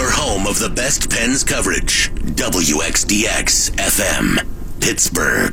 your 0.00 0.10
home 0.10 0.46
of 0.46 0.58
the 0.58 0.70
best 0.70 1.10
Pens 1.10 1.44
coverage. 1.44 2.10
WXDX 2.14 3.70
FM, 3.72 4.80
Pittsburgh. 4.80 5.52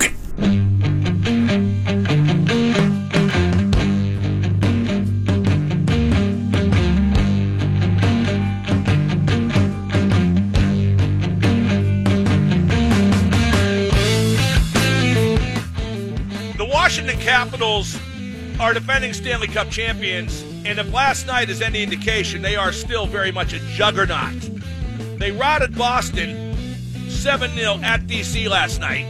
The 16.56 16.66
Washington 16.72 17.20
Capitals 17.20 18.00
are 18.62 18.74
defending 18.74 19.12
Stanley 19.12 19.48
Cup 19.48 19.70
champions, 19.70 20.42
and 20.68 20.80
if 20.80 20.92
last 20.92 21.26
night 21.26 21.50
is 21.50 21.62
any 21.62 21.82
indication, 21.82 22.42
they 22.42 22.58
are 22.58 22.74
still 22.74 23.06
very 23.06 23.32
much 23.32 23.54
a 23.54 23.60
juggernaut. 23.72 24.36
They 25.18 25.32
routed 25.32 25.78
Boston 25.78 26.54
7 27.10 27.52
0 27.56 27.80
at 27.84 28.02
DC 28.02 28.50
last 28.50 28.82
night. 28.82 29.06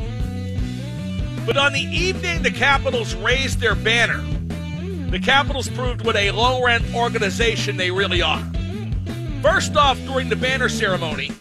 But 1.48 1.58
on 1.58 1.74
the 1.74 1.82
evening 1.82 2.44
the 2.44 2.52
Capitals 2.52 3.16
raised 3.16 3.60
their 3.60 3.74
banner, 3.74 4.24
the 5.10 5.18
Capitals 5.18 5.68
proved 5.70 6.06
what 6.06 6.16
a 6.16 6.30
low 6.30 6.64
rent 6.64 6.94
organization 6.94 7.76
they 7.76 7.90
really 7.90 8.22
are. 8.22 8.44
First 9.42 9.76
off, 9.76 9.98
during 10.02 10.30
the 10.30 10.36
banner 10.36 10.70
ceremony, 10.70 11.32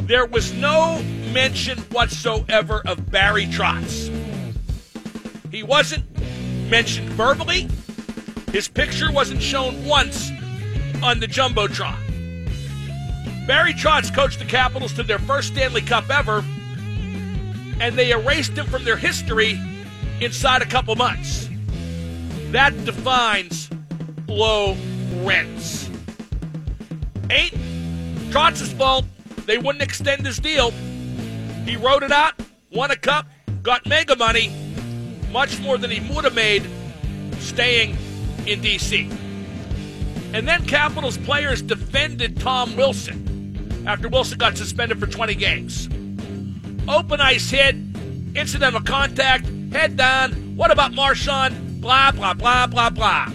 there 0.00 0.26
was 0.26 0.52
no 0.52 1.02
mention 1.32 1.78
whatsoever 1.90 2.82
of 2.84 3.10
Barry 3.10 3.46
Trotz. 3.46 4.12
He 5.50 5.62
wasn't 5.62 6.04
mentioned 6.68 7.08
verbally. 7.10 7.68
His 8.52 8.68
picture 8.68 9.12
wasn't 9.12 9.42
shown 9.42 9.84
once 9.84 10.30
on 11.02 11.20
the 11.20 11.26
Jumbotron. 11.26 11.96
Barry 13.46 13.74
Trotz 13.74 14.12
coached 14.12 14.38
the 14.38 14.44
Capitals 14.44 14.92
to 14.94 15.02
their 15.02 15.18
first 15.20 15.48
Stanley 15.48 15.82
Cup 15.82 16.10
ever, 16.10 16.44
and 17.80 17.96
they 17.96 18.10
erased 18.10 18.52
him 18.52 18.66
from 18.66 18.84
their 18.84 18.96
history 18.96 19.60
inside 20.20 20.62
a 20.62 20.66
couple 20.66 20.96
months. 20.96 21.48
That 22.50 22.72
defines 22.84 23.68
low 24.26 24.76
rents. 25.22 25.90
Ain't 27.30 27.54
Trotz's 28.30 28.72
fault. 28.72 29.04
They 29.46 29.58
wouldn't 29.58 29.82
extend 29.82 30.26
his 30.26 30.38
deal. 30.38 30.72
He 31.64 31.76
wrote 31.76 32.02
it 32.02 32.12
out, 32.12 32.34
won 32.72 32.90
a 32.90 32.96
cup, 32.96 33.26
got 33.62 33.86
mega 33.86 34.16
money, 34.16 34.52
much 35.30 35.60
more 35.60 35.78
than 35.78 35.90
he 35.90 36.00
would 36.12 36.24
have 36.24 36.34
made 36.34 36.68
staying 37.38 37.96
in 38.46 38.60
D.C. 38.60 39.10
And 40.32 40.46
then 40.46 40.66
Capitals 40.66 41.18
players 41.18 41.62
defended 41.62 42.40
Tom 42.40 42.76
Wilson 42.76 43.84
after 43.86 44.08
Wilson 44.08 44.38
got 44.38 44.56
suspended 44.56 44.98
for 44.98 45.06
20 45.06 45.34
games. 45.34 45.88
Open 46.88 47.20
ice 47.20 47.50
hit, 47.50 47.74
incidental 48.34 48.80
contact, 48.80 49.46
head 49.72 49.96
down. 49.96 50.32
What 50.56 50.70
about 50.70 50.94
Marchand? 50.94 51.80
Blah, 51.80 52.12
blah, 52.12 52.34
blah, 52.34 52.66
blah, 52.66 52.90
blah. 52.90 53.26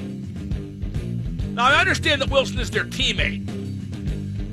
Now, 1.53 1.65
I 1.65 1.79
understand 1.79 2.21
that 2.21 2.29
Wilson 2.29 2.59
is 2.59 2.71
their 2.71 2.85
teammate, 2.85 3.45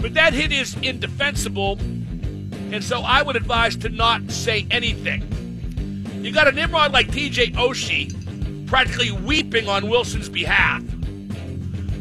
but 0.01 0.15
that 0.15 0.33
hit 0.33 0.51
is 0.51 0.77
indefensible, 0.83 1.79
and 2.73 2.83
so 2.83 3.03
I 3.03 3.23
would 3.23 3.37
advise 3.37 3.77
to 3.77 3.89
not 3.89 4.31
say 4.31 4.67
anything. 4.71 5.23
You 6.23 6.33
got 6.33 6.49
a 6.49 6.53
Nimrod 6.53 6.93
like 6.93 7.09
TJ 7.09 7.55
Oshie 7.55 8.18
practically 8.69 9.11
weeping 9.11 9.67
on 9.67 9.89
Wilson's 9.89 10.29
behalf. 10.29 10.83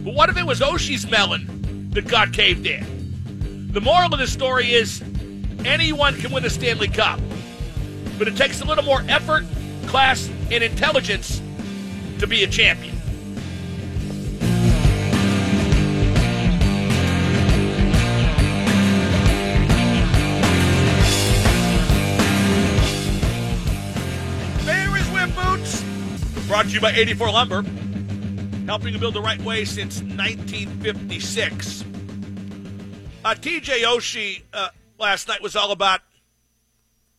But 0.03 0.13
what 0.13 0.29
if 0.29 0.37
it 0.37 0.45
was 0.45 0.61
Oshie's 0.61 1.09
melon 1.09 1.89
that 1.91 2.07
got 2.07 2.33
caved 2.33 2.67
in? 2.67 3.71
The 3.71 3.81
moral 3.81 4.13
of 4.13 4.19
the 4.19 4.27
story 4.27 4.73
is 4.73 5.01
anyone 5.65 6.15
can 6.19 6.31
win 6.31 6.45
a 6.45 6.49
Stanley 6.49 6.89
Cup, 6.89 7.19
but 8.17 8.27
it 8.27 8.35
takes 8.35 8.61
a 8.61 8.65
little 8.65 8.83
more 8.83 9.01
effort, 9.07 9.45
class, 9.87 10.30
and 10.52 10.64
intelligence 10.64 11.42
to 12.19 12.27
be 12.27 12.43
a 12.43 12.47
champion. 12.47 12.96
Brought 26.57 26.69
to 26.69 26.73
you 26.73 26.81
by 26.81 26.91
84 26.91 27.31
Lumber, 27.33 27.61
helping 28.65 28.91
to 28.91 28.97
build 28.97 29.13
the 29.13 29.21
right 29.21 29.39
way 29.43 29.63
since 29.63 30.01
1956. 30.01 31.83
Uh, 33.23 33.35
TJ 33.35 33.83
Oshie 33.83 34.41
uh, 34.51 34.69
last 34.97 35.27
night 35.27 35.43
was 35.43 35.55
all 35.55 35.71
about 35.71 36.01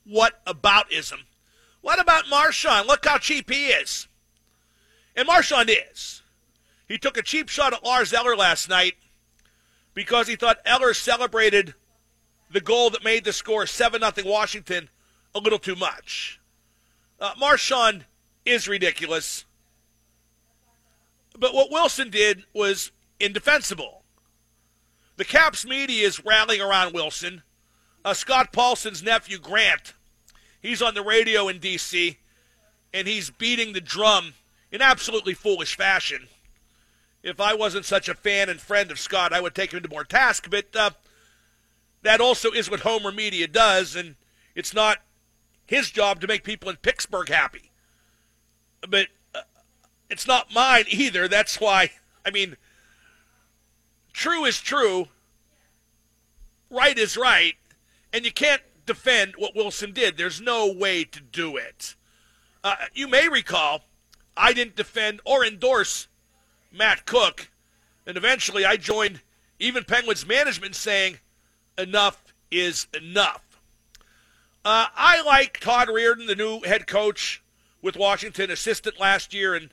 what 0.03 0.44
aboutism. 0.44 1.21
What 1.82 2.00
about 2.00 2.28
Marchand? 2.28 2.88
Look 2.88 3.06
how 3.06 3.19
cheap 3.19 3.49
he 3.49 3.69
is. 3.69 4.09
And 5.15 5.28
Marchand 5.28 5.70
is. 5.70 6.22
He 6.88 6.99
took 6.99 7.16
a 7.16 7.22
cheap 7.22 7.49
shot 7.49 7.72
at 7.72 7.84
Lars 7.84 8.12
Eller 8.12 8.34
last 8.34 8.69
night 8.69 8.94
because 9.94 10.26
he 10.26 10.34
thought 10.34 10.59
Eller 10.66 10.93
celebrated 10.94 11.75
the 12.50 12.60
goal 12.60 12.91
that 12.91 13.05
made 13.05 13.22
the 13.22 13.32
score 13.32 13.69
7 13.69 14.00
0 14.00 14.28
Washington 14.28 14.88
a 15.32 15.38
little 15.38 15.60
too 15.60 15.76
much. 15.76 16.41
Uh, 17.20 17.34
Marchand 17.38 18.05
is 18.49 18.67
ridiculous. 18.67 19.45
But 21.39 21.55
what 21.55 21.71
Wilson 21.71 22.11
did 22.11 22.45
was 22.53 22.91
indefensible. 23.21 24.03
The 25.17 25.25
Caps 25.25 25.65
media 25.65 26.07
is 26.07 26.25
rallying 26.25 26.61
around 26.61 26.95
Wilson. 26.95 27.43
Uh, 28.05 28.15
Scott 28.15 28.53
Paulsen's 28.53 29.03
nephew, 29.03 29.39
Grant, 29.39 29.95
he's 30.61 30.81
on 30.81 30.95
the 30.95 31.03
radio 31.03 31.49
in 31.49 31.59
D.C., 31.59 32.19
and 32.95 33.07
he's 33.07 33.29
beating 33.29 33.73
the 33.73 33.81
drum 33.81 34.35
in 34.73 34.81
absolutely 34.81 35.35
foolish 35.35 35.77
fashion. 35.77 36.29
If 37.23 37.41
I 37.41 37.55
wasn't 37.55 37.85
such 37.85 38.09
a 38.09 38.15
fan 38.15 38.49
and 38.49 38.61
friend 38.61 38.91
of 38.91 38.99
Scott, 38.99 39.33
I 39.33 39.41
would 39.41 39.55
take 39.55 39.73
him 39.73 39.83
to 39.83 39.89
more 39.89 40.05
task, 40.05 40.49
but 40.49 40.75
uh, 40.75 40.91
that 42.03 42.21
also 42.21 42.53
is 42.53 42.71
what 42.71 42.81
Homer 42.81 43.13
Media 43.13 43.47
does, 43.47 43.97
and 43.97 44.15
it's 44.55 44.73
not 44.73 44.99
his 45.67 45.91
job 45.91 46.21
to 46.21 46.27
make 46.27 46.45
people 46.45 46.71
in 46.71 46.77
Pittsburgh 46.77 47.29
happy. 47.29 47.71
But 48.87 49.09
uh, 49.34 49.43
it's 50.11 50.27
not 50.27 50.53
mine 50.53 50.84
either. 50.89 51.28
That's 51.28 51.61
why, 51.61 51.91
I 52.25 52.31
mean, 52.31 52.56
true 54.12 54.44
is 54.44 54.61
true, 54.61 55.09
right 56.71 56.99
is 56.99 57.17
right, 57.17 57.55
and 58.12 58.25
you 58.25 58.33
can't 58.33 58.62
defend 58.87 59.34
what 59.37 59.55
Wilson 59.55 59.93
did. 59.93 60.17
There's 60.17 60.41
no 60.41 60.72
way 60.72 61.05
to 61.05 61.21
do 61.21 61.56
it. 61.56 61.94
Uh, 62.65 62.77
you 62.94 63.09
may 63.09 63.28
recall, 63.28 63.83
I 64.37 64.53
didn't 64.53 64.77
defend 64.77 65.21
or 65.25 65.44
endorse 65.44 66.09
Matt 66.72 67.06
Cooke, 67.06 67.50
and 68.06 68.17
eventually 68.17 68.65
I 68.65 68.77
joined 68.77 69.21
even 69.59 69.84
Penguins 69.84 70.27
management 70.27 70.75
saying, 70.75 71.19
enough 71.77 72.34
is 72.50 72.87
enough. 72.94 73.61
Uh, 74.65 74.87
I 74.94 75.22
like 75.22 75.61
Todd 75.61 75.88
Reirden, 75.88 76.27
the 76.27 76.34
new 76.34 76.61
head 76.62 76.87
coach 76.87 77.43
with 77.83 77.97
Washington, 77.97 78.50
assistant 78.50 78.99
last 78.99 79.33
year 79.33 79.55
and 79.55 79.71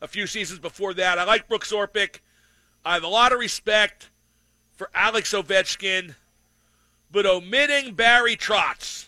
a 0.00 0.08
few 0.08 0.26
seasons 0.26 0.58
before 0.58 0.94
that. 0.94 1.18
I 1.18 1.24
like 1.24 1.48
Brooks 1.48 1.72
Orpik. 1.72 2.20
I 2.84 2.94
have 2.94 3.02
a 3.02 3.08
lot 3.08 3.32
of 3.32 3.38
respect 3.38 4.10
for 4.76 4.90
Alex 4.94 5.32
Ovechkin, 5.32 6.14
but 7.10 7.26
omitting 7.26 7.94
Barry 7.94 8.36
Trotz, 8.36 9.06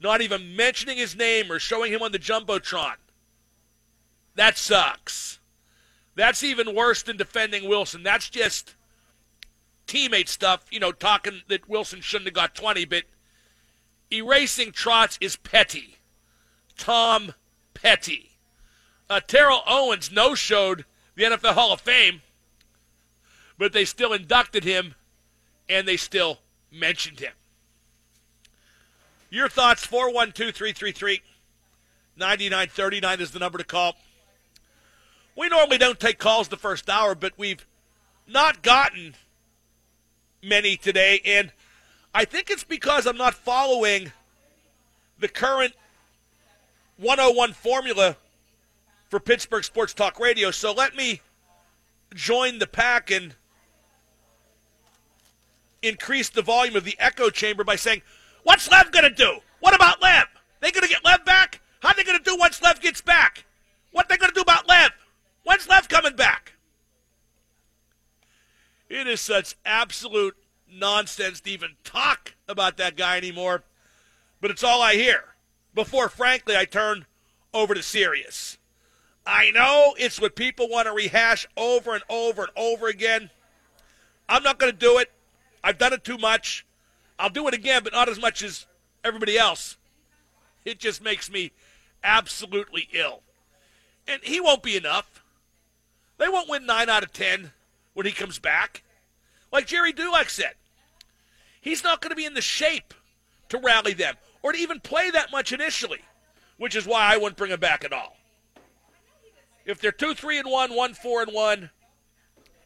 not 0.00 0.20
even 0.20 0.54
mentioning 0.54 0.98
his 0.98 1.16
name 1.16 1.50
or 1.50 1.58
showing 1.58 1.92
him 1.92 2.02
on 2.02 2.12
the 2.12 2.18
Jumbotron, 2.18 2.94
that 4.36 4.56
sucks. 4.56 5.40
That's 6.14 6.44
even 6.44 6.74
worse 6.74 7.02
than 7.02 7.16
defending 7.16 7.68
Wilson. 7.68 8.02
That's 8.02 8.30
just 8.30 8.74
teammate 9.86 10.28
stuff, 10.28 10.64
you 10.70 10.80
know, 10.80 10.92
talking 10.92 11.42
that 11.48 11.68
Wilson 11.68 12.00
shouldn't 12.00 12.28
have 12.28 12.34
got 12.34 12.54
20, 12.54 12.84
but 12.84 13.04
erasing 14.12 14.70
Trotz 14.70 15.18
is 15.20 15.36
petty. 15.36 15.96
Tom 16.76 17.34
Petty. 17.84 18.30
Uh, 19.10 19.20
Terrell 19.20 19.62
Owens 19.66 20.10
no 20.10 20.34
showed 20.34 20.86
the 21.16 21.24
NFL 21.24 21.52
Hall 21.52 21.70
of 21.70 21.82
Fame, 21.82 22.22
but 23.58 23.74
they 23.74 23.84
still 23.84 24.14
inducted 24.14 24.64
him 24.64 24.94
and 25.68 25.86
they 25.86 25.98
still 25.98 26.38
mentioned 26.72 27.20
him. 27.20 27.34
Your 29.28 29.50
thoughts 29.50 29.84
412 29.84 30.54
333 30.54 31.20
9939 32.16 33.20
is 33.20 33.32
the 33.32 33.38
number 33.38 33.58
to 33.58 33.64
call. 33.64 33.96
We 35.36 35.48
normally 35.48 35.78
don't 35.78 36.00
take 36.00 36.18
calls 36.18 36.48
the 36.48 36.56
first 36.56 36.88
hour, 36.88 37.14
but 37.14 37.34
we've 37.36 37.66
not 38.26 38.62
gotten 38.62 39.14
many 40.42 40.76
today, 40.76 41.20
and 41.24 41.52
I 42.14 42.24
think 42.24 42.48
it's 42.48 42.64
because 42.64 43.06
I'm 43.06 43.18
not 43.18 43.34
following 43.34 44.12
the 45.18 45.28
current 45.28 45.74
101 46.96 47.52
formula 47.52 48.16
for 49.08 49.20
Pittsburgh 49.20 49.64
Sports 49.64 49.94
Talk 49.94 50.20
Radio. 50.20 50.50
So 50.50 50.72
let 50.72 50.96
me 50.96 51.20
join 52.14 52.58
the 52.58 52.66
pack 52.66 53.10
and 53.10 53.34
increase 55.82 56.28
the 56.28 56.42
volume 56.42 56.76
of 56.76 56.84
the 56.84 56.96
echo 56.98 57.30
chamber 57.30 57.64
by 57.64 57.76
saying, 57.76 58.02
What's 58.44 58.70
Lev 58.70 58.92
going 58.92 59.04
to 59.04 59.10
do? 59.10 59.38
What 59.60 59.74
about 59.74 60.02
Lev? 60.02 60.26
They 60.60 60.70
going 60.70 60.82
to 60.82 60.88
get 60.88 61.04
Lev 61.04 61.24
back? 61.24 61.60
How 61.80 61.92
they 61.92 62.04
going 62.04 62.18
to 62.18 62.24
do 62.24 62.36
once 62.38 62.62
Lev 62.62 62.80
gets 62.80 63.00
back? 63.00 63.44
What 63.90 64.08
they 64.08 64.16
going 64.16 64.30
to 64.30 64.34
do 64.34 64.42
about 64.42 64.68
Lev? 64.68 64.90
When's 65.44 65.68
Lev 65.68 65.88
coming 65.88 66.16
back? 66.16 66.52
It 68.88 69.06
is 69.06 69.20
such 69.20 69.56
absolute 69.64 70.36
nonsense 70.70 71.40
to 71.42 71.50
even 71.50 71.70
talk 71.84 72.34
about 72.48 72.76
that 72.76 72.96
guy 72.96 73.16
anymore, 73.16 73.62
but 74.40 74.50
it's 74.50 74.64
all 74.64 74.82
I 74.82 74.94
hear. 74.94 75.33
Before, 75.74 76.08
frankly, 76.08 76.56
I 76.56 76.64
turn 76.64 77.06
over 77.52 77.74
to 77.74 77.82
Sirius. 77.82 78.58
I 79.26 79.50
know 79.50 79.94
it's 79.98 80.20
what 80.20 80.36
people 80.36 80.68
want 80.68 80.86
to 80.86 80.92
rehash 80.92 81.46
over 81.56 81.94
and 81.94 82.04
over 82.08 82.42
and 82.42 82.52
over 82.56 82.88
again. 82.88 83.30
I'm 84.28 84.42
not 84.42 84.58
going 84.58 84.72
to 84.72 84.78
do 84.78 84.98
it. 84.98 85.10
I've 85.62 85.78
done 85.78 85.92
it 85.92 86.04
too 86.04 86.18
much. 86.18 86.64
I'll 87.18 87.30
do 87.30 87.48
it 87.48 87.54
again, 87.54 87.82
but 87.82 87.92
not 87.92 88.08
as 88.08 88.20
much 88.20 88.42
as 88.42 88.66
everybody 89.02 89.38
else. 89.38 89.76
It 90.64 90.78
just 90.78 91.02
makes 91.02 91.30
me 91.30 91.52
absolutely 92.02 92.88
ill. 92.92 93.22
And 94.06 94.22
he 94.22 94.40
won't 94.40 94.62
be 94.62 94.76
enough. 94.76 95.22
They 96.18 96.28
won't 96.28 96.48
win 96.48 96.66
9 96.66 96.88
out 96.88 97.02
of 97.02 97.12
10 97.12 97.52
when 97.94 98.06
he 98.06 98.12
comes 98.12 98.38
back. 98.38 98.82
Like 99.50 99.66
Gerry 99.66 99.92
Dulac 99.92 100.30
said, 100.30 100.54
he's 101.60 101.82
not 101.82 102.00
going 102.00 102.10
to 102.10 102.16
be 102.16 102.26
in 102.26 102.34
the 102.34 102.42
shape 102.42 102.92
to 103.48 103.58
rally 103.58 103.94
them 103.94 104.16
or 104.44 104.52
to 104.52 104.58
even 104.58 104.78
play 104.78 105.10
that 105.10 105.32
much 105.32 105.52
initially, 105.52 106.02
which 106.58 106.76
is 106.76 106.86
why 106.86 107.12
I 107.12 107.16
wouldn't 107.16 107.38
bring 107.38 107.50
him 107.50 107.58
back 107.58 107.82
at 107.82 107.94
all. 107.94 108.14
If 109.64 109.80
they're 109.80 109.90
2 109.90 110.14
3 110.14 110.40
and 110.40 110.50
1, 110.50 110.76
1 110.76 110.94
4 110.94 111.22
and 111.22 111.32
1, 111.32 111.70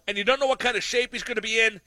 and 0.09 0.19
you 0.19 0.25
don't 0.25 0.41
know 0.41 0.49
what 0.49 0.59
kind 0.59 0.77
of 0.77 0.83
shape 0.83 1.13
he's 1.13 1.23
going 1.23 1.37
to 1.37 1.41
be 1.41 1.61
in, 1.61 1.81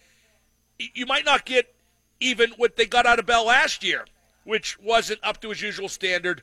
you 0.79 1.05
might 1.05 1.25
not 1.25 1.43
get 1.43 1.75
even 2.21 2.51
what 2.55 2.77
they 2.77 2.85
got 2.85 3.05
out 3.05 3.19
of 3.19 3.25
Bell 3.25 3.45
last 3.45 3.83
year, 3.83 4.05
which 4.45 4.79
wasn't 4.79 5.19
up 5.23 5.41
to 5.41 5.49
his 5.49 5.61
usual 5.61 5.89
standard. 5.89 6.41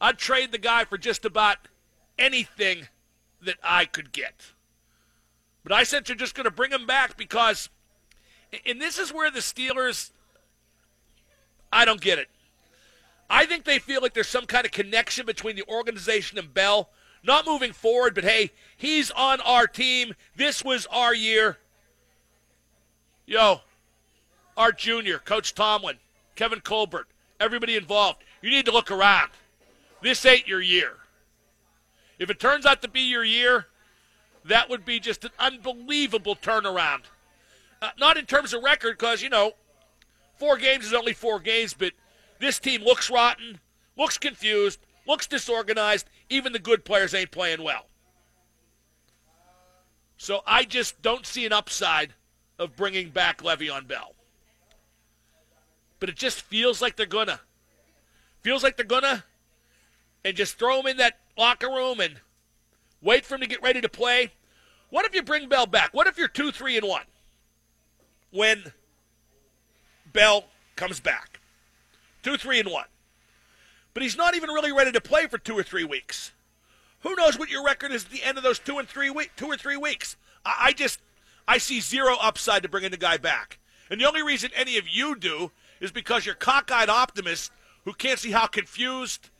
I'd 0.00 0.16
trade 0.16 0.52
the 0.52 0.58
guy 0.58 0.84
for 0.84 0.98
just 0.98 1.24
about 1.24 1.58
anything 2.16 2.86
that 3.42 3.56
I 3.64 3.86
could 3.86 4.12
get. 4.12 4.52
But 5.64 5.72
I 5.72 5.82
said 5.82 6.08
you're 6.08 6.14
just 6.14 6.36
going 6.36 6.44
to 6.44 6.50
bring 6.52 6.70
him 6.70 6.86
back 6.86 7.16
because, 7.16 7.70
and 8.64 8.80
this 8.80 8.98
is 8.98 9.12
where 9.12 9.32
the 9.32 9.40
Steelers, 9.40 10.12
I 11.72 11.84
don't 11.84 12.00
get 12.00 12.20
it. 12.20 12.28
I 13.28 13.46
think 13.46 13.64
they 13.64 13.78
feel 13.78 14.02
like 14.02 14.14
there's 14.14 14.28
some 14.28 14.46
kind 14.46 14.64
of 14.64 14.72
connection 14.72 15.26
between 15.26 15.56
the 15.56 15.68
organization 15.68 16.38
and 16.38 16.52
Bell. 16.52 16.90
Not 17.22 17.46
moving 17.46 17.72
forward, 17.72 18.14
but 18.14 18.24
hey, 18.24 18.52
he's 18.76 19.10
on 19.10 19.40
our 19.40 19.66
team. 19.66 20.14
This 20.36 20.64
was 20.64 20.86
our 20.86 21.14
year. 21.14 21.58
Yo, 23.26 23.62
Art 24.56 24.78
Jr., 24.78 25.16
Coach 25.24 25.54
Tomlin, 25.54 25.96
Kevin 26.36 26.60
Colbert, 26.60 27.08
everybody 27.40 27.76
involved. 27.76 28.22
You 28.40 28.50
need 28.50 28.66
to 28.66 28.72
look 28.72 28.90
around. 28.90 29.30
This 30.02 30.24
ain't 30.24 30.46
your 30.46 30.62
year. 30.62 30.92
If 32.18 32.30
it 32.30 32.38
turns 32.38 32.64
out 32.64 32.82
to 32.82 32.88
be 32.88 33.00
your 33.00 33.24
year, 33.24 33.66
that 34.44 34.70
would 34.70 34.84
be 34.84 35.00
just 35.00 35.24
an 35.24 35.32
unbelievable 35.38 36.36
turnaround. 36.36 37.02
Uh, 37.82 37.90
not 37.98 38.16
in 38.16 38.24
terms 38.24 38.54
of 38.54 38.62
record, 38.62 38.96
because, 38.96 39.20
you 39.20 39.28
know, 39.28 39.52
four 40.38 40.56
games 40.56 40.86
is 40.86 40.94
only 40.94 41.12
four 41.12 41.40
games, 41.40 41.74
but 41.74 41.92
this 42.38 42.58
team 42.58 42.82
looks 42.82 43.10
rotten, 43.10 43.60
looks 43.96 44.18
confused, 44.18 44.80
looks 45.06 45.26
disorganized. 45.26 46.08
Even 46.28 46.52
the 46.52 46.58
good 46.58 46.84
players 46.84 47.14
ain't 47.14 47.30
playing 47.30 47.62
well. 47.62 47.86
So 50.16 50.40
I 50.46 50.64
just 50.64 51.00
don't 51.02 51.26
see 51.26 51.46
an 51.46 51.52
upside 51.52 52.14
of 52.58 52.76
bringing 52.76 53.10
back 53.10 53.42
Le'Veon 53.42 53.86
Bell. 53.86 54.14
But 56.00 56.08
it 56.08 56.16
just 56.16 56.42
feels 56.42 56.82
like 56.82 56.96
they're 56.96 57.06
gonna. 57.06 57.40
Feels 58.42 58.62
like 58.62 58.76
they're 58.76 58.86
gonna, 58.86 59.24
and 60.24 60.36
just 60.36 60.58
throw 60.58 60.80
him 60.80 60.86
in 60.86 60.96
that 60.98 61.18
locker 61.36 61.68
room 61.68 62.00
and 62.00 62.20
wait 63.02 63.24
for 63.24 63.34
him 63.34 63.40
to 63.40 63.46
get 63.46 63.62
ready 63.62 63.80
to 63.80 63.88
play. 63.88 64.32
What 64.90 65.04
if 65.04 65.14
you 65.14 65.22
bring 65.22 65.48
Bell 65.48 65.66
back? 65.66 65.90
What 65.92 66.06
if 66.06 66.16
you're 66.16 66.28
two, 66.28 66.52
three, 66.52 66.76
and 66.76 66.86
one 66.86 67.04
when 68.30 68.72
Bell 70.12 70.44
comes 70.76 71.00
back? 71.00 71.35
Two, 72.26 72.36
three, 72.36 72.58
and 72.58 72.68
one. 72.68 72.86
But 73.94 74.02
he's 74.02 74.16
not 74.16 74.34
even 74.34 74.50
really 74.50 74.72
ready 74.72 74.90
to 74.90 75.00
play 75.00 75.28
for 75.28 75.38
two 75.38 75.56
or 75.56 75.62
three 75.62 75.84
weeks. 75.84 76.32
Who 77.02 77.14
knows 77.14 77.38
what 77.38 77.50
your 77.50 77.64
record 77.64 77.92
is 77.92 78.04
at 78.04 78.10
the 78.10 78.24
end 78.24 78.36
of 78.36 78.42
those 78.42 78.58
two 78.58 78.80
and 78.80 78.88
three 78.88 79.10
week, 79.10 79.30
two 79.36 79.46
or 79.46 79.56
three 79.56 79.76
weeks? 79.76 80.16
I, 80.44 80.56
I 80.58 80.72
just 80.72 80.98
I 81.46 81.58
see 81.58 81.78
zero 81.78 82.16
upside 82.20 82.64
to 82.64 82.68
bringing 82.68 82.90
the 82.90 82.96
guy 82.96 83.16
back. 83.16 83.60
And 83.88 84.00
the 84.00 84.08
only 84.08 84.24
reason 84.24 84.50
any 84.56 84.76
of 84.76 84.88
you 84.88 85.14
do 85.14 85.52
is 85.78 85.92
because 85.92 86.26
you're 86.26 86.34
cockeyed 86.34 86.88
optimists 86.88 87.52
who 87.84 87.92
can't 87.92 88.18
see 88.18 88.32
how 88.32 88.48
confused 88.48 89.30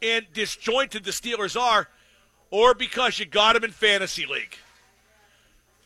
and 0.00 0.24
disjointed 0.32 1.02
the 1.02 1.10
Steelers 1.10 1.60
are, 1.60 1.88
or 2.52 2.72
because 2.72 3.18
you 3.18 3.26
got 3.26 3.54
them 3.54 3.64
in 3.64 3.72
fantasy 3.72 4.26
league. 4.26 4.54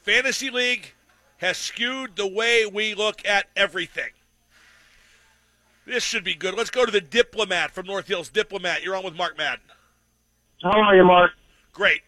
Fantasy 0.02 0.50
league 0.50 0.92
has 1.38 1.56
skewed 1.56 2.16
the 2.16 2.26
way 2.26 2.66
we 2.66 2.94
look 2.94 3.26
at 3.26 3.46
everything. 3.56 4.10
This 5.86 6.04
should 6.04 6.24
be 6.24 6.34
good. 6.34 6.54
Let's 6.54 6.70
go 6.70 6.86
to 6.86 6.92
the 6.92 7.00
diplomat 7.00 7.72
from 7.72 7.86
North 7.86 8.06
Hills. 8.06 8.28
Diplomat, 8.28 8.82
you're 8.82 8.96
on 8.96 9.04
with 9.04 9.16
Mark 9.16 9.36
Madden. 9.36 9.64
How 10.62 10.80
are 10.80 10.96
you, 10.96 11.04
Mark? 11.04 11.32
Great. 11.72 12.02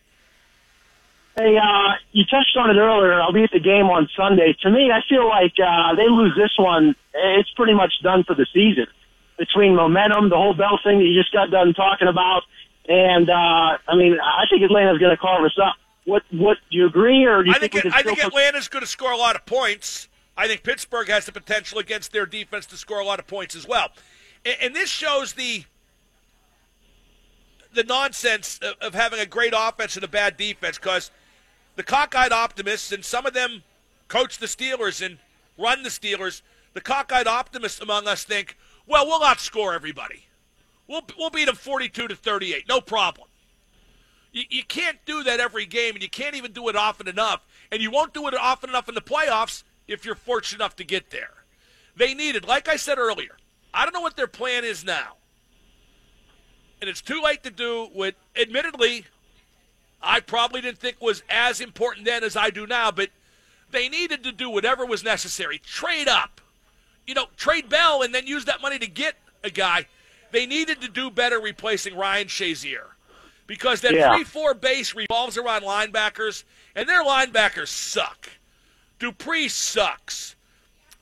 Hey, 1.36 1.56
uh, 1.56 1.94
you 2.12 2.24
touched 2.24 2.56
on 2.56 2.70
it 2.70 2.78
earlier. 2.78 3.20
I'll 3.20 3.32
be 3.32 3.42
at 3.42 3.50
the 3.50 3.58
game 3.58 3.86
on 3.86 4.08
Sunday. 4.16 4.56
To 4.62 4.70
me, 4.70 4.92
I 4.92 5.00
feel 5.08 5.28
like 5.28 5.54
uh, 5.58 5.96
they 5.96 6.08
lose 6.08 6.32
this 6.36 6.52
one. 6.56 6.94
It's 7.12 7.50
pretty 7.56 7.74
much 7.74 7.92
done 8.02 8.22
for 8.22 8.36
the 8.36 8.46
season. 8.54 8.86
Between 9.36 9.74
momentum, 9.74 10.28
the 10.28 10.36
whole 10.36 10.54
Bell 10.54 10.78
thing 10.84 10.98
that 10.98 11.04
you 11.04 11.20
just 11.20 11.32
got 11.32 11.50
done 11.50 11.74
talking 11.74 12.06
about, 12.06 12.42
and 12.86 13.28
uh, 13.28 13.78
I 13.88 13.96
mean, 13.96 14.16
I 14.20 14.44
think 14.48 14.62
Atlanta's 14.62 14.98
going 14.98 15.10
to 15.10 15.16
carve 15.16 15.44
us 15.44 15.58
up. 15.60 15.74
What? 16.04 16.22
What? 16.30 16.58
Do 16.70 16.78
you 16.78 16.86
agree, 16.86 17.24
or 17.24 17.42
do 17.42 17.48
you 17.48 17.56
I 17.56 17.58
think, 17.58 17.72
think, 17.72 17.92
I 17.92 18.02
think 18.02 18.22
Atlanta's 18.22 18.68
going 18.68 18.84
to 18.84 18.88
score 18.88 19.10
a 19.10 19.16
lot 19.16 19.34
of 19.34 19.44
points. 19.44 20.08
I 20.36 20.48
think 20.48 20.62
Pittsburgh 20.62 21.08
has 21.08 21.26
the 21.26 21.32
potential 21.32 21.78
against 21.78 22.12
their 22.12 22.26
defense 22.26 22.66
to 22.66 22.76
score 22.76 22.98
a 22.98 23.04
lot 23.04 23.18
of 23.18 23.26
points 23.26 23.54
as 23.54 23.66
well. 23.66 23.90
And, 24.44 24.56
and 24.60 24.76
this 24.76 24.90
shows 24.90 25.34
the 25.34 25.64
the 27.72 27.84
nonsense 27.84 28.60
of, 28.62 28.74
of 28.80 28.94
having 28.94 29.18
a 29.18 29.26
great 29.26 29.52
offense 29.56 29.96
and 29.96 30.04
a 30.04 30.08
bad 30.08 30.36
defense 30.36 30.78
because 30.78 31.10
the 31.76 31.82
cockeyed 31.82 32.30
optimists, 32.32 32.92
and 32.92 33.04
some 33.04 33.26
of 33.26 33.34
them 33.34 33.64
coach 34.06 34.38
the 34.38 34.46
Steelers 34.46 35.04
and 35.04 35.18
run 35.58 35.82
the 35.82 35.88
Steelers, 35.88 36.42
the 36.72 36.80
cockeyed 36.80 37.26
optimists 37.26 37.80
among 37.80 38.06
us 38.06 38.24
think, 38.24 38.56
well, 38.86 39.06
we'll 39.06 39.20
outscore 39.20 39.74
everybody. 39.74 40.26
We'll, 40.86 41.02
we'll 41.18 41.30
beat 41.30 41.46
them 41.46 41.56
42 41.56 42.08
to 42.08 42.14
38, 42.16 42.68
no 42.68 42.80
problem. 42.80 43.28
You, 44.32 44.44
you 44.50 44.64
can't 44.64 44.98
do 45.04 45.22
that 45.24 45.40
every 45.40 45.66
game, 45.66 45.94
and 45.94 46.02
you 46.02 46.08
can't 46.08 46.36
even 46.36 46.52
do 46.52 46.68
it 46.68 46.76
often 46.76 47.08
enough. 47.08 47.46
And 47.72 47.80
you 47.80 47.90
won't 47.90 48.14
do 48.14 48.28
it 48.28 48.34
often 48.34 48.70
enough 48.70 48.88
in 48.88 48.94
the 48.94 49.00
playoffs 49.00 49.64
if 49.86 50.04
you're 50.04 50.14
fortunate 50.14 50.60
enough 50.60 50.76
to 50.76 50.84
get 50.84 51.10
there. 51.10 51.30
They 51.96 52.14
needed, 52.14 52.46
like 52.46 52.68
I 52.68 52.76
said 52.76 52.98
earlier, 52.98 53.36
I 53.72 53.84
don't 53.84 53.94
know 53.94 54.00
what 54.00 54.16
their 54.16 54.26
plan 54.26 54.64
is 54.64 54.84
now. 54.84 55.16
And 56.80 56.90
it's 56.90 57.00
too 57.00 57.20
late 57.22 57.42
to 57.44 57.50
do 57.50 57.88
what, 57.92 58.14
admittedly, 58.36 59.06
I 60.02 60.20
probably 60.20 60.60
didn't 60.60 60.78
think 60.78 61.00
was 61.00 61.22
as 61.30 61.60
important 61.60 62.04
then 62.04 62.24
as 62.24 62.36
I 62.36 62.50
do 62.50 62.66
now, 62.66 62.90
but 62.90 63.10
they 63.70 63.88
needed 63.88 64.22
to 64.24 64.32
do 64.32 64.50
whatever 64.50 64.84
was 64.84 65.02
necessary. 65.02 65.58
Trade 65.58 66.08
up. 66.08 66.40
You 67.06 67.14
know, 67.14 67.26
trade 67.36 67.68
Bell 67.68 68.02
and 68.02 68.14
then 68.14 68.26
use 68.26 68.44
that 68.46 68.60
money 68.60 68.78
to 68.78 68.86
get 68.86 69.16
a 69.42 69.50
guy. 69.50 69.86
They 70.30 70.46
needed 70.46 70.80
to 70.80 70.88
do 70.88 71.10
better 71.10 71.38
replacing 71.40 71.96
Ryan 71.96 72.26
Shazier 72.26 72.86
because 73.46 73.80
that 73.82 73.94
Yeah. 73.94 74.14
3 74.14 74.24
4 74.24 74.54
base 74.54 74.94
revolves 74.94 75.36
around 75.36 75.62
linebackers, 75.62 76.44
and 76.74 76.88
their 76.88 77.04
linebackers 77.04 77.68
suck. 77.68 78.30
Dupree 79.04 79.48
sucks. 79.48 80.34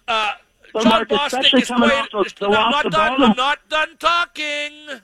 Uh, 0.09 0.33
John 0.73 0.89
Mark, 0.89 1.09
Bostic 1.09 1.55
is 1.63 1.69
playing. 1.69 1.83
off 1.93 2.11
the- 2.11 2.35
the 2.41 2.49
no, 2.49 2.55
loss 2.55 2.73
not 2.73 2.91
done. 2.93 3.23
I'm 3.23 3.37
not 3.37 3.69
done 3.69 3.97
talking. 3.99 5.01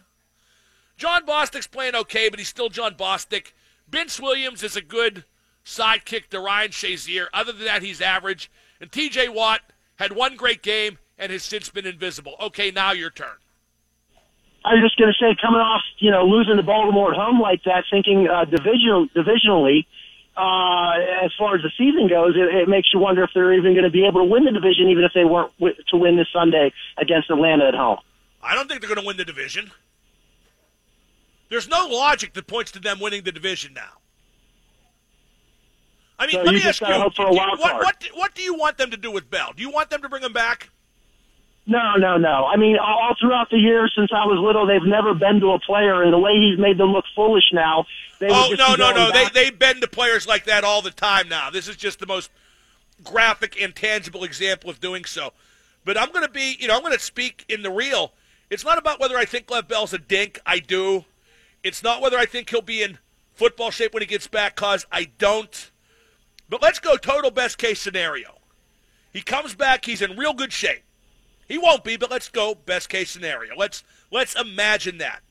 Jon 0.96 1.24
Bostic's 1.24 1.68
playing 1.68 1.94
okay, 1.94 2.28
but 2.28 2.40
he's 2.40 2.48
still 2.48 2.68
Jon 2.68 2.94
Bostic. 2.96 3.52
Vince 3.88 4.18
Williams 4.18 4.64
is 4.64 4.74
a 4.74 4.82
good 4.82 5.24
sidekick 5.64 6.26
to 6.30 6.40
Ryan 6.40 6.70
Shazier. 6.72 7.28
Other 7.32 7.52
than 7.52 7.66
that, 7.66 7.82
he's 7.82 8.00
average. 8.00 8.50
And 8.80 8.90
TJ 8.90 9.28
Watt 9.28 9.60
had 9.96 10.10
one 10.10 10.34
great 10.34 10.60
game 10.62 10.98
and 11.16 11.30
has 11.30 11.44
since 11.44 11.68
been 11.68 11.86
invisible. 11.86 12.34
Okay, 12.40 12.72
now 12.72 12.90
your 12.90 13.10
turn. 13.10 13.36
I 14.64 14.74
was 14.74 14.82
just 14.82 14.98
going 14.98 15.12
to 15.12 15.18
say, 15.24 15.36
coming 15.40 15.60
off, 15.60 15.82
you 15.98 16.10
know, 16.10 16.24
losing 16.26 16.56
to 16.56 16.64
Baltimore 16.64 17.12
at 17.12 17.16
home 17.16 17.40
like 17.40 17.62
that, 17.62 17.84
thinking 17.90 18.26
uh, 18.28 18.44
divisional, 18.44 19.06
divisionally, 19.14 19.86
uh, 20.38 20.92
as 21.24 21.32
far 21.36 21.56
as 21.56 21.62
the 21.62 21.70
season 21.76 22.06
goes, 22.08 22.36
it, 22.36 22.54
it 22.54 22.68
makes 22.68 22.94
you 22.94 23.00
wonder 23.00 23.24
if 23.24 23.30
they're 23.34 23.52
even 23.52 23.72
going 23.72 23.84
to 23.84 23.90
be 23.90 24.06
able 24.06 24.20
to 24.20 24.24
win 24.24 24.44
the 24.44 24.52
division, 24.52 24.88
even 24.88 25.02
if 25.02 25.12
they 25.12 25.24
weren't 25.24 25.50
w- 25.58 25.74
to 25.88 25.96
win 25.96 26.16
this 26.16 26.28
Sunday 26.32 26.72
against 26.96 27.28
Atlanta 27.28 27.66
at 27.66 27.74
home. 27.74 27.98
I 28.40 28.54
don't 28.54 28.68
think 28.68 28.80
they're 28.80 28.88
going 28.88 29.00
to 29.00 29.06
win 29.06 29.16
the 29.16 29.24
division. 29.24 29.72
There's 31.48 31.68
no 31.68 31.86
logic 31.88 32.34
that 32.34 32.46
points 32.46 32.70
to 32.72 32.78
them 32.78 33.00
winning 33.00 33.22
the 33.24 33.32
division 33.32 33.72
now. 33.74 33.98
I 36.20 36.26
mean, 36.26 36.34
So 36.34 36.42
let 36.42 36.54
me 36.54 36.62
ask 36.62 36.80
you, 36.80 37.10
for 37.16 37.26
a 37.26 37.32
wild 37.32 37.58
what, 37.58 37.74
what, 37.82 38.04
what 38.14 38.34
do 38.34 38.42
you 38.42 38.54
want 38.54 38.76
them 38.76 38.90
to 38.90 38.96
do 38.96 39.10
with 39.10 39.30
Bell? 39.30 39.52
Do 39.56 39.62
you 39.62 39.70
want 39.70 39.90
them 39.90 40.02
to 40.02 40.08
bring 40.08 40.22
him 40.22 40.32
back? 40.32 40.70
No, 41.68 41.96
no, 41.96 42.16
no. 42.16 42.46
I 42.46 42.56
mean, 42.56 42.78
all 42.78 43.14
throughout 43.20 43.50
the 43.50 43.58
years 43.58 43.92
since 43.94 44.10
I 44.10 44.24
was 44.24 44.38
little, 44.42 44.66
they've 44.66 44.82
never 44.82 45.12
been 45.12 45.38
to 45.40 45.52
a 45.52 45.60
player, 45.60 46.02
and 46.02 46.14
the 46.14 46.18
way 46.18 46.32
he's 46.32 46.58
made 46.58 46.78
them 46.78 46.92
look 46.92 47.04
foolish 47.14 47.52
now. 47.52 47.84
They 48.18 48.28
Oh 48.30 48.54
no 48.56 48.74
no 48.74 48.90
no! 48.90 49.12
They 49.12 49.28
they 49.28 49.50
bend 49.50 49.82
to 49.82 49.86
players 49.86 50.26
like 50.26 50.46
that 50.46 50.64
all 50.64 50.80
the 50.80 50.90
time 50.90 51.28
now. 51.28 51.50
This 51.50 51.68
is 51.68 51.76
just 51.76 51.98
the 51.98 52.06
most 52.06 52.30
graphic 53.04 53.60
and 53.60 53.76
tangible 53.76 54.24
example 54.24 54.70
of 54.70 54.80
doing 54.80 55.04
so. 55.04 55.34
But 55.84 55.98
I'm 55.98 56.10
going 56.10 56.24
to 56.24 56.32
be, 56.32 56.56
you 56.58 56.68
know, 56.68 56.74
I'm 56.74 56.80
going 56.80 56.94
to 56.94 56.98
speak 56.98 57.44
in 57.50 57.62
the 57.62 57.70
real. 57.70 58.12
It's 58.48 58.64
not 58.64 58.78
about 58.78 58.98
whether 58.98 59.18
I 59.18 59.26
think 59.26 59.50
Lev 59.50 59.68
Bell's 59.68 59.92
a 59.92 59.98
dink. 59.98 60.40
I 60.46 60.60
do. 60.60 61.04
It's 61.62 61.82
not 61.82 62.00
whether 62.00 62.16
I 62.16 62.24
think 62.24 62.48
he'll 62.48 62.62
be 62.62 62.82
in 62.82 62.98
football 63.34 63.70
shape 63.70 63.92
when 63.92 64.02
he 64.02 64.06
gets 64.06 64.26
back, 64.26 64.56
cause 64.56 64.86
I 64.90 65.10
don't. 65.18 65.70
But 66.48 66.62
let's 66.62 66.78
go 66.78 66.96
total 66.96 67.30
best 67.30 67.58
case 67.58 67.78
scenario. 67.78 68.38
He 69.12 69.20
comes 69.20 69.54
back. 69.54 69.84
He's 69.84 70.00
in 70.00 70.16
real 70.16 70.32
good 70.32 70.52
shape. 70.52 70.82
He 71.48 71.56
won't 71.56 71.82
be, 71.82 71.96
but 71.96 72.10
let's 72.10 72.28
go 72.28 72.54
best 72.54 72.90
case 72.90 73.10
scenario. 73.10 73.56
Let's 73.56 73.82
let's 74.10 74.38
imagine 74.38 74.98
that. 74.98 75.22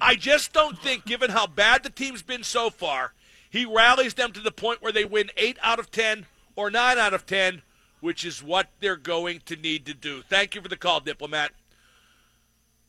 I 0.00 0.14
just 0.14 0.52
don't 0.52 0.78
think, 0.78 1.04
given 1.04 1.30
how 1.30 1.46
bad 1.46 1.82
the 1.82 1.90
team's 1.90 2.22
been 2.22 2.42
so 2.42 2.70
far, 2.70 3.14
he 3.50 3.64
rallies 3.64 4.14
them 4.14 4.32
to 4.32 4.40
the 4.40 4.52
point 4.52 4.82
where 4.82 4.92
they 4.92 5.04
win 5.04 5.30
eight 5.36 5.58
out 5.62 5.78
of 5.78 5.90
ten 5.90 6.26
or 6.54 6.70
nine 6.70 6.98
out 6.98 7.14
of 7.14 7.26
ten, 7.26 7.62
which 8.00 8.24
is 8.24 8.42
what 8.42 8.68
they're 8.80 8.96
going 8.96 9.40
to 9.46 9.56
need 9.56 9.86
to 9.86 9.94
do. 9.94 10.22
Thank 10.28 10.54
you 10.54 10.60
for 10.60 10.68
the 10.68 10.76
call, 10.76 11.00
diplomat. 11.00 11.52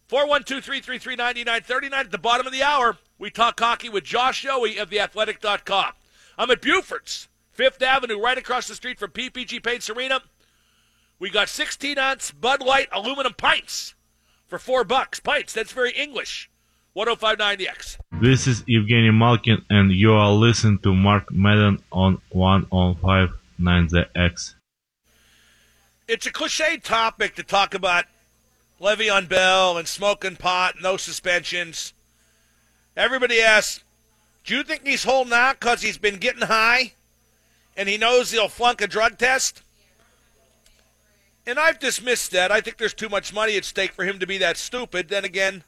412-333-9939 0.09 1.93
at 1.93 2.11
the 2.11 2.17
bottom 2.17 2.45
of 2.45 2.53
the 2.53 2.61
hour. 2.61 2.97
We 3.17 3.29
talk 3.29 3.59
hockey 3.59 3.89
with 3.89 4.03
Josh 4.03 4.45
Yohe 4.45 4.79
of 4.79 4.89
theathletic.com. 4.89 5.93
I'm 6.37 6.51
at 6.51 6.61
Buford's, 6.61 7.29
Fifth 7.51 7.81
Avenue, 7.81 8.19
right 8.19 8.37
across 8.37 8.67
the 8.67 8.75
street 8.75 8.99
from 8.99 9.11
PPG 9.11 9.63
Paint 9.63 9.89
Arena. 9.89 10.21
We 11.19 11.29
got 11.29 11.49
16 11.49 11.97
ounce 11.97 12.31
Bud 12.31 12.61
Light 12.61 12.89
aluminum 12.91 13.33
pints 13.33 13.93
for 14.47 14.59
four 14.59 14.83
bucks. 14.83 15.19
Pints, 15.19 15.53
that's 15.53 15.71
very 15.71 15.91
English. 15.91 16.49
1059X. 16.95 17.97
This 18.21 18.45
is 18.45 18.61
Evgeny 18.63 19.11
Malkin, 19.11 19.65
and 19.69 19.91
you 19.91 20.13
are 20.13 20.31
listening 20.31 20.77
to 20.79 20.93
Mark 20.93 21.31
Madden 21.31 21.79
on 21.91 22.21
105.9 22.35 23.89
The 23.89 24.07
X. 24.15 24.55
It's 26.07 26.27
a 26.27 26.31
cliche 26.31 26.77
topic 26.77 27.35
to 27.35 27.43
talk 27.43 27.73
about 27.73 28.05
Le'Veon 28.79 29.27
Bell 29.27 29.77
and 29.77 29.87
smoking 29.87 30.35
pot, 30.35 30.75
no 30.81 30.97
suspensions. 30.97 31.93
Everybody 32.95 33.41
asks, 33.41 33.83
do 34.43 34.55
you 34.55 34.63
think 34.63 34.85
he's 34.85 35.05
holding 35.05 35.33
out 35.33 35.59
because 35.59 35.81
he's 35.81 35.97
been 35.97 36.17
getting 36.17 36.47
high 36.47 36.93
and 37.75 37.89
he 37.89 37.97
knows 37.97 38.31
he'll 38.31 38.49
flunk 38.49 38.81
a 38.81 38.87
drug 38.87 39.17
test? 39.17 39.63
And 41.45 41.59
I've 41.59 41.79
dismissed 41.79 42.31
that. 42.31 42.51
I 42.51 42.61
think 42.61 42.77
there's 42.77 42.93
too 42.93 43.09
much 43.09 43.33
money 43.33 43.57
at 43.57 43.65
stake 43.65 43.93
for 43.93 44.05
him 44.05 44.19
to 44.19 44.27
be 44.27 44.37
that 44.37 44.57
stupid. 44.57 45.09
Then 45.09 45.25
again, 45.25 45.63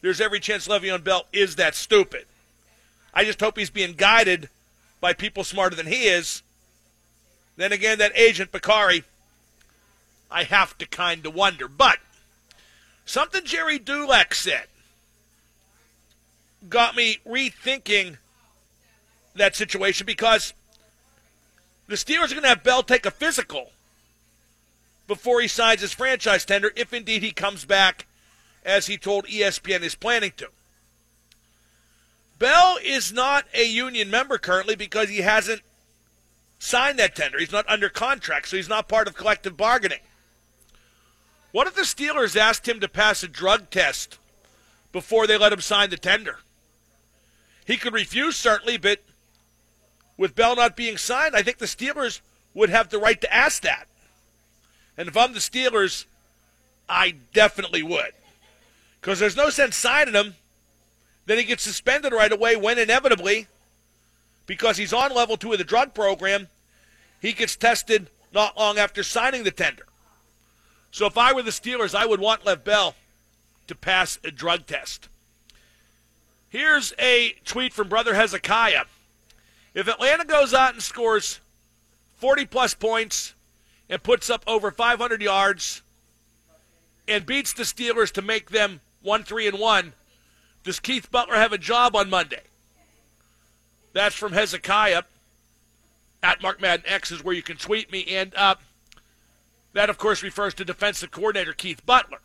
there's 0.00 0.20
every 0.20 0.40
chance 0.40 0.66
Le'Veon 0.66 1.04
Bell 1.04 1.26
is 1.32 1.56
that 1.56 1.74
stupid. 1.74 2.26
I 3.14 3.24
just 3.24 3.40
hope 3.40 3.58
he's 3.58 3.70
being 3.70 3.94
guided 3.94 4.48
by 5.00 5.12
people 5.12 5.44
smarter 5.44 5.76
than 5.76 5.86
he 5.86 6.06
is. 6.06 6.42
Then 7.56 7.72
again, 7.72 7.98
that 7.98 8.12
agent 8.16 8.52
Bakari, 8.52 9.04
I 10.30 10.44
have 10.44 10.76
to 10.78 10.86
kind 10.86 11.24
of 11.26 11.34
wonder. 11.34 11.68
But 11.68 11.98
something 13.04 13.44
Gerry 13.44 13.78
Dulac 13.78 14.34
said 14.34 14.66
got 16.68 16.96
me 16.96 17.18
rethinking 17.26 18.18
that 19.34 19.54
situation 19.54 20.06
because 20.06 20.54
the 21.86 21.94
Steelers 21.94 22.26
are 22.26 22.34
going 22.34 22.42
to 22.42 22.48
have 22.48 22.64
Bell 22.64 22.82
take 22.82 23.06
a 23.06 23.10
physical 23.10 23.70
before 25.08 25.40
he 25.40 25.48
signs 25.48 25.80
his 25.80 25.92
franchise 25.92 26.44
tender, 26.44 26.70
if 26.76 26.92
indeed 26.92 27.22
he 27.22 27.32
comes 27.32 27.64
back 27.64 28.06
as 28.64 28.86
he 28.86 28.96
told 28.96 29.26
ESPN 29.26 29.80
is 29.80 29.96
planning 29.96 30.32
to. 30.36 30.50
Bell 32.38 32.78
is 32.84 33.12
not 33.12 33.46
a 33.52 33.66
union 33.66 34.10
member 34.10 34.38
currently 34.38 34.76
because 34.76 35.08
he 35.08 35.22
hasn't 35.22 35.62
signed 36.60 36.98
that 36.98 37.16
tender. 37.16 37.38
He's 37.38 37.50
not 37.50 37.68
under 37.68 37.88
contract, 37.88 38.48
so 38.48 38.56
he's 38.56 38.68
not 38.68 38.86
part 38.86 39.08
of 39.08 39.16
collective 39.16 39.56
bargaining. 39.56 39.98
What 41.50 41.66
if 41.66 41.74
the 41.74 41.82
Steelers 41.82 42.36
asked 42.36 42.68
him 42.68 42.78
to 42.80 42.88
pass 42.88 43.22
a 43.22 43.28
drug 43.28 43.70
test 43.70 44.18
before 44.92 45.26
they 45.26 45.38
let 45.38 45.52
him 45.52 45.60
sign 45.60 45.90
the 45.90 45.96
tender? 45.96 46.38
He 47.64 47.76
could 47.76 47.94
refuse, 47.94 48.36
certainly, 48.36 48.76
but 48.76 49.00
with 50.16 50.34
Bell 50.34 50.54
not 50.54 50.76
being 50.76 50.98
signed, 50.98 51.34
I 51.34 51.42
think 51.42 51.58
the 51.58 51.66
Steelers 51.66 52.20
would 52.54 52.70
have 52.70 52.90
the 52.90 52.98
right 52.98 53.20
to 53.20 53.34
ask 53.34 53.62
that. 53.62 53.88
And 54.98 55.06
if 55.06 55.16
I'm 55.16 55.32
the 55.32 55.38
Steelers, 55.38 56.04
I 56.88 57.14
definitely 57.32 57.84
would. 57.84 58.12
Because 59.00 59.20
there's 59.20 59.36
no 59.36 59.48
sense 59.48 59.76
signing 59.76 60.14
him. 60.14 60.34
Then 61.24 61.38
he 61.38 61.44
gets 61.44 61.62
suspended 61.62 62.12
right 62.12 62.32
away 62.32 62.56
when 62.56 62.78
inevitably, 62.78 63.46
because 64.46 64.76
he's 64.76 64.92
on 64.92 65.14
level 65.14 65.36
two 65.36 65.52
of 65.52 65.58
the 65.58 65.64
drug 65.64 65.94
program, 65.94 66.48
he 67.22 67.32
gets 67.32 67.54
tested 67.54 68.08
not 68.32 68.56
long 68.56 68.76
after 68.76 69.02
signing 69.02 69.44
the 69.44 69.50
tender. 69.52 69.86
So 70.90 71.06
if 71.06 71.16
I 71.16 71.32
were 71.32 71.42
the 71.42 71.50
Steelers, 71.50 71.94
I 71.94 72.06
would 72.06 72.20
want 72.20 72.44
Lev 72.44 72.64
Bell 72.64 72.96
to 73.68 73.74
pass 73.74 74.18
a 74.24 74.30
drug 74.30 74.66
test. 74.66 75.08
Here's 76.48 76.92
a 76.98 77.34
tweet 77.44 77.72
from 77.72 77.88
Brother 77.88 78.14
Hezekiah. 78.14 78.84
If 79.74 79.86
Atlanta 79.86 80.24
goes 80.24 80.54
out 80.54 80.72
and 80.72 80.82
scores 80.82 81.40
40 82.16 82.46
plus 82.46 82.74
points 82.74 83.34
and 83.88 84.02
puts 84.02 84.28
up 84.30 84.44
over 84.46 84.70
500 84.70 85.22
yards 85.22 85.82
and 87.06 87.24
beats 87.24 87.52
the 87.52 87.62
Steelers 87.62 88.12
to 88.12 88.22
make 88.22 88.50
them 88.50 88.80
1 89.02 89.24
3 89.24 89.48
and 89.48 89.58
1, 89.58 89.92
does 90.64 90.80
Keith 90.80 91.10
Butler 91.10 91.36
have 91.36 91.52
a 91.52 91.58
job 91.58 91.96
on 91.96 92.10
Monday? 92.10 92.42
That's 93.92 94.14
from 94.14 94.32
Hezekiah. 94.32 95.02
At 96.22 96.42
Mark 96.42 96.60
Madden 96.60 96.84
X 96.86 97.10
is 97.12 97.22
where 97.22 97.34
you 97.34 97.42
can 97.42 97.56
tweet 97.56 97.92
me. 97.92 98.04
And 98.08 98.34
uh, 98.34 98.56
that, 99.72 99.88
of 99.88 99.98
course, 99.98 100.22
refers 100.22 100.52
to 100.54 100.64
defensive 100.64 101.10
coordinator 101.10 101.52
Keith 101.52 101.84
Butler. 101.86 102.18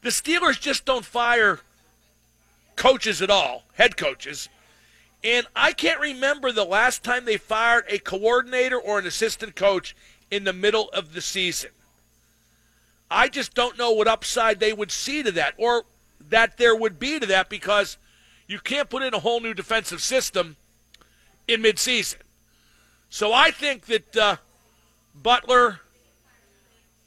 The 0.00 0.10
Steelers 0.10 0.58
just 0.60 0.84
don't 0.84 1.04
fire 1.04 1.60
coaches 2.76 3.22
at 3.22 3.30
all, 3.30 3.64
head 3.74 3.96
coaches. 3.96 4.48
And 5.24 5.46
I 5.56 5.72
can't 5.72 6.00
remember 6.00 6.52
the 6.52 6.66
last 6.66 7.02
time 7.02 7.24
they 7.24 7.38
fired 7.38 7.86
a 7.88 7.98
coordinator 7.98 8.78
or 8.78 8.98
an 8.98 9.06
assistant 9.06 9.56
coach 9.56 9.96
in 10.30 10.44
the 10.44 10.52
middle 10.52 10.90
of 10.90 11.14
the 11.14 11.22
season. 11.22 11.70
I 13.10 13.28
just 13.28 13.54
don't 13.54 13.78
know 13.78 13.90
what 13.90 14.06
upside 14.06 14.60
they 14.60 14.74
would 14.74 14.90
see 14.90 15.22
to 15.22 15.32
that 15.32 15.54
or 15.56 15.84
that 16.28 16.58
there 16.58 16.76
would 16.76 16.98
be 16.98 17.18
to 17.18 17.26
that 17.26 17.48
because 17.48 17.96
you 18.46 18.58
can't 18.58 18.90
put 18.90 19.02
in 19.02 19.14
a 19.14 19.18
whole 19.18 19.40
new 19.40 19.54
defensive 19.54 20.02
system 20.02 20.56
in 21.48 21.62
midseason. 21.62 22.16
So 23.08 23.32
I 23.32 23.50
think 23.50 23.86
that 23.86 24.16
uh, 24.16 24.36
Butler 25.14 25.80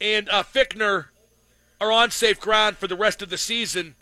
and 0.02 0.28
uh, 0.30 0.42
Fichtner 0.42 1.06
are 1.80 1.92
on 1.92 2.10
safe 2.10 2.40
ground 2.40 2.78
for 2.78 2.88
the 2.88 2.96
rest 2.96 3.22
of 3.22 3.30
the 3.30 3.38
season, 3.38 3.94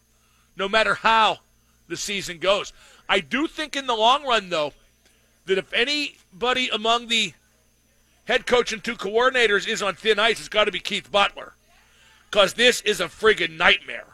no 0.55 0.69
matter 0.69 0.95
how 0.95 1.39
the 1.87 1.97
season 1.97 2.39
goes. 2.39 2.73
I 3.07 3.19
do 3.19 3.47
think 3.47 3.75
in 3.75 3.87
the 3.87 3.95
long 3.95 4.23
run, 4.25 4.49
though, 4.49 4.73
that 5.45 5.57
if 5.57 5.71
anybody 5.73 6.69
among 6.69 7.07
the 7.07 7.33
head 8.25 8.47
coach 8.47 8.73
and 8.73 8.83
two 8.83 8.95
coordinators 8.95 9.67
is 9.67 9.81
on 9.81 9.95
thin 9.95 10.19
ice, 10.19 10.39
it's 10.39 10.49
got 10.49 10.65
to 10.65 10.71
be 10.71 10.79
Keith 10.79 11.11
Butler. 11.11 11.53
Because 12.29 12.55
this 12.55 12.81
is 12.81 12.99
a 12.99 13.05
friggin' 13.05 13.57
nightmare. 13.57 14.07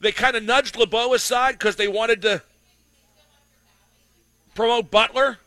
They 0.00 0.12
kind 0.12 0.34
of 0.34 0.42
nudged 0.42 0.76
LeBeau 0.76 1.12
aside 1.12 1.52
because 1.52 1.76
they 1.76 1.88
wanted 1.88 2.22
to 2.22 2.42
promote 4.54 4.90
Butler, 4.90 5.38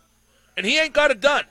and 0.56 0.66
he 0.66 0.80
ain't 0.80 0.94
got 0.94 1.12
it 1.12 1.20
done. 1.20 1.46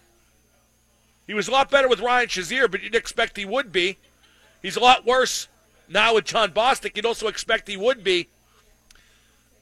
He 1.26 1.34
was 1.34 1.48
a 1.48 1.50
lot 1.52 1.70
better 1.70 1.88
with 1.88 2.00
Ryan 2.00 2.28
Shazier, 2.28 2.70
but 2.70 2.82
you'd 2.82 2.94
expect 2.94 3.36
he 3.36 3.44
would 3.44 3.72
be. 3.72 3.98
He's 4.60 4.76
a 4.76 4.80
lot 4.80 5.04
worse 5.04 5.48
now 5.88 6.14
with 6.14 6.24
Jon 6.24 6.52
Bostic. 6.52 6.96
You'd 6.96 7.06
also 7.06 7.26
expect 7.26 7.68
he 7.68 7.76
would 7.76 8.04
be. 8.04 8.28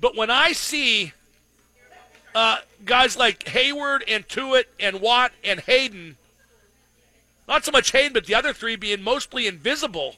But 0.01 0.17
when 0.17 0.31
I 0.31 0.53
see 0.53 1.13
uh, 2.35 2.59
guys 2.85 3.17
like 3.17 3.45
Heyward 3.45 4.03
and 4.09 4.27
Tuitt 4.27 4.65
and 4.79 5.01
Watt 5.01 5.33
and 5.45 5.61
Haden, 5.61 6.17
not 7.47 7.65
so 7.65 7.73
much 7.73 7.93
Haden, 7.93 8.13
but 8.13 8.27
the 8.27 8.35
other 8.35 8.53
three 8.53 8.77
being 8.77 9.03
mostly 9.03 9.47
invisible, 9.47 10.17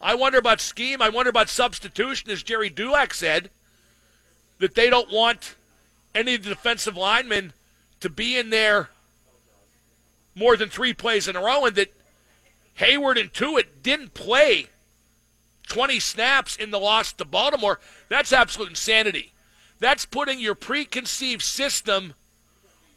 I 0.00 0.14
wonder 0.14 0.38
about 0.38 0.60
scheme. 0.60 1.00
I 1.00 1.08
wonder 1.08 1.30
about 1.30 1.48
substitution, 1.48 2.30
as 2.30 2.42
Gerry 2.42 2.70
Dulac 2.70 3.14
said, 3.14 3.50
that 4.58 4.74
they 4.74 4.90
don't 4.90 5.10
want 5.10 5.54
any 6.14 6.34
of 6.34 6.42
the 6.42 6.50
defensive 6.50 6.96
linemen 6.96 7.52
to 8.00 8.08
be 8.08 8.36
in 8.36 8.50
there 8.50 8.90
more 10.34 10.56
than 10.56 10.68
three 10.68 10.92
plays 10.94 11.28
in 11.28 11.36
a 11.36 11.42
row, 11.42 11.64
and 11.66 11.76
that 11.76 11.92
Heyward 12.78 13.20
and 13.20 13.32
Tuitt 13.32 13.82
didn't 13.82 14.14
play 14.14 14.66
20 15.68 16.00
snaps 16.00 16.56
in 16.56 16.70
the 16.70 16.80
loss 16.80 17.12
to 17.14 17.24
Baltimore. 17.24 17.78
That's 18.10 18.32
absolute 18.32 18.68
insanity. 18.70 19.32
That's 19.78 20.04
putting 20.04 20.40
your 20.40 20.54
preconceived 20.54 21.42
system 21.42 22.12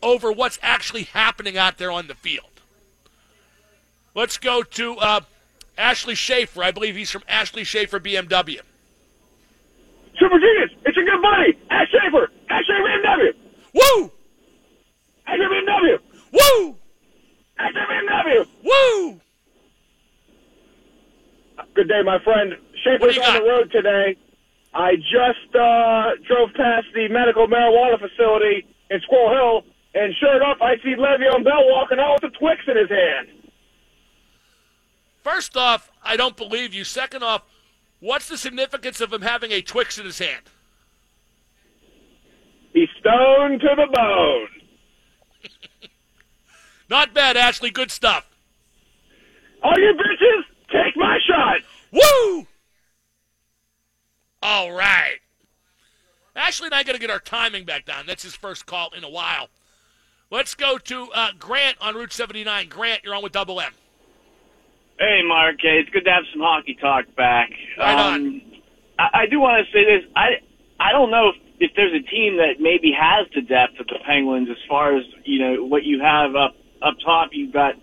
over 0.02 0.32
what's 0.32 0.60
actually 0.62 1.04
happening 1.04 1.58
out 1.58 1.78
there 1.78 1.92
on 1.92 2.08
the 2.08 2.16
field. 2.16 2.62
Let's 4.16 4.38
go 4.38 4.64
to 4.64 4.98
uh, 4.98 5.22
Ashley 5.78 6.16
Schaefer. 6.16 6.64
I 6.64 6.72
believe 6.72 6.96
he's 6.96 7.12
from 7.12 7.24
Ashley 7.28 7.64
Schaefer 7.64 8.00
BMW. 8.00 8.60
Super 10.20 10.40
genius. 10.40 10.72
It's 10.86 10.98
a 10.98 11.02
good 11.02 11.22
buddy. 11.22 11.58
Ash 11.70 11.88
Schaefer. 11.90 12.30
Ash 12.50 12.64
Schaefer 12.66 12.84
BMW. 12.84 13.34
Woo! 13.74 14.12
Ash 15.28 15.38
Schaefer 15.38 15.50
BMW. 15.50 16.00
Woo! 16.32 16.76
Ash 17.60 17.72
Schaefer 17.72 17.94
BMW. 17.94 18.48
Woo! 18.64 19.22
Good 21.76 21.88
day, 21.88 22.02
my 22.04 22.20
friend. 22.24 22.54
Schaefer's 22.84 23.18
on 23.20 23.34
the 23.36 23.44
road 23.44 23.72
today. 23.72 24.18
I 24.74 24.96
just 24.96 25.56
uh, 25.56 26.18
drove 26.28 26.50
past 26.56 26.88
the 26.96 27.08
medical 27.10 27.48
marijuana 27.48 28.00
facility 28.00 28.66
in 28.90 29.00
Squirrel 29.02 29.64
Hill, 29.64 29.74
and 29.94 30.14
sure 30.20 30.36
enough, 30.36 30.58
I 30.62 30.78
see 30.78 30.96
Le'Veon 30.96 31.44
Bell 31.44 31.64
walking 31.70 32.00
out 32.00 32.22
with 32.22 32.34
a 32.34 32.38
Twix 32.40 32.62
in 32.68 32.78
his 32.78 32.90
hand. 32.90 33.28
First 35.24 35.56
off, 35.56 35.92
I 36.04 36.18
don't 36.18 36.36
believe 36.36 36.74
you. 36.74 36.84
Second 36.84 37.24
off, 37.24 37.44
what's 38.00 38.28
the 38.28 38.38
significance 38.38 39.00
of 39.00 39.14
him 39.14 39.22
having 39.22 39.52
a 39.52 39.62
Twix 39.62 40.00
in 40.00 40.06
his 40.06 40.20
hand? 40.20 40.44
He's 42.74 42.90
stoned 43.00 43.62
to 43.62 43.70
the 43.76 43.88
bone. 43.94 44.48
Not 46.90 47.14
bad, 47.14 47.38
Ashley. 47.38 47.70
Good 47.70 47.92
stuff. 47.92 48.28
All 49.62 49.78
you 49.78 49.94
bitches, 49.94 50.44
take 50.72 50.98
my 50.98 51.20
shot. 51.28 51.62
Woo! 51.92 52.48
All 54.44 54.74
right. 54.74 55.20
Ashley 56.36 56.66
and 56.66 56.76
I 56.76 56.84
got 56.84 56.92
to 56.92 57.00
get 57.00 57.10
our 57.10 57.20
timing 57.20 57.64
back 57.64 57.86
down. 57.86 58.06
That's 58.06 58.24
his 58.24 58.36
first 58.36 58.66
call 58.66 58.90
in 58.90 59.06
a 59.06 59.10
while. 59.10 59.48
Let's 60.30 60.54
go 60.54 60.78
to 60.78 61.08
uh, 61.16 61.30
Grant 61.40 61.78
on 61.80 61.96
Route 61.96 62.12
79. 62.12 62.68
Grant, 62.68 63.06
you're 63.06 63.16
on 63.16 63.24
with 63.24 63.32
Double 63.32 63.62
M. 63.62 63.72
Hey, 65.00 65.22
Mark. 65.26 65.56
Hey, 65.62 65.80
it's 65.80 65.90
good 65.92 66.04
to 66.04 66.12
have 66.12 66.24
some 66.34 66.42
hockey 66.42 66.76
talk 66.76 67.06
back. 67.16 67.52
Right 67.78 67.98
on. 67.98 68.14
Um, 68.14 68.42
I, 69.00 69.22
I 69.22 69.26
do 69.32 69.40
want 69.40 69.66
to 69.66 69.72
say 69.72 69.86
this. 69.86 70.12
I 70.14 70.44
I 70.78 70.92
don't 70.92 71.10
know 71.10 71.30
if, 71.30 71.36
if 71.60 71.72
there's 71.76 71.94
a 71.94 72.04
team 72.12 72.38
that 72.38 72.60
maybe 72.60 72.92
has 72.92 73.28
the 73.34 73.42
depth 73.42 73.80
of 73.80 73.88
the 73.88 74.00
Penguins 74.06 74.50
as 74.50 74.58
far 74.68 74.98
as 74.98 75.04
you 75.24 75.40
know 75.40 75.64
what 75.66 75.84
you 75.84 76.02
have 76.02 76.36
up 76.36 76.56
up 76.82 76.96
top. 77.04 77.30
You've 77.32 77.54
got 77.54 77.76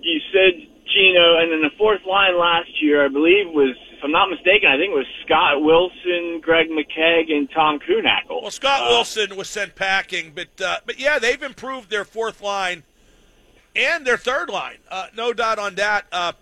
you 0.00 0.20
said 0.32 0.54
Gino, 0.94 1.38
and 1.38 1.52
then 1.52 1.60
the 1.60 1.74
fourth 1.76 2.00
line 2.08 2.38
last 2.38 2.70
year, 2.80 3.04
I 3.04 3.08
believe, 3.08 3.48
was 3.48 3.76
if 3.96 4.04
I'm 4.04 4.12
not 4.12 4.28
mistaken, 4.30 4.68
I 4.68 4.76
think 4.76 4.92
it 4.92 4.96
was 4.96 5.06
Scott 5.24 5.62
Wilson, 5.62 6.40
Greg 6.42 6.68
McKegg, 6.68 7.32
and 7.32 7.50
Tom 7.50 7.78
Kühnhackl. 7.78 8.42
Well, 8.42 8.50
Scott 8.50 8.82
Uh, 8.82 8.90
Wilson 8.90 9.36
was 9.36 9.48
sent 9.48 9.74
packing, 9.74 10.32
but 10.34 10.60
uh, 10.60 10.78
but 10.84 10.98
yeah, 10.98 11.18
they've 11.18 11.42
improved 11.42 11.90
their 11.90 12.04
fourth 12.04 12.40
line 12.42 12.82
and 13.74 14.06
their 14.06 14.16
third 14.16 14.48
line. 14.50 14.78
Uh, 14.90 15.06
no 15.16 15.32
doubt 15.32 15.58
on 15.58 15.74
that. 15.76 16.06
Uh, 16.12 16.32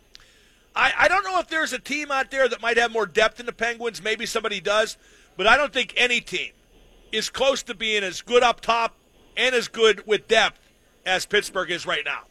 I 0.77 0.93
I 0.99 1.09
don't 1.09 1.25
know 1.25 1.39
if 1.39 1.49
there's 1.49 1.73
a 1.73 1.79
team 1.79 2.11
out 2.11 2.31
there 2.31 2.49
that 2.49 2.61
might 2.61 2.77
have 2.77 2.93
more 2.93 3.07
depth 3.07 3.37
than 3.37 3.47
the 3.47 3.53
Penguins. 3.53 4.03
Maybe 4.03 4.27
somebody 4.27 4.61
does, 4.61 4.97
but 5.37 5.47
I 5.47 5.57
don't 5.57 5.73
think 5.73 5.95
any 5.97 6.21
team 6.21 6.51
is 7.13 7.31
close 7.31 7.63
to 7.65 7.75
being 7.75 8.03
as 8.03 8.23
good 8.23 8.43
up 8.43 8.61
top 8.61 8.97
and 9.37 9.55
as 9.55 9.69
good 9.69 10.07
with 10.07 10.27
depth 10.29 10.59
as 11.07 11.27
Pittsburgh 11.27 11.71
is 11.71 11.87
right 11.87 12.05
now. 12.05 12.23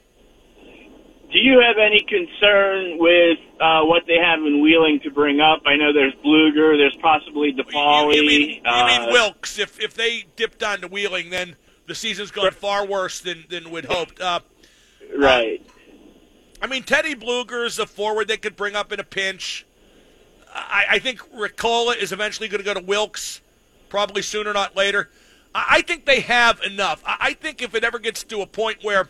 Do 1.34 1.40
you 1.40 1.60
have 1.68 1.78
any 1.84 2.00
concern 2.02 3.00
with 3.00 3.40
uh, 3.60 3.82
what 3.86 4.04
they 4.06 4.18
have 4.18 4.40
in 4.40 4.62
Wheeling 4.62 5.00
to 5.04 5.10
bring 5.10 5.42
up? 5.42 5.64
I 5.66 5.76
know 5.76 5.92
there's 5.92 6.14
Blueger, 6.24 6.78
there's 6.78 6.96
possibly 7.02 7.52
Di 7.52 7.64
Pauli. 7.64 8.18
You, 8.18 8.22
you 8.22 8.28
mean, 8.28 8.50
you 8.64 8.72
uh, 8.72 8.86
mean 8.86 9.12
Wilkes? 9.12 9.58
If 9.58 9.80
if 9.80 9.96
they 9.96 10.26
dipped 10.36 10.60
down 10.60 10.82
to 10.82 10.88
Wheeling, 10.88 11.32
then 11.32 11.56
the 11.88 11.96
season's 11.96 12.30
gone 12.30 12.52
far 12.52 12.86
worse 12.86 13.20
than 13.20 13.46
than 13.50 13.72
we'd 13.72 13.86
hoped. 13.86 14.22
Uh, 14.22 14.42
Right. 15.18 15.66
I 16.62 16.68
mean, 16.68 16.84
Teddy 16.84 17.16
Blueger 17.16 17.66
is 17.66 17.78
a 17.80 17.86
forward 17.86 18.28
they 18.28 18.38
could 18.38 18.56
bring 18.56 18.76
up 18.76 18.92
in 18.92 19.00
a 19.00 19.04
pinch. 19.04 19.66
I, 20.54 20.86
I 20.92 21.00
think 21.00 21.20
Riikola 21.34 21.98
is 21.98 22.12
eventually 22.12 22.48
going 22.48 22.60
to 22.60 22.66
go 22.66 22.74
to 22.74 22.86
Wilkes, 22.86 23.42
probably 23.90 24.22
sooner, 24.22 24.54
not 24.54 24.76
later. 24.76 25.10
I, 25.54 25.66
I 25.70 25.82
think 25.82 26.06
they 26.06 26.22
have 26.22 26.62
enough. 26.62 27.04
I, 27.06 27.18
I 27.20 27.34
think 27.34 27.62
if 27.62 27.76
it 27.76 27.84
ever 27.84 28.00
gets 28.00 28.24
to 28.26 28.42
a 28.42 28.48
point 28.48 28.84
where 28.84 29.10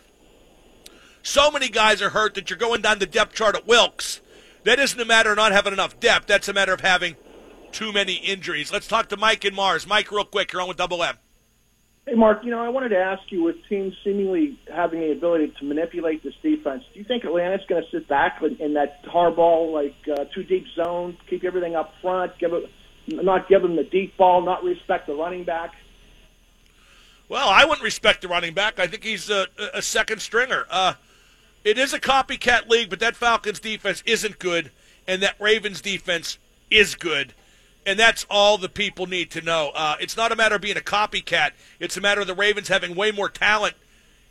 so 1.24 1.50
many 1.50 1.70
guys 1.70 2.02
are 2.02 2.10
hurt 2.10 2.36
that 2.36 2.50
you're 2.50 2.60
going 2.60 2.82
down 2.82 3.00
the 3.00 3.06
depth 3.08 3.34
chart 3.34 3.56
at 3.56 3.66
Wilkes, 3.66 4.22
that 4.66 4.78
isn't 4.78 5.00
a 5.00 5.06
matter 5.06 5.32
of 5.32 5.38
not 5.38 5.52
having 5.52 5.74
enough 5.74 6.00
depth. 6.00 6.28
That's 6.28 6.48
a 6.48 6.54
matter 6.54 6.74
of 6.74 6.82
having 6.82 7.16
too 7.72 7.92
many 7.92 8.16
injuries. 8.16 8.72
Let's 8.72 8.88
talk 8.88 9.10
to 9.10 9.18
Mike 9.18 9.44
and 9.44 9.56
Mars. 9.56 9.88
Mike, 9.88 10.12
real 10.12 10.26
quick, 10.26 10.54
you're 10.54 10.62
on 10.62 10.68
with 10.68 10.78
Double 10.78 11.04
M. 11.04 11.18
Hey, 12.06 12.16
Mark, 12.16 12.44
you 12.44 12.52
know, 12.52 12.60
I 12.60 12.68
wanted 12.68 12.90
to 12.90 12.98
ask 12.98 13.22
you 13.30 13.44
with 13.44 13.56
teams 13.70 13.94
seemingly 14.04 14.60
having 14.70 15.00
the 15.00 15.12
ability 15.14 15.54
to 15.60 15.66
manipulate 15.66 16.22
this 16.22 16.34
defense, 16.44 16.84
do 16.94 17.00
you 17.00 17.06
think 17.06 17.24
Atlanta's 17.24 17.66
going 17.68 17.82
to 17.82 17.90
sit 17.90 18.10
back 18.10 18.42
in, 18.60 18.74
that 18.74 19.04
hardball, 19.06 19.72
like 19.72 19.96
uh, 20.12 20.26
too 20.36 20.44
deep 20.44 20.66
zone, 20.76 21.18
keep 21.30 21.46
everything 21.46 21.76
up 21.76 21.94
front, 22.02 22.38
give 22.40 22.52
it, 22.52 22.70
not 23.08 23.48
give 23.48 23.62
them 23.62 23.78
the 23.78 23.86
deep 23.86 24.18
ball, 24.18 24.42
not 24.42 24.64
respect 24.66 25.08
the 25.08 25.16
running 25.16 25.46
back? 25.46 25.72
Well, 27.30 27.48
I 27.48 27.64
wouldn't 27.64 27.84
respect 27.84 28.22
the 28.22 28.28
running 28.28 28.54
back. 28.54 28.80
I 28.80 28.88
think 28.88 29.06
he's 29.06 29.30
a, 29.30 29.48
a 29.74 29.82
second 29.82 30.22
stringer. 30.22 30.66
Uh, 30.70 30.96
it 31.64 31.78
is 31.78 31.94
a 31.94 32.00
copycat 32.00 32.70
league, 32.70 32.90
but 32.90 33.00
that 33.00 33.16
Falcons 33.16 33.60
defense 33.60 34.04
isn't 34.06 34.40
good, 34.40 34.72
and 35.08 35.22
that 35.22 35.40
Ravens 35.40 35.82
defense 35.82 36.38
is 36.70 36.96
good. 36.96 37.34
And 37.86 38.00
that's 38.00 38.26
all 38.30 38.58
the 38.58 38.70
people 38.70 39.08
need 39.08 39.32
to 39.32 39.42
know. 39.42 39.72
Uh, 39.76 39.96
it's 40.00 40.16
not 40.16 40.32
a 40.32 40.36
matter 40.36 40.56
of 40.56 40.62
being 40.62 40.78
a 40.78 40.82
copycat. 40.82 41.52
It's 41.80 41.98
a 41.98 42.02
matter 42.02 42.22
of 42.22 42.28
the 42.28 42.34
Ravens 42.34 42.70
having 42.70 42.96
way 42.96 43.12
more 43.12 43.30
talent 43.30 43.76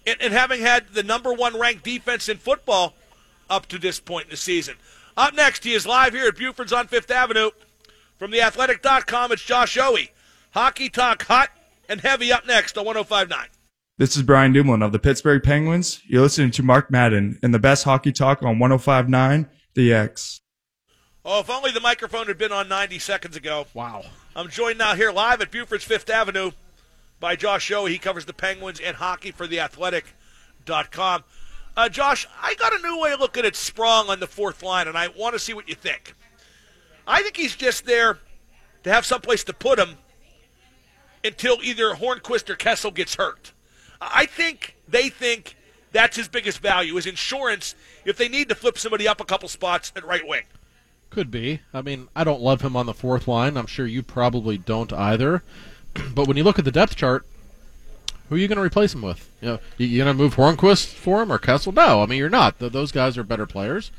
and, 0.07 0.17
and 0.21 0.33
having 0.33 0.61
had 0.61 0.89
the 0.95 1.03
number 1.03 1.33
one 1.33 1.59
ranked 1.59 1.85
defense 1.85 2.29
in 2.29 2.39
football 2.39 2.95
up 3.51 3.67
to 3.67 3.79
this 3.79 4.01
point 4.01 4.25
in 4.25 4.31
the 4.31 4.37
season. 4.37 4.77
Up 5.17 5.35
next, 5.35 5.65
he 5.65 5.75
is 5.75 5.87
live 5.87 6.15
here 6.15 6.29
at 6.29 6.37
Buford's 6.37 6.73
on 6.73 6.87
Fifth 6.87 7.11
Avenue. 7.11 7.51
From 8.19 8.31
theathletic.com, 8.31 9.33
it's 9.33 9.43
Josh 9.43 9.77
Yohe. 9.77 10.09
Hockey 10.53 10.89
talk 10.89 11.25
hot 11.25 11.51
and 11.89 12.01
heavy 12.01 12.33
up 12.33 12.47
next 12.47 12.79
on 12.79 12.85
1059. 12.85 13.47
This 14.03 14.17
is 14.17 14.25
Brian 14.25 14.53
Dumoulin 14.53 14.83
of 14.83 14.91
the 14.91 14.99
Pittsburgh 14.99 15.45
Penguins. 15.45 16.03
You're 16.09 16.23
listening 16.23 16.51
to 16.51 16.65
Mark 16.65 16.91
Madden 16.91 17.39
and 17.41 17.55
the 17.55 17.61
best 17.61 17.85
hockey 17.85 18.11
talk 18.11 18.43
on 18.43 18.59
1059 18.59 19.49
The 19.75 19.93
X. 19.95 20.41
Oh, 21.25 21.39
if 21.39 21.49
only 21.49 21.71
the 21.71 21.79
microphone 21.79 22.27
had 22.27 22.37
been 22.37 22.51
on 22.51 22.67
90 22.69 22.99
seconds 22.99 23.37
ago. 23.37 23.69
Wow. 23.75 24.03
I'm 24.35 24.49
joined 24.49 24.79
now 24.79 24.97
here 24.97 25.13
live 25.13 25.41
at 25.41 25.53
Buford's 25.53 25.85
Fifth 25.85 26.11
Avenue 26.11 26.51
by 27.21 27.37
Josh 27.37 27.71
Yohe. 27.71 27.91
He 27.91 27.99
covers 27.99 28.25
the 28.25 28.33
Penguins 28.33 28.81
and 28.81 28.97
hockey 28.97 29.31
for 29.31 29.47
theathletic.com. 29.47 31.23
Uh, 31.77 31.89
Josh, 31.89 32.27
I 32.43 32.57
got 32.57 32.73
a 32.73 32.83
new 32.83 32.99
way 32.99 33.13
of 33.13 33.21
looking 33.21 33.45
at 33.45 33.55
Sprong 33.55 34.11
on 34.11 34.19
the 34.19 34.27
fourth 34.27 34.65
line, 34.65 34.89
and 34.89 34.99
I 34.99 35.11
want 35.17 35.35
to 35.35 35.39
see 35.39 35.55
what 35.55 35.69
you 35.69 35.77
think. 35.77 36.17
I 37.07 37.23
think 37.23 37.37
he's 37.37 37.55
just 37.55 37.87
there 37.87 38.19
to 38.83 38.93
have 38.93 39.07
someplace 39.07 39.45
to 39.45 39.53
put 39.53 39.79
him 39.79 39.91
until 41.25 41.59
either 41.63 41.95
Hornqvist 41.95 42.51
or 42.51 42.57
Kessel 42.57 42.91
gets 42.91 43.15
hurt. 43.15 43.53
I 44.11 44.27
think 44.27 44.77
they 44.89 45.09
think 45.09 45.57
that's 45.93 46.17
his 46.17 46.29
biggest 46.29 46.59
value, 46.59 46.97
is 46.97 47.07
insurance 47.07 47.75
if 48.05 48.17
they 48.17 48.29
need 48.29 48.49
to 48.49 48.55
flip 48.55 48.79
somebody 48.79 49.07
up 49.07 49.21
a 49.21 49.25
couple 49.25 49.49
spots 49.49 49.93
at 49.95 50.05
right 50.05 50.27
wing. 50.27 50.45
Could 51.11 51.31
be. 51.31 51.61
I 51.75 51.83
mean, 51.83 52.09
I 52.17 52.25
don't 52.25 52.41
love 52.41 52.63
him 52.63 52.75
on 52.75 52.87
the 52.87 52.95
fourth 52.95 53.29
line. 53.29 53.57
I'm 53.57 53.67
sure 53.67 53.87
you 53.87 54.03
probably 54.03 54.57
don't 54.57 54.93
either. 54.93 55.43
but 56.15 56.27
when 56.27 56.37
you 56.37 56.45
look 56.45 56.59
at 56.59 56.65
the 56.65 56.73
depth 56.73 56.97
chart, 56.97 57.27
who 58.29 58.37
are 58.37 58.39
you 58.39 58.49
going 58.49 58.57
to 58.57 58.65
replace 58.65 58.95
him 58.95 59.03
with? 59.03 59.31
You 59.43 59.49
know, 59.49 59.59
you, 59.77 60.03
going 60.03 60.17
to 60.17 60.23
move 60.23 60.37
Hornqvist 60.37 60.87
for 60.87 61.23
him 61.23 61.31
or 61.31 61.39
Kessel? 61.39 61.71
No, 61.73 62.03
I 62.03 62.07
mean 62.07 62.19
you're 62.19 62.31
not. 62.31 62.59
Those 62.59 62.91
guys 62.91 63.19
are 63.19 63.23
better 63.23 63.45
players, 63.45 63.91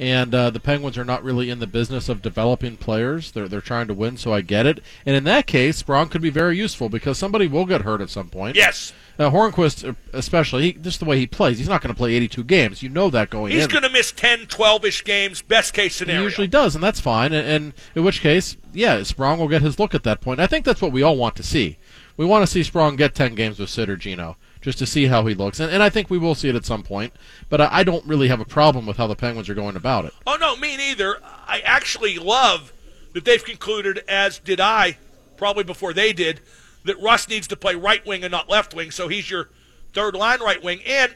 and 0.00 0.34
uh, 0.34 0.50
the 0.50 0.58
Penguins 0.58 0.98
are 0.98 1.04
not 1.04 1.22
really 1.22 1.48
in 1.48 1.60
the 1.60 1.66
business 1.68 2.08
of 2.08 2.20
developing 2.20 2.76
players. 2.76 3.30
They're 3.30 3.46
they're 3.46 3.60
trying 3.60 3.86
to 3.86 3.94
win, 3.94 4.16
so 4.16 4.32
I 4.32 4.40
get 4.40 4.66
it. 4.66 4.82
And 5.06 5.14
in 5.14 5.22
that 5.24 5.46
case, 5.46 5.76
Sprong 5.76 6.08
could 6.08 6.22
be 6.22 6.30
very 6.30 6.56
useful 6.58 6.88
because 6.88 7.18
somebody 7.18 7.46
will 7.46 7.66
get 7.66 7.82
hurt 7.82 8.00
at 8.00 8.10
some 8.10 8.28
point. 8.30 8.56
Yes. 8.56 8.92
Uh, 9.18 9.30
Hornqvist, 9.30 9.96
especially, 10.12 10.62
he, 10.62 10.72
just 10.74 11.00
the 11.00 11.04
way 11.04 11.18
he 11.18 11.26
plays, 11.26 11.58
he's 11.58 11.68
not 11.68 11.82
going 11.82 11.92
to 11.92 11.98
play 11.98 12.14
82 12.14 12.44
games. 12.44 12.82
You 12.84 12.88
know 12.88 13.10
that 13.10 13.30
going 13.30 13.52
He's 13.52 13.64
in. 13.64 13.70
going 13.70 13.82
to 13.82 13.90
miss 13.90 14.12
10, 14.12 14.46
12 14.46 14.84
ish 14.84 15.02
games, 15.04 15.42
best 15.42 15.74
case 15.74 15.96
scenario. 15.96 16.20
He 16.20 16.24
usually 16.24 16.46
does, 16.46 16.76
and 16.76 16.84
that's 16.84 17.00
fine. 17.00 17.32
And, 17.32 17.46
and 17.48 17.72
in 17.96 18.04
which 18.04 18.20
case, 18.20 18.56
yeah, 18.72 19.02
Sprong 19.02 19.38
will 19.40 19.48
get 19.48 19.60
his 19.62 19.78
look 19.80 19.92
at 19.92 20.04
that 20.04 20.20
point. 20.20 20.38
I 20.38 20.46
think 20.46 20.64
that's 20.64 20.80
what 20.80 20.92
we 20.92 21.02
all 21.02 21.16
want 21.16 21.34
to 21.36 21.42
see. 21.42 21.78
We 22.16 22.26
want 22.26 22.44
to 22.44 22.46
see 22.46 22.62
Sprong 22.62 22.94
get 22.96 23.14
10 23.16 23.34
games 23.34 23.58
with 23.58 23.70
Sid 23.70 23.88
or 23.90 23.96
Gino, 23.96 24.36
just 24.60 24.78
to 24.78 24.86
see 24.86 25.06
how 25.06 25.26
he 25.26 25.34
looks. 25.34 25.58
And, 25.58 25.72
and 25.72 25.82
I 25.82 25.90
think 25.90 26.10
we 26.10 26.18
will 26.18 26.36
see 26.36 26.48
it 26.48 26.54
at 26.54 26.64
some 26.64 26.84
point. 26.84 27.12
But 27.48 27.60
I, 27.60 27.68
I 27.72 27.82
don't 27.84 28.04
really 28.06 28.28
have 28.28 28.40
a 28.40 28.44
problem 28.44 28.86
with 28.86 28.98
how 28.98 29.08
the 29.08 29.16
Penguins 29.16 29.48
are 29.48 29.54
going 29.54 29.74
about 29.76 30.04
it. 30.04 30.14
Oh, 30.28 30.36
no, 30.40 30.54
me 30.56 30.76
neither. 30.76 31.18
I 31.24 31.60
actually 31.64 32.18
love 32.18 32.72
that 33.14 33.24
they've 33.24 33.44
concluded, 33.44 34.04
as 34.06 34.38
did 34.38 34.60
I, 34.60 34.96
probably 35.36 35.64
before 35.64 35.92
they 35.92 36.12
did, 36.12 36.40
that 36.88 37.00
Rust 37.00 37.28
needs 37.28 37.46
to 37.48 37.56
play 37.56 37.74
right 37.74 38.04
wing 38.04 38.24
and 38.24 38.32
not 38.32 38.48
left 38.48 38.74
wing, 38.74 38.90
so 38.90 39.08
he's 39.08 39.30
your 39.30 39.50
third 39.92 40.14
line 40.14 40.40
right 40.40 40.62
wing. 40.62 40.80
And 40.86 41.14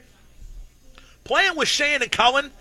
playing 1.23 1.57
with 1.57 1.67
Sheahan 1.67 2.01
and 2.01 2.11
Cullen, 2.11 2.51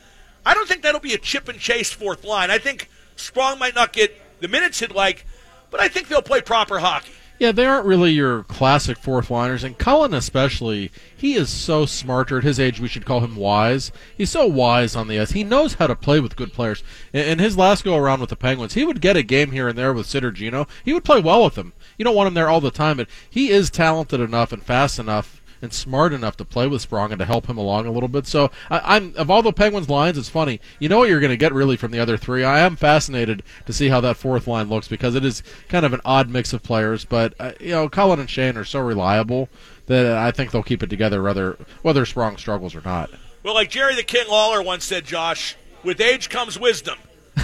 I 0.44 0.54
don't 0.54 0.66
think 0.66 0.82
that'll 0.82 1.00
be 1.00 1.14
a 1.14 1.18
chip 1.18 1.48
and 1.48 1.58
chase 1.58 1.92
fourth 1.92 2.24
line. 2.24 2.50
I 2.50 2.58
think 2.58 2.88
Sprong 3.16 3.58
might 3.58 3.74
not 3.74 3.92
get 3.92 4.14
the 4.40 4.48
minutes 4.48 4.80
he'd 4.80 4.92
like, 4.92 5.26
but 5.70 5.80
I 5.80 5.88
think 5.88 6.08
they'll 6.08 6.22
play 6.22 6.40
proper 6.40 6.78
hockey. 6.80 7.12
Yeah, 7.38 7.50
they 7.50 7.66
aren't 7.66 7.86
really 7.86 8.12
your 8.12 8.44
classic 8.44 8.98
fourth 8.98 9.28
liners, 9.28 9.64
and 9.64 9.76
Cullen 9.76 10.14
especially. 10.14 10.92
He 11.16 11.34
is 11.34 11.48
so 11.50 11.86
smarter 11.86 12.38
at 12.38 12.44
his 12.44 12.60
age. 12.60 12.78
We 12.78 12.86
should 12.86 13.04
call 13.04 13.18
him 13.18 13.34
wise. 13.34 13.90
He's 14.16 14.30
so 14.30 14.46
wise 14.46 14.94
on 14.94 15.08
the 15.08 15.18
ice. 15.18 15.32
He 15.32 15.42
knows 15.42 15.74
how 15.74 15.88
to 15.88 15.96
play 15.96 16.20
with 16.20 16.36
good 16.36 16.52
players. 16.52 16.84
In, 17.12 17.40
his 17.40 17.56
last 17.56 17.82
go 17.82 17.96
around 17.96 18.20
with 18.20 18.30
the 18.30 18.36
Penguins, 18.36 18.74
he 18.74 18.84
would 18.84 19.00
get 19.00 19.16
a 19.16 19.24
game 19.24 19.50
here 19.50 19.66
and 19.66 19.76
there 19.76 19.92
with 19.92 20.06
Sid 20.06 20.22
or 20.22 20.30
Gino. 20.30 20.68
He 20.84 20.92
would 20.92 21.04
play 21.04 21.20
well 21.20 21.42
with 21.42 21.56
them. 21.56 21.72
You 22.02 22.04
don't 22.04 22.16
want 22.16 22.26
him 22.26 22.34
there 22.34 22.48
all 22.48 22.60
the 22.60 22.72
time, 22.72 22.96
but 22.96 23.06
he 23.30 23.50
is 23.50 23.70
talented 23.70 24.18
enough 24.18 24.50
and 24.50 24.60
fast 24.60 24.98
enough 24.98 25.40
and 25.62 25.72
smart 25.72 26.12
enough 26.12 26.36
to 26.38 26.44
play 26.44 26.66
with 26.66 26.82
Sprong 26.82 27.12
and 27.12 27.20
to 27.20 27.24
help 27.24 27.46
him 27.46 27.56
along 27.56 27.86
a 27.86 27.92
little 27.92 28.08
bit. 28.08 28.26
So 28.26 28.50
I, 28.68 28.96
am 28.96 29.14
of 29.16 29.30
all 29.30 29.40
the 29.40 29.52
Penguins 29.52 29.88
lines, 29.88 30.18
it's 30.18 30.28
funny. 30.28 30.60
You 30.80 30.88
know 30.88 30.98
what 30.98 31.08
you're 31.08 31.20
going 31.20 31.30
to 31.30 31.36
get 31.36 31.52
really 31.52 31.76
from 31.76 31.92
the 31.92 32.00
other 32.00 32.16
three. 32.16 32.42
I 32.42 32.58
am 32.58 32.74
fascinated 32.74 33.44
to 33.66 33.72
see 33.72 33.86
how 33.86 34.00
that 34.00 34.16
fourth 34.16 34.48
line 34.48 34.68
looks 34.68 34.88
because 34.88 35.14
it 35.14 35.24
is 35.24 35.44
kind 35.68 35.86
of 35.86 35.92
an 35.92 36.00
odd 36.04 36.28
mix 36.28 36.52
of 36.52 36.64
players. 36.64 37.04
But 37.04 37.34
uh, 37.38 37.52
you 37.60 37.68
know, 37.68 37.88
Cullen 37.88 38.18
and 38.18 38.28
Sheahan 38.28 38.56
are 38.56 38.64
so 38.64 38.80
reliable 38.80 39.48
that 39.86 40.04
I 40.04 40.32
think 40.32 40.50
they'll 40.50 40.64
keep 40.64 40.82
it 40.82 40.90
together 40.90 41.22
whether 41.22 41.56
whether 41.82 42.04
Sprong 42.04 42.36
struggles 42.36 42.74
or 42.74 42.82
not. 42.84 43.12
Well, 43.44 43.54
like 43.54 43.70
Jerry 43.70 43.94
the 43.94 44.02
King 44.02 44.26
Lawler 44.28 44.60
once 44.60 44.84
said, 44.84 45.04
Josh, 45.04 45.54
with 45.84 46.00
age 46.00 46.30
comes 46.30 46.58
wisdom, 46.58 46.98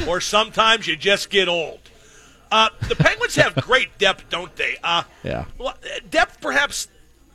or 0.09 0.21
sometimes 0.21 0.89
you 0.89 0.97
just 0.97 1.31
get 1.31 1.47
old. 1.47 1.88
Uh, 2.51 2.69
the 2.89 2.97
Penguins 2.97 3.37
have 3.37 3.55
great 3.57 3.97
depth, 3.99 4.29
don't 4.31 4.55
they? 4.57 4.77
Uh, 4.83 5.03
yeah. 5.23 5.45
Well, 5.59 5.77
depth 6.11 6.41
perhaps 6.41 6.89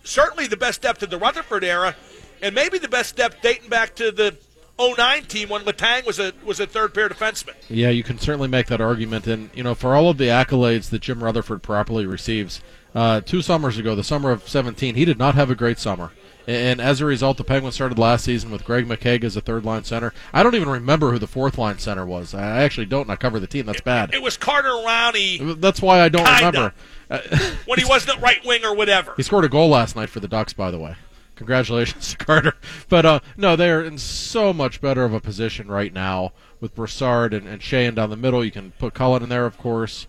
certainly 0.03 0.47
the 0.47 0.57
best 0.57 0.81
depth 0.81 1.03
of 1.03 1.09
the 1.09 1.17
Rutherford 1.17 1.63
era, 1.63 1.95
and 2.41 2.53
maybe 2.55 2.77
the 2.77 2.87
best 2.87 3.15
depth 3.15 3.37
dating 3.41 3.69
back 3.69 3.95
to 3.95 4.11
the 4.11 4.35
09 4.79 5.23
team 5.25 5.49
when 5.49 5.61
Letang 5.61 6.05
was 6.05 6.19
a 6.19 6.33
was 6.43 6.59
a 6.59 6.65
third 6.65 6.93
pair 6.93 7.07
defenseman. 7.07 7.53
Yeah, 7.69 7.89
you 7.89 8.03
can 8.03 8.17
certainly 8.17 8.47
make 8.47 8.67
that 8.67 8.81
argument, 8.81 9.27
and 9.27 9.49
you 9.53 9.63
know, 9.63 9.75
for 9.75 9.95
all 9.95 10.09
of 10.09 10.17
the 10.17 10.27
accolades 10.27 10.89
that 10.89 11.01
Jim 11.01 11.23
Rutherford 11.23 11.61
properly 11.61 12.05
receives, 12.05 12.61
uh, 12.95 13.21
two 13.21 13.41
summers 13.41 13.77
ago, 13.77 13.95
the 13.95 14.03
summer 14.03 14.31
of 14.31 14.47
17, 14.47 14.95
he 14.95 15.05
did 15.05 15.17
not 15.17 15.35
have 15.35 15.49
a 15.49 15.55
great 15.55 15.79
summer. 15.79 16.11
And 16.45 16.81
as 16.81 16.99
a 16.99 17.05
result, 17.05 17.37
the 17.37 17.43
Penguins 17.43 17.75
started 17.75 17.97
last 17.97 18.25
season 18.25 18.51
with 18.51 18.65
Greg 18.65 18.85
McKegg 18.85 19.23
as 19.23 19.37
a 19.37 19.41
third 19.41 19.63
line 19.63 19.83
center. 19.83 20.13
I 20.33 20.43
don't 20.43 20.55
even 20.55 20.69
remember 20.69 21.11
who 21.11 21.19
the 21.19 21.27
fourth 21.27 21.57
line 21.57 21.77
center 21.77 22.05
was. 22.05 22.33
I 22.33 22.63
actually 22.63 22.85
don't, 22.85 23.03
and 23.03 23.11
I 23.11 23.15
cover 23.15 23.39
the 23.39 23.47
team. 23.47 23.65
That's 23.65 23.81
bad. 23.81 24.13
It, 24.13 24.21
was 24.21 24.35
Carter 24.35 24.69
Rowney. 24.69 25.59
That's 25.59 25.81
why 25.81 26.01
I 26.01 26.09
don't 26.09 26.25
kinda, 26.25 26.73
remember. 27.09 27.57
when 27.65 27.79
he 27.79 27.85
wasn't 27.85 28.19
right 28.19 28.43
wing 28.45 28.65
or 28.65 28.75
whatever. 28.75 29.13
He 29.15 29.23
scored 29.23 29.45
a 29.45 29.49
goal 29.49 29.69
last 29.69 29.95
night 29.95 30.09
for 30.09 30.19
the 30.19 30.27
Ducks, 30.27 30.53
by 30.53 30.69
the 30.69 30.79
way. 30.79 30.95
Congratulations 31.35 32.11
to 32.15 32.17
Carter. 32.17 32.53
But 32.89 33.05
uh, 33.05 33.19
no, 33.37 33.55
they're 33.55 33.83
in 33.83 33.97
so 33.97 34.53
much 34.53 34.81
better 34.81 35.03
of 35.03 35.13
a 35.13 35.19
position 35.19 35.67
right 35.67 35.93
now 35.93 36.33
with 36.59 36.75
Brassard 36.75 37.33
and, 37.33 37.47
and 37.47 37.61
Sheahan 37.61 37.95
down 37.95 38.09
the 38.09 38.17
middle. 38.17 38.43
You 38.43 38.51
can 38.51 38.71
put 38.71 38.93
Cullen 38.93 39.23
in 39.23 39.29
there, 39.29 39.45
of 39.45 39.57
course. 39.57 40.07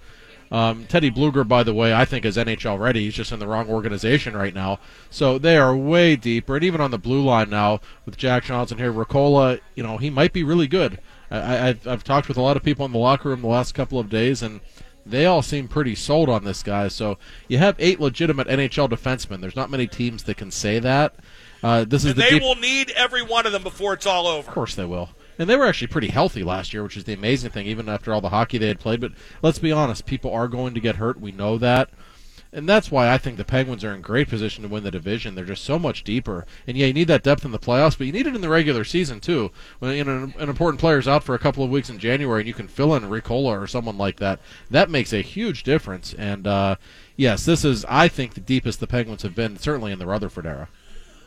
Um, 0.54 0.86
Teddy 0.86 1.10
Blueger, 1.10 1.46
by 1.46 1.64
the 1.64 1.74
way, 1.74 1.92
I 1.92 2.04
think 2.04 2.24
is 2.24 2.36
NHL 2.36 2.78
ready. 2.78 3.06
He's 3.06 3.14
just 3.14 3.32
in 3.32 3.40
the 3.40 3.46
wrong 3.48 3.68
organization 3.68 4.36
right 4.36 4.54
now. 4.54 4.78
So 5.10 5.36
they 5.36 5.56
are 5.56 5.74
way 5.76 6.14
deeper, 6.14 6.54
and 6.54 6.64
even 6.64 6.80
on 6.80 6.92
the 6.92 6.98
blue 6.98 7.24
line 7.24 7.50
now 7.50 7.80
with 8.06 8.16
Jack 8.16 8.44
Johnson 8.44 8.78
here, 8.78 8.92
Riikola, 8.92 9.58
you 9.74 9.82
know, 9.82 9.96
he 9.96 10.10
might 10.10 10.32
be 10.32 10.44
really 10.44 10.68
good. 10.68 11.00
I, 11.28 11.70
I've, 11.70 11.88
I've 11.88 12.04
talked 12.04 12.28
with 12.28 12.36
a 12.36 12.40
lot 12.40 12.56
of 12.56 12.62
people 12.62 12.86
in 12.86 12.92
the 12.92 12.98
locker 12.98 13.30
room 13.30 13.40
the 13.42 13.48
last 13.48 13.74
couple 13.74 13.98
of 13.98 14.08
days, 14.08 14.42
and 14.42 14.60
they 15.04 15.26
all 15.26 15.42
seem 15.42 15.66
pretty 15.66 15.96
sold 15.96 16.28
on 16.28 16.44
this 16.44 16.62
guy. 16.62 16.86
So 16.86 17.18
you 17.48 17.58
have 17.58 17.74
eight 17.80 17.98
legitimate 17.98 18.46
NHL 18.46 18.88
defensemen. 18.88 19.40
There's 19.40 19.56
not 19.56 19.70
many 19.70 19.88
teams 19.88 20.22
that 20.22 20.36
can 20.36 20.52
say 20.52 20.78
that. 20.78 21.16
Uh, 21.64 21.84
this 21.84 22.04
is 22.04 22.10
and 22.12 22.18
the 22.18 22.22
they 22.22 22.30
deep- 22.30 22.42
will 22.42 22.54
need 22.54 22.92
every 22.92 23.22
one 23.22 23.44
of 23.44 23.50
them 23.50 23.64
before 23.64 23.94
it's 23.94 24.06
all 24.06 24.28
over. 24.28 24.48
Of 24.48 24.54
course 24.54 24.76
they 24.76 24.84
will. 24.84 25.10
And 25.38 25.48
they 25.48 25.56
were 25.56 25.66
actually 25.66 25.88
pretty 25.88 26.08
healthy 26.08 26.42
last 26.42 26.72
year, 26.72 26.82
which 26.82 26.96
is 26.96 27.04
the 27.04 27.12
amazing 27.12 27.50
thing, 27.50 27.66
even 27.66 27.88
after 27.88 28.12
all 28.12 28.20
the 28.20 28.28
hockey 28.28 28.58
they 28.58 28.68
had 28.68 28.80
played. 28.80 29.00
But 29.00 29.12
let's 29.42 29.58
be 29.58 29.72
honest, 29.72 30.06
people 30.06 30.32
are 30.32 30.48
going 30.48 30.74
to 30.74 30.80
get 30.80 30.96
hurt. 30.96 31.20
We 31.20 31.32
know 31.32 31.58
that. 31.58 31.90
And 32.54 32.68
that's 32.68 32.88
why 32.88 33.12
I 33.12 33.18
think 33.18 33.36
the 33.36 33.44
Penguins 33.44 33.82
are 33.82 33.92
in 33.92 34.00
great 34.00 34.28
position 34.28 34.62
to 34.62 34.68
win 34.68 34.84
the 34.84 34.90
division. 34.92 35.34
They're 35.34 35.44
just 35.44 35.64
so 35.64 35.76
much 35.76 36.04
deeper. 36.04 36.46
And 36.68 36.76
yeah, 36.76 36.86
you 36.86 36.92
need 36.92 37.08
that 37.08 37.24
depth 37.24 37.44
in 37.44 37.50
the 37.50 37.58
playoffs, 37.58 37.98
but 37.98 38.06
you 38.06 38.12
need 38.12 38.28
it 38.28 38.34
in 38.36 38.42
the 38.42 38.48
regular 38.48 38.84
season 38.84 39.18
too. 39.18 39.50
When 39.80 39.96
you 39.96 40.04
know, 40.04 40.32
an 40.38 40.48
important 40.48 40.78
player's 40.78 41.08
out 41.08 41.24
for 41.24 41.34
a 41.34 41.38
couple 41.40 41.64
of 41.64 41.70
weeks 41.70 41.90
in 41.90 41.98
January 41.98 42.42
and 42.42 42.46
you 42.46 42.54
can 42.54 42.68
fill 42.68 42.94
in 42.94 43.02
Riikola 43.02 43.60
or 43.60 43.66
someone 43.66 43.98
like 43.98 44.18
that, 44.18 44.38
that 44.70 44.88
makes 44.88 45.12
a 45.12 45.20
huge 45.20 45.64
difference. 45.64 46.14
And 46.14 46.46
uh, 46.46 46.76
yes, 47.16 47.44
this 47.44 47.64
is, 47.64 47.84
I 47.88 48.06
think, 48.06 48.34
the 48.34 48.40
deepest 48.40 48.78
the 48.78 48.86
Penguins 48.86 49.22
have 49.22 49.34
been, 49.34 49.58
certainly 49.58 49.90
in 49.90 49.98
the 49.98 50.06
Rutherford 50.06 50.46
era. 50.46 50.68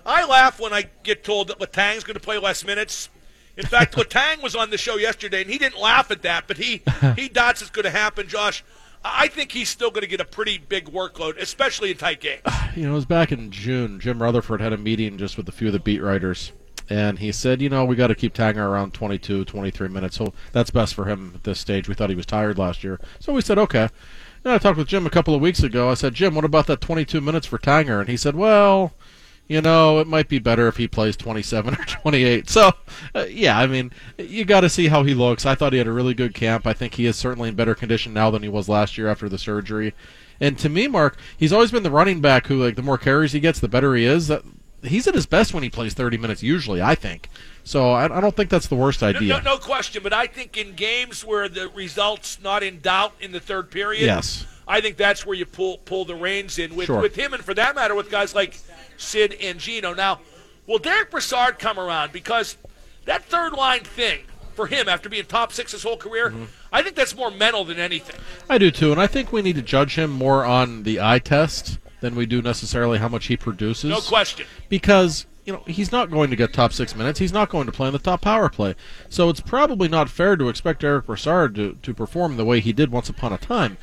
I 0.06 0.26
laugh 0.26 0.62
when 0.62 0.72
I 0.72 0.86
get 1.04 1.26
told 1.26 1.50
that 1.50 1.60
Letang's 1.60 2.06
going 2.06 2.14
to 2.14 2.22
play 2.22 2.38
less 2.38 2.64
minutes. 2.64 3.10
In 3.58 3.66
fact, 3.66 3.96
Letang 3.96 4.44
was 4.44 4.56
on 4.56 4.70
the 4.70 4.78
show 4.78 4.98
yesterday, 4.98 5.42
and 5.42 5.50
he 5.50 5.58
didn't 5.58 5.82
laugh 5.82 6.12
at 6.12 6.22
that, 6.22 6.46
but 6.48 6.58
he 6.58 6.84
he 7.16 7.28
doubts 7.34 7.62
it's 7.62 7.72
going 7.72 7.84
to 7.84 7.90
happen. 7.90 8.28
Josh, 8.28 8.64
I 9.04 9.28
think 9.28 9.52
he's 9.52 9.70
still 9.70 9.90
going 9.90 10.04
to 10.04 10.08
get 10.08 10.22
a 10.22 10.26
pretty 10.26 10.58
big 10.58 10.86
workload, 10.92 11.42
especially 11.42 11.92
in 11.92 11.98
tight 11.98 12.22
games. 12.22 12.42
You 12.78 12.84
know, 12.84 12.92
it 12.92 12.96
was 12.96 13.06
back 13.06 13.32
in 13.32 13.50
June. 13.50 14.00
Jim 14.00 14.22
Rutherford 14.22 14.62
had 14.62 14.72
a 14.72 14.78
meeting 14.78 15.18
just 15.18 15.36
with 15.36 15.50
a 15.50 15.52
few 15.52 15.66
of 15.66 15.74
the 15.74 15.80
beat 15.80 16.00
writers, 16.00 16.52
and 16.92 17.18
he 17.18 17.32
said, 17.32 17.60
you 17.60 17.70
know, 17.70 17.84
we 17.86 17.96
got 17.96 18.08
to 18.08 18.16
keep 18.16 18.36
Tanger 18.36 18.58
around 18.70 18.94
22, 18.94 19.46
23 19.46 19.88
minutes. 19.88 20.16
So 20.16 20.32
that's 20.52 20.70
best 20.70 20.94
for 20.94 21.06
him 21.06 21.32
at 21.34 21.44
this 21.44 21.60
stage. 21.60 21.90
We 21.90 21.96
thought 21.96 22.12
he 22.12 22.16
was 22.16 22.28
tired 22.28 22.60
last 22.60 22.84
year, 22.84 23.00
so 23.20 23.34
we 23.34 23.42
said, 23.42 23.58
okay. 23.58 23.90
And 24.44 24.54
I 24.54 24.60
talked 24.60 24.78
with 24.78 24.88
Jim 24.88 25.08
a 25.08 25.10
couple 25.10 25.34
of 25.34 25.42
weeks 25.42 25.64
ago. 25.64 25.90
I 25.90 25.96
said, 25.96 26.14
Jim, 26.14 26.36
what 26.36 26.46
about 26.46 26.68
that 26.68 26.80
22 26.80 27.20
minutes 27.20 27.48
for 27.48 27.58
Tanger? 27.58 28.00
And 28.00 28.10
he 28.10 28.16
said, 28.16 28.36
well 28.36 28.94
you 29.48 29.62
know, 29.62 30.00
it 30.00 30.08
might 30.08 30.28
be 30.28 30.40
better 30.40 30.68
if 30.68 30.78
he 30.78 30.88
plays 30.88 31.16
27 31.16 31.74
or 31.74 31.86
28. 31.86 32.50
So, 32.50 32.74
uh, 33.16 33.26
yeah, 33.30 33.58
I 33.58 33.68
mean, 33.68 33.92
you 34.18 34.46
got 34.46 34.62
to 34.62 34.70
see 34.70 34.88
how 34.88 35.04
he 35.04 35.14
looks. 35.14 35.46
I 35.46 35.56
thought 35.56 35.74
he 35.74 35.78
had 35.78 35.88
a 35.88 35.92
really 35.92 36.14
good 36.14 36.34
camp. 36.34 36.68
I 36.68 36.74
think 36.74 36.96
he 36.96 37.06
is 37.06 37.16
certainly 37.16 37.50
in 37.50 37.56
better 37.56 37.76
condition 37.76 38.14
now 38.14 38.30
than 38.30 38.44
he 38.44 38.50
was 38.50 38.68
last 38.68 38.98
year 38.98 39.08
after 39.08 39.30
the 39.30 39.38
surgery. 39.38 39.94
And 40.40 40.58
to 40.60 40.70
me, 40.70 40.88
Mark, 40.88 41.18
he's 41.38 41.54
always 41.54 41.72
been 41.72 41.84
the 41.84 41.92
running 41.92 42.22
back 42.22 42.48
who, 42.48 42.64
like, 42.64 42.76
the 42.76 42.84
more 42.84 42.98
carries 42.98 43.32
he 43.32 43.40
gets, 43.40 43.60
the 43.60 43.68
better 43.68 43.96
he 43.96 44.06
is. 44.06 44.28
That, 44.28 44.44
he's 44.84 45.08
at 45.08 45.16
his 45.16 45.26
best 45.26 45.54
when 45.54 45.64
he 45.64 45.70
plays 45.70 45.94
30 45.94 46.18
minutes, 46.18 46.44
usually, 46.44 46.82
I 46.82 46.96
think. 46.96 47.30
So 47.64 47.92
I, 47.92 48.06
I 48.06 48.22
don't 48.22 48.36
think 48.36 48.50
that's 48.50 48.68
the 48.68 48.76
worst 48.76 49.02
idea. 49.02 49.28
No, 49.30 49.38
no, 49.40 49.56
no, 49.56 49.58
question, 49.58 50.04
but 50.04 50.14
I 50.14 50.28
think 50.28 50.58
in 50.58 50.74
games 50.74 51.26
where 51.26 51.50
the 51.50 51.70
result's 51.70 52.42
not 52.42 52.64
in 52.64 52.80
doubt 52.80 53.14
in 53.20 53.32
the 53.32 53.40
third 53.40 53.72
period, 53.72 54.06
yes. 54.06 54.46
I 54.68 54.82
think 54.82 54.98
that's 54.98 55.26
where 55.26 55.36
you 55.36 55.46
pull 55.46 55.78
pull 55.80 56.06
the 56.06 56.16
reins 56.16 56.60
in 56.60 56.76
with, 56.76 56.88
Sure. 56.88 57.02
with 57.02 57.16
him, 57.16 57.34
and 57.34 57.44
for 57.44 57.54
that 57.54 57.76
matter, 57.76 57.96
with 57.96 58.12
guys 58.12 58.36
like 58.36 58.58
Sid 58.98 59.38
and 59.42 59.60
Gino. 59.60 59.94
Now, 59.94 60.20
will 60.66 60.80
Derek 60.80 61.10
Brassard 61.12 61.58
come 61.60 61.80
around? 61.80 62.12
Because 62.12 62.58
that 63.06 63.24
third 63.26 63.54
line 63.54 63.82
thing 63.84 64.22
for 64.56 64.68
him 64.68 64.90
after 64.90 65.08
being 65.08 65.24
top 65.26 65.54
six 65.54 65.72
his 65.72 65.84
whole 65.84 65.98
career, 65.98 66.32
Mm-hmm. 66.32 66.44
I 66.74 66.82
think 66.82 66.96
that's 66.96 67.16
more 67.16 67.32
mental 67.32 67.64
than 67.64 67.80
anything. 67.80 68.18
I 68.50 68.58
do 68.58 68.72
too, 68.72 68.92
and 68.92 69.00
I 69.00 69.08
think 69.08 69.32
we 69.32 69.42
need 69.42 69.56
to 69.56 69.62
judge 69.62 69.96
him 69.98 70.12
more 70.12 70.44
on 70.44 70.84
the 70.84 71.00
eye 71.00 71.20
test 71.20 71.78
than 72.02 72.14
we 72.16 72.26
do 72.26 72.42
necessarily 72.42 72.98
how 73.00 73.08
much 73.08 73.28
he 73.28 73.38
produces. 73.38 73.90
No 73.90 74.02
question. 74.02 74.46
Because 74.68 75.26
you 75.46 75.54
know 75.54 75.64
he's 75.66 75.94
not 75.94 76.12
going 76.12 76.30
to 76.30 76.36
get 76.36 76.52
top 76.52 76.74
six 76.74 76.94
minutes. 76.94 77.20
He's 77.20 77.32
not 77.32 77.48
going 77.50 77.68
to 77.68 77.72
play 77.72 77.88
in 77.88 77.94
the 77.94 78.00
top 78.00 78.20
power 78.22 78.50
play. 78.50 78.76
So 79.08 79.30
it's 79.30 79.40
probably 79.40 79.88
not 79.88 80.10
fair 80.10 80.36
to 80.36 80.50
expect 80.50 80.84
Eric 80.84 81.06
Brassard 81.06 81.56
to, 81.56 81.78
to 81.82 81.94
perform 81.94 82.36
the 82.36 82.44
way 82.44 82.60
he 82.60 82.74
did 82.74 82.92
once 82.92 83.08
upon 83.08 83.32
a 83.32 83.38
time. 83.38 83.78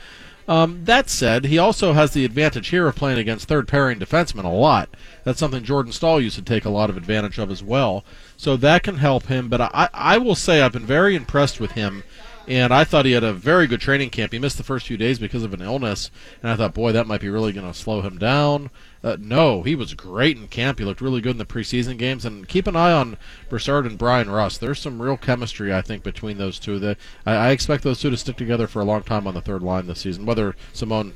Um, 0.47 0.85
that 0.85 1.09
said, 1.09 1.47
he 1.47 1.59
also 1.59 1.95
has 1.95 2.13
the 2.13 2.25
advantage 2.25 2.69
here 2.69 2.87
of 2.87 2.97
playing 2.97 3.19
against 3.19 3.49
third 3.49 3.67
pairing 3.67 3.99
defensemen 3.99 4.45
a 4.45 4.49
lot. 4.49 4.91
That's 5.25 5.39
something 5.39 5.65
Jordan 5.65 5.93
Staal 5.93 6.21
used 6.21 6.37
to 6.37 6.43
take 6.43 6.67
a 6.67 6.71
lot 6.71 6.91
of 6.91 6.97
advantage 6.97 7.39
of 7.39 7.51
as 7.51 7.63
well. 7.63 8.05
So 8.37 8.57
that 8.59 8.83
can 8.83 8.99
help 8.99 9.27
him. 9.27 9.49
But 9.49 9.63
I, 9.63 9.89
I 9.95 10.19
will 10.19 10.35
say 10.35 10.61
I've 10.61 10.73
been 10.73 10.87
very 10.87 11.17
impressed 11.17 11.61
with 11.61 11.73
him 11.73 12.05
and 12.47 12.73
I 12.73 12.85
thought 12.85 13.07
he 13.07 13.13
had 13.13 13.25
a 13.25 13.33
very 13.33 13.67
good 13.67 13.81
training 13.81 14.11
camp. 14.11 14.33
He 14.33 14.39
missed 14.39 14.59
the 14.59 14.65
first 14.65 14.87
few 14.87 14.97
days 14.97 15.19
because 15.19 15.43
of 15.43 15.55
an 15.55 15.63
illness, 15.63 16.11
and 16.43 16.51
I 16.51 16.57
thought, 16.57 16.75
boy, 16.75 16.93
that 16.93 17.07
might 17.07 17.21
be 17.21 17.29
really 17.29 17.53
going 17.53 17.67
to 17.67 17.79
slow 17.79 18.01
him 18.01 18.19
down. 18.19 18.71
Uh, 19.03 19.17
no, 19.19 19.63
he 19.63 19.75
was 19.75 19.95
great 19.95 20.37
in 20.37 20.49
camp. 20.49 20.79
He 20.79 20.85
looked 20.85 21.01
really 21.01 21.21
good 21.21 21.33
in 21.33 21.39
the 21.39 21.45
preseason 21.45 21.99
games, 21.99 22.25
and 22.25 22.49
keep 22.49 22.67
an 22.67 22.77
eye 22.77 22.93
on 22.93 23.17
Brassard 23.49 23.87
and 23.87 23.99
Bryan 23.99 24.31
Rust. 24.31 24.61
There's 24.61 24.81
some 24.81 25.01
real 25.01 25.17
chemistry, 25.17 25.75
I 25.75 25.83
think, 25.83 26.03
between 26.03 26.39
those 26.39 26.59
two. 26.59 26.79
That 26.79 26.99
I, 27.27 27.35
I 27.35 27.51
expect 27.51 27.83
those 27.85 28.01
two 28.01 28.11
to 28.11 28.17
stick 28.17 28.37
together 28.37 28.67
for 28.67 28.81
a 28.81 28.85
long 28.85 29.03
time 29.03 29.27
on 29.27 29.35
the 29.35 29.41
third 29.41 29.63
line 29.63 29.87
this 29.87 30.01
season, 30.01 30.27
whether 30.27 30.57
Simon 30.73 31.15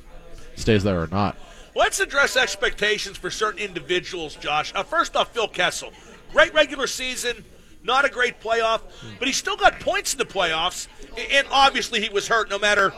stays 0.55 0.85
there 0.85 1.03
or 1.03 1.07
not. 1.07 1.37
Let's 1.75 2.01
address 2.01 2.37
expectations 2.37 3.17
for 3.17 3.31
certain 3.31 3.61
individuals, 3.61 4.35
Josh. 4.35 4.73
Uh, 4.75 4.83
first 4.83 5.15
off, 5.15 5.33
Phil 5.33 5.49
Kessel. 5.49 5.93
Great 6.33 6.53
regular 6.53 6.87
season, 6.87 7.45
not 7.83 8.05
a 8.05 8.09
great 8.09 8.41
playoff, 8.41 8.83
but 9.19 9.29
he 9.29 9.33
still 9.33 9.57
got 9.57 9.81
points 9.81 10.13
in 10.15 10.19
the 10.19 10.25
playoffs. 10.25 10.89
And 11.33 11.47
obviously, 11.51 12.01
he 12.01 12.09
was 12.09 12.29
hurt 12.29 12.51
no 12.51 12.59
matter. 12.59 12.93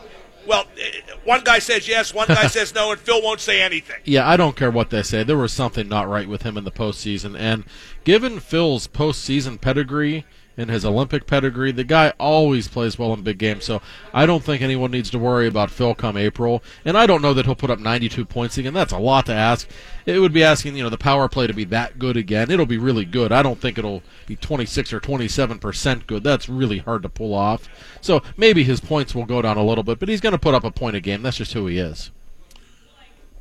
Well, 0.46 0.66
eh, 0.80 1.00
one 1.24 1.42
guy 1.44 1.58
says 1.58 1.86
yes, 1.86 2.14
one 2.14 2.28
guy 2.28 2.46
says 2.48 2.74
no, 2.74 2.92
and 2.92 3.00
Phil 3.00 3.22
won't 3.22 3.40
say 3.40 3.60
anything. 3.60 3.96
Yeah, 4.04 4.28
I 4.28 4.36
don't 4.36 4.56
care 4.56 4.70
what 4.70 4.90
they 4.90 5.02
say. 5.02 5.22
There 5.22 5.36
was 5.36 5.52
something 5.52 5.88
not 5.88 6.08
right 6.08 6.28
with 6.28 6.42
him 6.42 6.56
in 6.56 6.64
the 6.64 6.70
postseason, 6.70 7.38
and 7.38 7.64
given 8.04 8.40
Phil's 8.40 8.86
postseason 8.86 9.60
pedigree 9.60 10.24
and 10.56 10.68
his 10.68 10.84
Olympic 10.84 11.26
pedigree, 11.26 11.72
the 11.72 11.84
guy 11.84 12.12
always 12.18 12.68
plays 12.68 12.98
well 12.98 13.14
in 13.14 13.22
big 13.22 13.38
games. 13.38 13.64
So 13.64 13.80
I 14.12 14.26
don't 14.26 14.42
think 14.42 14.62
anyone 14.62 14.90
needs 14.90 15.10
to 15.10 15.18
worry 15.18 15.46
about 15.46 15.70
Phil 15.70 15.94
come 15.94 16.16
April. 16.16 16.62
And 16.84 16.98
I 16.98 17.06
don't 17.06 17.22
know 17.22 17.32
that 17.34 17.46
he'll 17.46 17.54
put 17.54 17.70
up 17.70 17.78
92 17.78 18.24
points 18.24 18.58
again. 18.58 18.74
That's 18.74 18.92
a 18.92 18.98
lot 18.98 19.26
to 19.26 19.32
ask. 19.32 19.68
It 20.06 20.18
would 20.18 20.32
be 20.32 20.42
asking, 20.42 20.76
you 20.76 20.82
know, 20.82 20.90
the 20.90 20.98
power 20.98 21.28
play 21.28 21.46
to 21.46 21.54
be 21.54 21.64
that 21.64 21.98
good 21.98 22.16
again. 22.16 22.50
It'll 22.50 22.66
be 22.66 22.78
really 22.78 23.04
good. 23.04 23.32
I 23.32 23.42
don't 23.42 23.60
think 23.60 23.78
it'll 23.78 24.02
be 24.26 24.36
26 24.36 24.92
or 24.92 25.00
27 25.00 25.58
percent 25.58 26.06
good. 26.06 26.24
That's 26.24 26.48
really 26.48 26.78
hard 26.78 27.02
to 27.02 27.08
pull 27.08 27.32
off. 27.34 27.68
So 28.00 28.22
maybe 28.36 28.64
his 28.64 28.80
points 28.80 29.14
will 29.14 29.26
go 29.26 29.42
down 29.42 29.56
a 29.56 29.64
little 29.64 29.84
bit, 29.84 29.98
but 29.98 30.08
he's 30.08 30.20
going 30.20 30.32
to 30.32 30.38
put 30.38 30.54
up 30.54 30.64
a 30.64 30.70
point 30.70 30.96
a 30.96 31.00
game. 31.00 31.22
That's 31.22 31.36
just 31.36 31.52
who 31.52 31.66
he 31.66 31.78
is. 31.78 32.10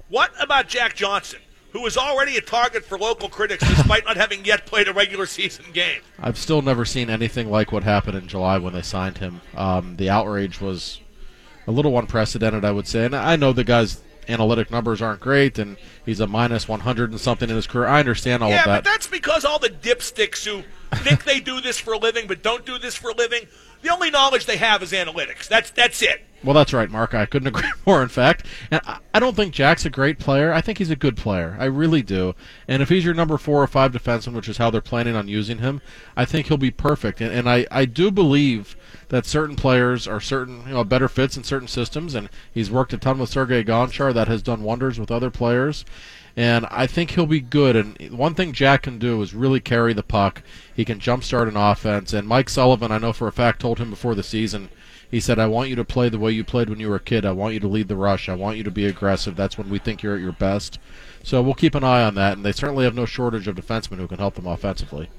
What 0.10 0.32
about 0.42 0.68
Jack 0.68 0.96
Johnson, 0.96 1.40
who 1.72 1.86
is 1.86 1.98
already 1.98 2.38
a 2.38 2.42
target 2.42 2.84
for 2.84 2.98
local 2.98 3.30
critics 3.30 3.68
despite 3.68 4.06
not 4.06 4.18
having 4.18 4.46
yet 4.46 4.66
played 4.66 4.88
a 4.88 4.94
regular 4.94 5.26
season 5.26 5.66
game? 5.74 6.02
I've 6.20 6.38
still 6.38 6.62
never 6.62 6.86
seen 6.86 7.10
anything 7.10 7.50
like 7.50 7.72
what 7.72 7.84
happened 7.84 8.18
in 8.18 8.28
July 8.28 8.58
when 8.58 8.74
they 8.74 8.82
signed 8.82 9.20
him. 9.20 9.42
Um, 9.56 9.98
the 9.98 10.10
outrage 10.10 10.60
was 10.60 11.00
a 11.68 11.72
little 11.72 11.98
unprecedented, 11.98 12.66
I 12.66 12.72
would 12.72 12.88
say. 12.88 13.06
And 13.06 13.16
I 13.16 13.36
know 13.36 13.54
the 13.54 13.64
guy's 13.64 14.02
analytic 14.28 14.72
numbers 14.72 15.02
aren't 15.02 15.20
great, 15.20 15.60
and 15.60 15.78
he's 16.06 16.20
a 16.20 16.28
minus 16.28 16.68
100 16.68 17.12
and 17.12 17.20
something 17.20 17.50
in 17.50 17.56
his 17.56 17.68
career. 17.68 17.88
I 17.88 18.00
understand 18.00 18.44
all 18.44 18.50
yeah, 18.50 18.60
of 18.60 18.66
that. 18.66 18.72
Yeah, 18.72 18.78
but 18.78 18.84
that's 18.86 19.08
because 19.08 19.46
all 19.46 19.60
the 19.60 19.70
dipsticks 19.70 20.46
who 20.46 20.64
think 20.98 21.24
they 21.24 21.40
do 21.40 21.62
this 21.62 21.78
for 21.78 21.94
a 21.94 21.98
living 21.98 22.28
but 22.28 22.42
don't 22.44 22.66
do 22.66 22.78
this 22.78 22.96
for 22.96 23.12
a 23.12 23.16
living, 23.16 23.48
the 23.82 23.90
only 23.90 24.10
knowledge 24.10 24.46
they 24.46 24.58
have 24.58 24.84
is 24.84 24.92
analytics. 24.92 25.48
That's 25.48 25.72
that's 25.72 26.02
it. 26.02 26.26
Well, 26.44 26.54
that's 26.54 26.74
right, 26.74 26.90
Mark. 26.90 27.14
I 27.14 27.26
couldn't 27.26 27.48
agree 27.56 27.70
more, 27.86 28.02
in 28.02 28.10
fact. 28.10 28.46
And 28.72 28.82
I- 28.86 29.00
don't 29.20 29.36
think 29.36 29.54
Jack's 29.54 29.86
a 29.86 29.90
great 29.90 30.18
player. 30.18 30.54
I 30.54 30.62
think 30.62 30.78
he's 30.78 30.90
a 30.90 30.96
good 30.96 31.18
player. 31.18 31.58
I 31.60 31.66
really 31.66 32.02
do. 32.02 32.36
And 32.68 32.82
if 32.82 32.90
he's 32.90 33.04
your 33.04 33.14
number 33.14 33.38
four 33.38 33.62
or 33.62 33.68
five 33.68 33.92
defenseman, 33.92 34.34
which 34.34 34.48
is 34.48 34.58
how 34.58 34.70
they're 34.70 34.82
planning 34.82 35.16
on 35.16 35.28
using 35.28 35.58
him, 35.58 35.82
I 36.16 36.24
think 36.26 36.48
he'll 36.48 36.58
be 36.58 36.72
perfect. 36.72 37.20
And, 37.20 37.32
and 37.32 37.50
I, 37.50 37.68
I 37.70 37.86
do 37.86 38.12
believe 38.12 38.78
that 39.10 39.26
certain 39.26 39.56
players 39.58 40.08
are 40.08 40.22
certain, 40.22 40.64
you 40.66 40.74
know, 40.74 40.84
better 40.86 41.10
fits 41.10 41.36
in 41.36 41.44
certain 41.44 41.68
systems. 41.68 42.16
And 42.16 42.30
he's 42.54 42.72
worked 42.72 42.94
a 42.94 42.98
ton 42.98 43.20
with 43.20 43.30
Sergei 43.30 43.64
Gonchar. 43.64 44.14
That 44.14 44.30
has 44.30 44.42
done 44.42 44.64
wonders 44.64 45.00
with 45.00 45.12
other 45.12 45.30
players. 45.30 45.84
And 46.38 46.66
I 46.72 46.88
think 46.88 47.12
he'll 47.12 47.26
be 47.26 47.42
good. 47.42 47.76
And 47.76 48.18
one 48.18 48.34
thing 48.34 48.54
Jack 48.54 48.84
can 48.84 48.98
do 49.00 49.22
is 49.22 49.34
really 49.34 49.60
carry 49.60 49.94
the 49.94 50.04
puck. 50.04 50.42
He 50.74 50.86
can 50.86 51.00
jumpstart 51.00 51.50
an 51.50 51.58
offense. 51.58 52.14
And 52.14 52.28
Mike 52.28 52.50
Sullivan, 52.50 52.92
I 52.92 52.98
know 53.00 53.12
for 53.12 53.28
a 53.28 53.32
fact, 53.34 53.60
told 53.60 53.80
him 53.80 53.90
before 53.90 54.16
the 54.16 54.24
season 54.24 54.70
he 55.12 55.20
said, 55.20 55.40
I 55.40 55.48
want 55.48 55.70
you 55.70 55.76
to 55.76 55.84
play 55.84 56.10
the 56.10 56.20
way 56.20 56.32
you 56.32 56.44
played 56.44 56.70
when 56.70 56.80
you 56.80 56.90
were 56.90 56.98
a 56.98 57.00
kid. 57.00 57.26
I 57.26 57.32
want 57.32 57.56
you 57.56 57.60
to 57.62 57.68
lead 57.68 57.88
the 57.88 57.96
rush. 57.96 58.30
I 58.30 58.36
want 58.36 58.58
you 58.58 58.64
to 58.64 58.72
be 58.72 58.86
aggressive. 58.86 59.36
That's 59.36 59.58
when 59.58 59.70
we 59.70 59.80
think 59.80 60.04
you're 60.04 60.16
at 60.16 60.22
your 60.22 60.32
best. 60.32 60.78
So 61.24 61.42
we'll 61.42 61.56
keep 61.56 61.74
an 61.74 61.84
eye 61.84 62.04
on 62.04 62.16
that. 62.16 62.38
And 62.38 62.46
they 62.46 62.52
certainly 62.52 62.86
have 62.86 62.96
no 62.96 63.06
shortage 63.06 63.48
of 63.48 63.56
defensemen 63.56 63.98
who 63.98 64.08
can 64.08 64.20
help 64.20 64.36
them 64.36 64.46
offensively. 64.48 65.10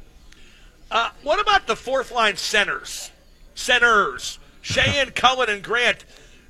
Uh, 0.90 1.10
what 1.22 1.40
about 1.40 1.66
the 1.66 1.76
fourth 1.76 2.12
line 2.12 2.36
centers? 2.36 3.10
Centers. 3.54 4.38
Sheahan, 4.62 5.14
Cullen, 5.14 5.48
and 5.48 5.62
Grant. 5.62 6.04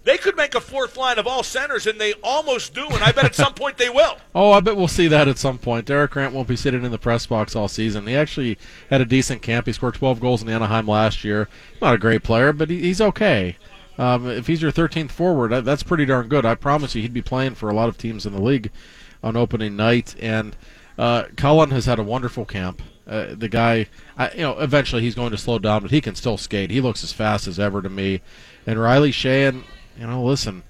They 0.05 0.17
could 0.17 0.37
make 0.37 0.55
a 0.55 0.61
fourth 0.61 0.97
line 0.97 1.19
of 1.19 1.27
all 1.27 1.43
centers, 1.43 1.87
and 1.87 2.01
they 2.01 2.15
almost 2.23 2.75
do, 2.75 2.87
and 2.87 3.05
I 3.05 3.13
bet 3.13 3.25
at 3.25 3.35
some 3.35 3.53
point 3.55 3.77
they 3.77 3.91
will. 3.91 4.17
Oh, 4.33 4.53
I 4.53 4.61
bet 4.61 4.77
we'll 4.77 4.87
see 4.87 5.09
that 5.09 5.27
at 5.27 5.39
some 5.39 5.59
point. 5.59 5.87
Derek 5.87 6.13
Grant 6.13 6.33
won't 6.33 6.47
be 6.47 6.55
sitting 6.55 6.85
in 6.85 6.93
the 6.93 6.99
press 6.99 7.27
box 7.27 7.57
all 7.57 7.67
season. 7.67 8.07
He 8.07 8.15
actually 8.15 8.59
had 8.89 9.01
a 9.01 9.05
decent 9.05 9.43
camp. 9.43 9.67
He 9.67 9.73
scored 9.73 9.95
12 9.95 10.21
goals 10.21 10.41
in 10.41 10.49
Anaheim 10.49 10.87
last 10.87 11.25
year. 11.25 11.49
Not 11.83 11.95
a 11.95 11.99
great 11.99 12.23
player, 12.23 12.53
but 12.53 12.71
he's 12.71 13.01
okay. 13.01 13.57
Um, 13.99 14.29
if 14.29 14.47
he's 14.47 14.63
your 14.63 14.71
13th 14.71 15.11
forward, 15.11 15.65
that's 15.65 15.83
pretty 15.83 16.07
darn 16.07 16.29
good. 16.29 16.47
I 16.47 16.55
promise 16.55 16.95
you, 16.95 17.03
he'd 17.03 17.13
be 17.13 17.23
playing 17.23 17.57
for 17.57 17.69
a 17.69 17.75
lot 17.75 17.89
of 17.89 17.99
teams 17.99 18.25
in 18.25 18.33
the 18.33 18.41
league 18.41 18.71
on 19.23 19.37
opening 19.37 19.75
night. 19.75 20.15
And 20.21 20.57
uh, 20.97 21.25
Cullen 21.37 21.71
has 21.73 21.87
had 21.87 21.99
a 21.99 22.05
wonderful 22.05 22.45
camp. 22.45 22.83
Uh, 23.07 23.35
the 23.35 23.49
guy, 23.49 23.87
I, 24.17 24.31
you 24.31 24.43
know, 24.43 24.59
eventually 24.61 25.03
he's 25.03 25.17
going 25.17 25.33
to 25.33 25.39
slow 25.39 25.59
down, 25.59 25.83
but 25.83 25.91
he 25.91 26.01
can 26.01 26.15
still 26.15 26.37
skate. 26.37 26.71
He 26.71 26.81
looks 26.81 27.03
as 27.03 27.13
fast 27.13 27.49
as 27.49 27.59
ever 27.59 27.83
to 27.83 27.91
me. 27.91 28.23
And 28.65 28.81
Riley 28.81 29.11
Sheahan, 29.11 29.65
you 30.01 30.07
know, 30.07 30.25
listen, 30.25 30.63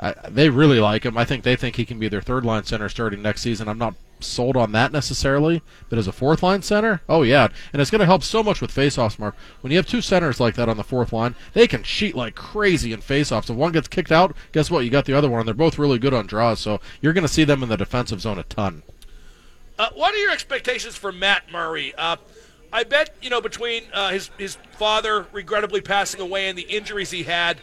I, 0.00 0.14
they 0.28 0.48
really 0.48 0.80
like 0.80 1.04
him. 1.04 1.18
I 1.18 1.24
think 1.24 1.44
they 1.44 1.56
think 1.56 1.76
he 1.76 1.84
can 1.84 1.98
be 1.98 2.08
their 2.08 2.22
third 2.22 2.44
line 2.44 2.64
center 2.64 2.88
starting 2.88 3.20
next 3.20 3.42
season. 3.42 3.68
I'm 3.68 3.78
not 3.78 3.94
sold 4.20 4.56
on 4.56 4.72
that 4.72 4.92
necessarily, 4.92 5.62
but 5.88 5.98
as 5.98 6.08
a 6.08 6.12
fourth 6.12 6.42
line 6.42 6.62
center, 6.62 7.02
oh 7.08 7.22
yeah, 7.22 7.48
and 7.72 7.82
it's 7.82 7.90
going 7.90 8.00
to 8.00 8.06
help 8.06 8.22
so 8.22 8.42
much 8.42 8.60
with 8.60 8.74
faceoffs. 8.74 9.18
Mark, 9.18 9.36
when 9.60 9.70
you 9.70 9.76
have 9.76 9.86
two 9.86 10.00
centers 10.00 10.40
like 10.40 10.54
that 10.54 10.68
on 10.68 10.76
the 10.76 10.84
fourth 10.84 11.12
line, 11.12 11.34
they 11.52 11.66
can 11.66 11.82
cheat 11.82 12.14
like 12.14 12.34
crazy 12.34 12.92
in 12.92 13.00
faceoffs. 13.00 13.50
If 13.50 13.56
one 13.56 13.72
gets 13.72 13.88
kicked 13.88 14.10
out, 14.10 14.34
guess 14.52 14.70
what? 14.70 14.84
You 14.84 14.90
got 14.90 15.04
the 15.04 15.14
other 15.14 15.28
one, 15.28 15.40
and 15.40 15.46
they're 15.46 15.54
both 15.54 15.78
really 15.78 15.98
good 15.98 16.14
on 16.14 16.26
draws. 16.26 16.60
So 16.60 16.80
you're 17.00 17.12
going 17.12 17.26
to 17.26 17.32
see 17.32 17.44
them 17.44 17.62
in 17.62 17.68
the 17.68 17.76
defensive 17.76 18.20
zone 18.20 18.38
a 18.38 18.44
ton. 18.44 18.82
Uh, 19.78 19.90
what 19.94 20.14
are 20.14 20.18
your 20.18 20.32
expectations 20.32 20.96
for 20.96 21.12
Matt 21.12 21.52
Murray? 21.52 21.94
Uh, 21.96 22.16
I 22.72 22.84
bet 22.84 23.14
you 23.20 23.30
know 23.30 23.40
between 23.40 23.84
uh, 23.92 24.10
his 24.10 24.30
his 24.38 24.56
father 24.72 25.26
regrettably 25.32 25.80
passing 25.80 26.20
away 26.20 26.48
and 26.48 26.56
the 26.56 26.62
injuries 26.62 27.10
he 27.10 27.24
had. 27.24 27.58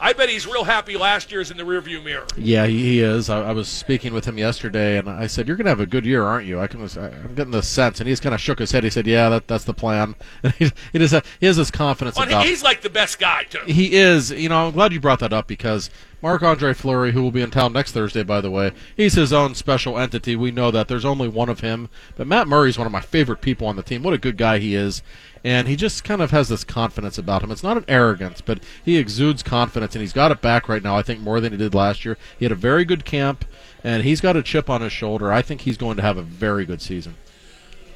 I 0.00 0.14
bet 0.14 0.28
he's 0.30 0.46
real 0.46 0.64
happy 0.64 0.96
last 0.96 1.30
year's 1.30 1.50
in 1.50 1.56
the 1.58 1.62
rearview 1.62 2.02
mirror. 2.02 2.26
Yeah, 2.36 2.66
he, 2.66 2.78
he 2.78 3.00
is. 3.00 3.28
I, 3.28 3.48
I 3.48 3.52
was 3.52 3.68
speaking 3.68 4.14
with 4.14 4.24
him 4.24 4.38
yesterday, 4.38 4.98
and 4.98 5.08
I 5.08 5.26
said, 5.26 5.46
"You're 5.46 5.56
going 5.56 5.66
to 5.66 5.70
have 5.70 5.80
a 5.80 5.86
good 5.86 6.06
year, 6.06 6.24
aren't 6.24 6.46
you?" 6.46 6.58
I 6.58 6.66
can, 6.66 6.80
I'm 6.82 7.34
getting 7.34 7.50
the 7.50 7.62
sense, 7.62 8.00
and 8.00 8.08
he's 8.08 8.18
kind 8.20 8.34
of 8.34 8.40
shook 8.40 8.58
his 8.58 8.72
head. 8.72 8.82
He 8.84 8.90
said, 8.90 9.06
"Yeah, 9.06 9.28
that, 9.28 9.46
that's 9.46 9.64
the 9.64 9.74
plan." 9.74 10.14
And 10.42 10.54
he, 10.54 10.64
he, 10.92 10.98
he 11.40 11.46
has 11.46 11.56
this 11.56 11.70
confidence 11.70 12.16
Well, 12.16 12.26
about. 12.26 12.46
he's 12.46 12.62
like 12.62 12.80
the 12.80 12.88
best 12.90 13.18
guy 13.18 13.44
too. 13.44 13.60
He 13.66 13.94
is. 13.94 14.30
You 14.30 14.48
know, 14.48 14.66
I'm 14.68 14.72
glad 14.72 14.92
you 14.92 15.00
brought 15.00 15.20
that 15.20 15.32
up 15.34 15.46
because 15.46 15.90
Marc 16.22 16.42
Andre 16.42 16.72
Fleury, 16.72 17.12
who 17.12 17.22
will 17.22 17.30
be 17.30 17.42
in 17.42 17.50
town 17.50 17.72
next 17.72 17.92
Thursday, 17.92 18.22
by 18.22 18.40
the 18.40 18.50
way, 18.50 18.72
he's 18.96 19.14
his 19.14 19.32
own 19.32 19.54
special 19.54 19.98
entity. 19.98 20.34
We 20.36 20.50
know 20.50 20.70
that. 20.70 20.88
There's 20.88 21.04
only 21.04 21.28
one 21.28 21.48
of 21.48 21.60
him. 21.60 21.88
But 22.16 22.26
Matt 22.26 22.48
Murray's 22.48 22.78
one 22.78 22.86
of 22.86 22.92
my 22.92 23.00
favorite 23.00 23.40
people 23.42 23.66
on 23.66 23.76
the 23.76 23.82
team. 23.82 24.02
What 24.02 24.14
a 24.14 24.18
good 24.18 24.36
guy 24.36 24.58
he 24.58 24.74
is. 24.74 25.02
And 25.42 25.68
he 25.68 25.74
just 25.76 26.04
kind 26.04 26.20
of 26.20 26.30
has 26.32 26.48
this 26.50 26.64
confidence 26.64 27.16
about 27.16 27.42
him. 27.42 27.50
It's 27.50 27.62
not 27.62 27.78
an 27.78 27.84
arrogance, 27.88 28.40
but 28.42 28.60
he 28.84 28.98
exudes 28.98 29.42
confidence, 29.42 29.94
and 29.94 30.02
he's 30.02 30.12
got 30.12 30.30
it 30.30 30.42
back 30.42 30.68
right 30.68 30.82
now, 30.82 30.96
I 30.96 31.02
think, 31.02 31.20
more 31.20 31.40
than 31.40 31.52
he 31.52 31.58
did 31.58 31.74
last 31.74 32.04
year. 32.04 32.18
He 32.38 32.44
had 32.44 32.52
a 32.52 32.56
very 32.56 32.84
good 32.84 33.04
camp, 33.06 33.46
and 33.82 34.02
he's 34.02 34.20
got 34.20 34.36
a 34.36 34.42
chip 34.42 34.68
on 34.68 34.82
his 34.82 34.92
shoulder. 34.92 35.32
I 35.32 35.40
think 35.40 35.62
he's 35.62 35.78
going 35.78 35.96
to 35.96 36.02
have 36.02 36.18
a 36.18 36.22
very 36.22 36.66
good 36.66 36.82
season. 36.82 37.14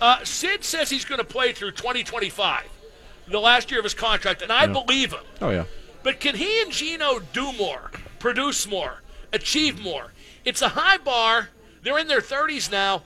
Uh, 0.01 0.25
Sid 0.25 0.65
says 0.65 0.89
he's 0.89 1.05
going 1.05 1.19
to 1.19 1.25
play 1.25 1.53
through 1.53 1.73
2025, 1.73 2.65
the 3.29 3.39
last 3.41 3.71
year 3.71 3.81
of 3.81 3.85
his 3.85 3.95
contract, 3.95 4.41
and 4.41 4.51
I 4.51 4.63
Yeah. 4.65 4.73
believe 4.73 5.13
him. 5.13 5.25
Oh, 5.43 5.51
yeah. 5.51 5.65
But 6.03 6.21
can 6.21 6.37
he 6.37 6.63
and 6.63 6.73
Gino 6.73 7.21
do 7.35 7.53
more, 7.53 7.91
produce 8.19 8.67
more, 8.67 9.03
achieve 9.35 9.81
more? 9.83 10.13
It's 10.47 10.63
a 10.63 10.71
high 10.71 10.97
bar. 10.99 11.51
They're 11.83 11.99
in 11.99 12.09
their 12.09 12.21
30s 12.23 12.71
now, 12.71 13.03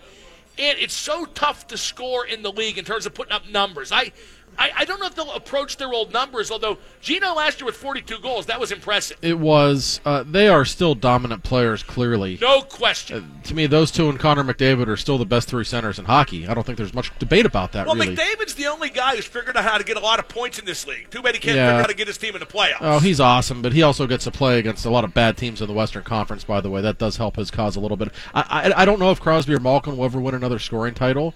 and 0.59 0.79
it's 0.79 0.94
so 0.94 1.25
tough 1.25 1.66
to 1.68 1.79
score 1.79 2.27
in 2.27 2.42
the 2.42 2.51
league 2.51 2.79
in 2.79 2.85
terms 2.85 3.07
of 3.07 3.14
putting 3.14 3.33
up 3.33 3.49
numbers. 3.49 3.92
I, 3.92 4.12
I, 4.59 4.71
I 4.79 4.85
don't 4.85 4.99
know 5.01 5.07
if 5.07 5.14
they'll 5.14 5.33
approach 5.33 5.77
their 5.77 5.92
old 5.92 6.12
numbers, 6.12 6.51
although 6.51 6.79
Gino 7.01 7.33
last 7.35 7.61
year 7.61 7.66
with 7.66 7.77
42 7.77 8.18
goals, 8.18 8.47
that 8.47 8.59
was 8.59 8.73
impressive. 8.73 9.16
It 9.23 9.38
was. 9.38 10.01
Uh, 10.05 10.25
they 10.27 10.49
are 10.49 10.64
still 10.64 10.94
dominant 10.94 11.44
players, 11.44 11.83
clearly. 11.83 12.38
No 12.40 12.62
question. 12.62 13.40
to 13.44 13.55
me, 13.55 13.66
those 13.66 13.90
two 13.90 14.09
and 14.09 14.18
Connor 14.18 14.42
McDavid 14.44 14.88
are 14.88 14.97
still 14.97 15.16
the 15.18 15.25
best 15.27 15.49
three 15.49 15.64
centers 15.64 15.99
in 15.99 16.07
hockey. 16.07 16.47
I 16.49 16.55
don't 16.55 16.64
think 16.64 16.77
there's 16.79 16.92
much 16.94 17.16
debate 17.18 17.47
about 17.47 17.73
that, 17.73 17.87
well, 17.87 17.94
really. 17.94 18.16
McDavid's 18.16 18.55
the 18.55 18.66
only 18.66 18.90
guy 18.90 19.14
who's 19.16 19.27
figured 19.27 19.57
out 19.57 19.64
how 19.64 19.79
to 19.79 19.85
get 19.85 19.97
a 19.97 20.01
lot 20.01 20.18
of 20.18 20.29
points 20.29 20.59
in 20.59 20.64
this 20.64 20.87
league. 20.87 21.09
Too 21.11 21.23
bad 21.23 21.35
he 21.35 21.40
can't 21.40 21.57
Yeah. 21.57 21.66
figure 21.66 21.75
out 21.75 21.81
how 21.83 21.87
to 21.87 21.94
get 21.94 22.07
his 22.09 22.18
team 22.18 22.35
in 22.35 22.40
the 22.40 22.47
playoffs. 22.47 22.79
Oh, 22.81 22.99
he's 22.99 23.21
awesome, 23.21 23.62
but 23.62 23.73
he 23.73 23.83
also 23.83 24.07
gets 24.07 24.25
to 24.25 24.31
play 24.31 24.59
against 24.59 24.85
a 24.85 24.90
lot 24.90 25.05
of 25.05 25.14
bad 25.14 25.37
teams 25.37 25.61
in 25.61 25.68
the 25.68 25.73
Western 25.75 26.03
Conference. 26.03 26.44
By 26.44 26.61
the 26.61 26.71
way, 26.71 26.81
that 26.83 26.99
does 26.99 27.16
help 27.16 27.37
his 27.37 27.51
cause 27.51 27.77
a 27.77 27.81
little 27.81 27.97
bit. 27.97 28.12
I, 28.35 28.73
I, 28.75 28.83
I 28.83 28.85
don't 28.85 28.99
know 28.99 29.11
if 29.12 29.21
Crosby 29.21 29.55
or 29.55 29.61
Malkin 29.61 29.97
will 29.97 30.05
ever 30.05 30.21
win 30.21 30.35
another 30.35 30.59
scoring 30.59 30.94
title, 30.94 31.35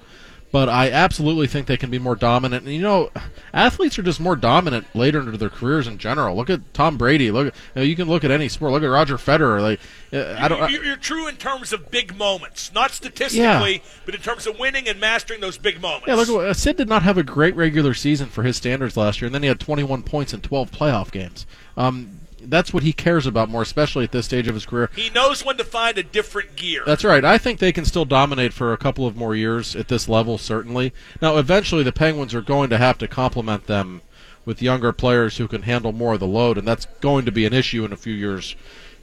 but 0.52 0.68
I 0.68 0.90
absolutely 0.90 1.46
think 1.46 1.66
they 1.66 1.78
can 1.78 1.90
be 1.90 1.98
more 1.98 2.14
dominant. 2.14 2.64
And 2.64 2.74
you 2.74 2.82
know, 2.82 3.10
athletes 3.54 3.98
are 3.98 4.02
just 4.02 4.20
more 4.20 4.36
dominant 4.36 4.86
later 4.94 5.18
into 5.18 5.38
their 5.38 5.48
careers 5.48 5.86
in 5.86 5.96
general. 5.96 6.36
Look 6.36 6.50
at 6.50 6.74
Tom 6.74 6.98
Brady. 6.98 7.30
Look, 7.30 7.48
at, 7.48 7.54
you, 7.54 7.60
know, 7.76 7.82
you 7.82 7.96
can 7.96 8.06
look 8.06 8.22
at 8.22 8.30
any 8.30 8.48
sport. 8.48 8.72
Look 8.72 8.82
at 8.82 8.86
Roger 8.86 9.16
Federer. 9.16 9.62
Like, 9.62 9.80
uh, 10.12 10.36
I 10.38 10.48
don't. 10.48 10.70
You're, 10.70 10.84
you're 10.84 10.96
true 10.96 11.26
in 11.26 11.36
terms 11.36 11.72
of 11.72 11.90
big 11.90 12.16
moments, 12.16 12.72
not 12.72 12.90
statistically, 12.90 13.82
but 14.04 14.14
in 14.14 14.20
terms 14.20 14.46
of 14.46 14.58
winning 14.58 14.86
and 14.86 15.00
mastering 15.00 15.40
those 15.40 15.56
big 15.56 15.80
moments. 15.80 16.06
Yeah, 16.06 16.14
look, 16.14 16.28
uh, 16.28 16.52
Sid 16.52 16.76
did 16.76 16.88
not 16.88 17.02
have 17.02 17.16
a 17.16 17.22
great 17.22 17.56
regular 17.56 17.94
season 17.94 18.28
for 18.28 18.42
his 18.42 18.58
standards 18.58 18.96
last 18.96 19.22
year, 19.22 19.26
and 19.26 19.34
then 19.34 19.42
he 19.42 19.48
had 19.48 19.58
21 19.58 20.02
points 20.02 20.34
in 20.34 20.42
12 20.42 20.70
playoff 20.70 21.10
games. 21.10 21.46
Um, 21.78 22.18
that's 22.44 22.72
what 22.72 22.82
he 22.82 22.92
cares 22.92 23.26
about 23.26 23.48
more, 23.48 23.62
especially 23.62 24.04
at 24.04 24.12
this 24.12 24.26
stage 24.26 24.48
of 24.48 24.54
his 24.54 24.66
career. 24.66 24.90
He 24.94 25.10
knows 25.10 25.44
when 25.44 25.56
to 25.58 25.64
find 25.64 25.96
a 25.98 26.02
different 26.02 26.56
gear. 26.56 26.82
That's 26.86 27.04
right. 27.04 27.24
I 27.24 27.38
think 27.38 27.58
they 27.58 27.72
can 27.72 27.84
still 27.84 28.04
dominate 28.04 28.52
for 28.52 28.72
a 28.72 28.76
couple 28.78 29.06
of 29.06 29.16
more 29.16 29.34
years 29.34 29.74
at 29.76 29.88
this 29.88 30.08
level, 30.08 30.38
certainly. 30.38 30.92
Now, 31.20 31.36
eventually, 31.38 31.82
the 31.82 31.92
Penguins 31.92 32.34
are 32.34 32.42
going 32.42 32.70
to 32.70 32.78
have 32.78 32.98
to 32.98 33.08
complement 33.08 33.66
them 33.66 34.02
with 34.44 34.60
younger 34.62 34.92
players 34.92 35.36
who 35.36 35.46
can 35.46 35.62
handle 35.62 35.92
more 35.92 36.14
of 36.14 36.20
the 36.20 36.26
load, 36.26 36.58
and 36.58 36.66
that's 36.66 36.86
going 37.00 37.24
to 37.24 37.32
be 37.32 37.44
an 37.46 37.52
issue 37.52 37.84
in 37.84 37.92
a 37.92 37.96
few 37.96 38.12
years. 38.14 38.56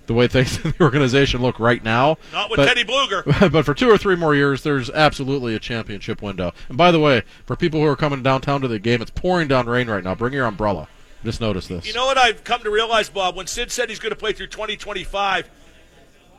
The 0.08 0.14
way 0.16 0.28
things 0.28 0.58
in 0.66 0.72
the 0.72 0.84
organization 0.84 1.42
look 1.42 1.60
right 1.60 1.84
now, 1.84 2.18
Not 2.34 2.50
with 2.50 2.58
But- 2.58 2.66
Teddy 2.66 2.84
Blueger. 2.84 3.52
but 3.52 3.64
for 3.64 3.74
two 3.74 3.90
or 3.90 3.98
three 3.98 4.16
more 4.16 4.34
years, 4.36 4.64
there's 4.64 4.90
absolutely 4.90 5.54
a 5.56 5.60
championship 5.60 6.22
window. 6.22 6.52
And 6.68 6.78
by 6.78 6.92
the 6.92 7.00
way, 7.00 7.22
for 7.46 7.56
people 7.56 7.80
who 7.80 7.86
are 7.86 7.96
coming 7.96 8.24
downtown 8.24 8.60
to 8.62 8.68
the 8.68 8.80
game, 8.80 9.02
it's 9.02 9.12
pouring 9.12 9.48
down 9.48 9.68
rain 9.68 9.88
right 9.90 10.04
now. 10.04 10.16
Bring 10.16 10.34
your 10.34 10.46
umbrella. 10.48 10.88
Just 11.24 11.42
notice 11.42 11.68
this. 11.68 11.86
You 11.86 11.94
know 11.94 12.06
what 12.06 12.18
I've 12.18 12.44
come 12.44 12.64
to 12.64 12.70
realize, 12.70 13.10
Bob? 13.10 13.36
When 13.36 13.48
Sid 13.48 13.72
said 13.72 13.90
he's 13.90 14.00
going 14.00 14.12
to 14.12 14.16
play 14.16 14.32
through 14.34 14.48
2025, 14.48 15.50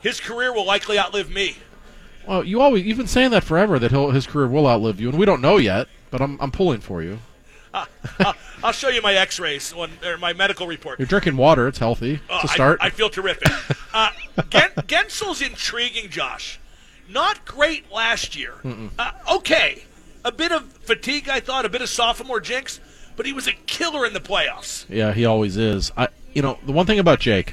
his 0.01 0.21
career 0.21 0.53
will 0.55 0.65
likely 0.65 0.99
outlive 0.99 1.31
me. 1.31 1.57
well, 2.27 2.43
you 2.43 2.61
always 2.61 2.85
you've 2.85 2.97
been 2.97 3.07
saying 3.07 3.31
that 3.33 3.45
forever 3.45 3.79
that 3.79 3.91
he'll, 3.91 4.11
his 4.11 4.27
career 4.27 4.47
will 4.47 4.67
outlive 4.67 5.01
you, 5.01 5.09
and 5.11 5.19
we 5.19 5.27
don't 5.27 5.43
know 5.43 5.59
yet. 5.59 5.89
But 6.11 6.21
I'm 6.23 6.39
I'm 6.41 6.51
pulling 6.51 6.81
for 6.81 7.03
you. 7.03 7.19
I'll, 7.75 8.35
I'll 8.65 8.73
show 8.73 8.89
you 8.89 9.01
my 9.01 9.15
X-rays 9.15 9.73
when, 9.73 9.91
or 10.05 10.19
my 10.19 10.33
medical 10.33 10.67
report. 10.67 10.99
You're 10.99 11.07
drinking 11.07 11.37
water. 11.37 11.69
It's 11.69 11.79
healthy. 11.79 12.15
It's 12.15 12.45
a 12.45 12.51
I- 12.51 12.55
start. 12.55 12.79
I, 12.83 12.91
feel 12.91 13.09
terrific. 13.09 13.49
uh, 13.95 14.11
Gen- 14.49 14.71
Guentzel's 14.89 15.41
intriguing, 15.41 16.11
Josh. 16.11 16.59
Not 17.09 17.45
great 17.45 17.91
last 17.93 18.35
year. 18.35 18.55
Uh, 18.99 19.13
okay, 19.35 19.85
a 20.25 20.33
bit 20.33 20.51
of 20.51 20.65
fatigue, 20.73 21.29
I 21.29 21.39
thought, 21.39 21.65
a 21.65 21.69
bit 21.69 21.81
of 21.81 21.89
sophomore 21.89 22.41
jinx, 22.41 22.81
but 23.21 23.27
he 23.27 23.35
was 23.35 23.47
a 23.47 23.53
killer 23.67 24.07
in 24.07 24.15
the 24.15 24.19
playoffs. 24.19 24.87
Yeah, 24.89 25.13
he 25.13 25.27
always 25.27 25.59
is. 25.59 25.93
I, 25.95 26.09
you 26.33 26.41
know, 26.41 26.59
the 26.65 26.73
one 26.73 26.87
thing 26.87 26.99
about 26.99 27.21
Jake, 27.21 27.53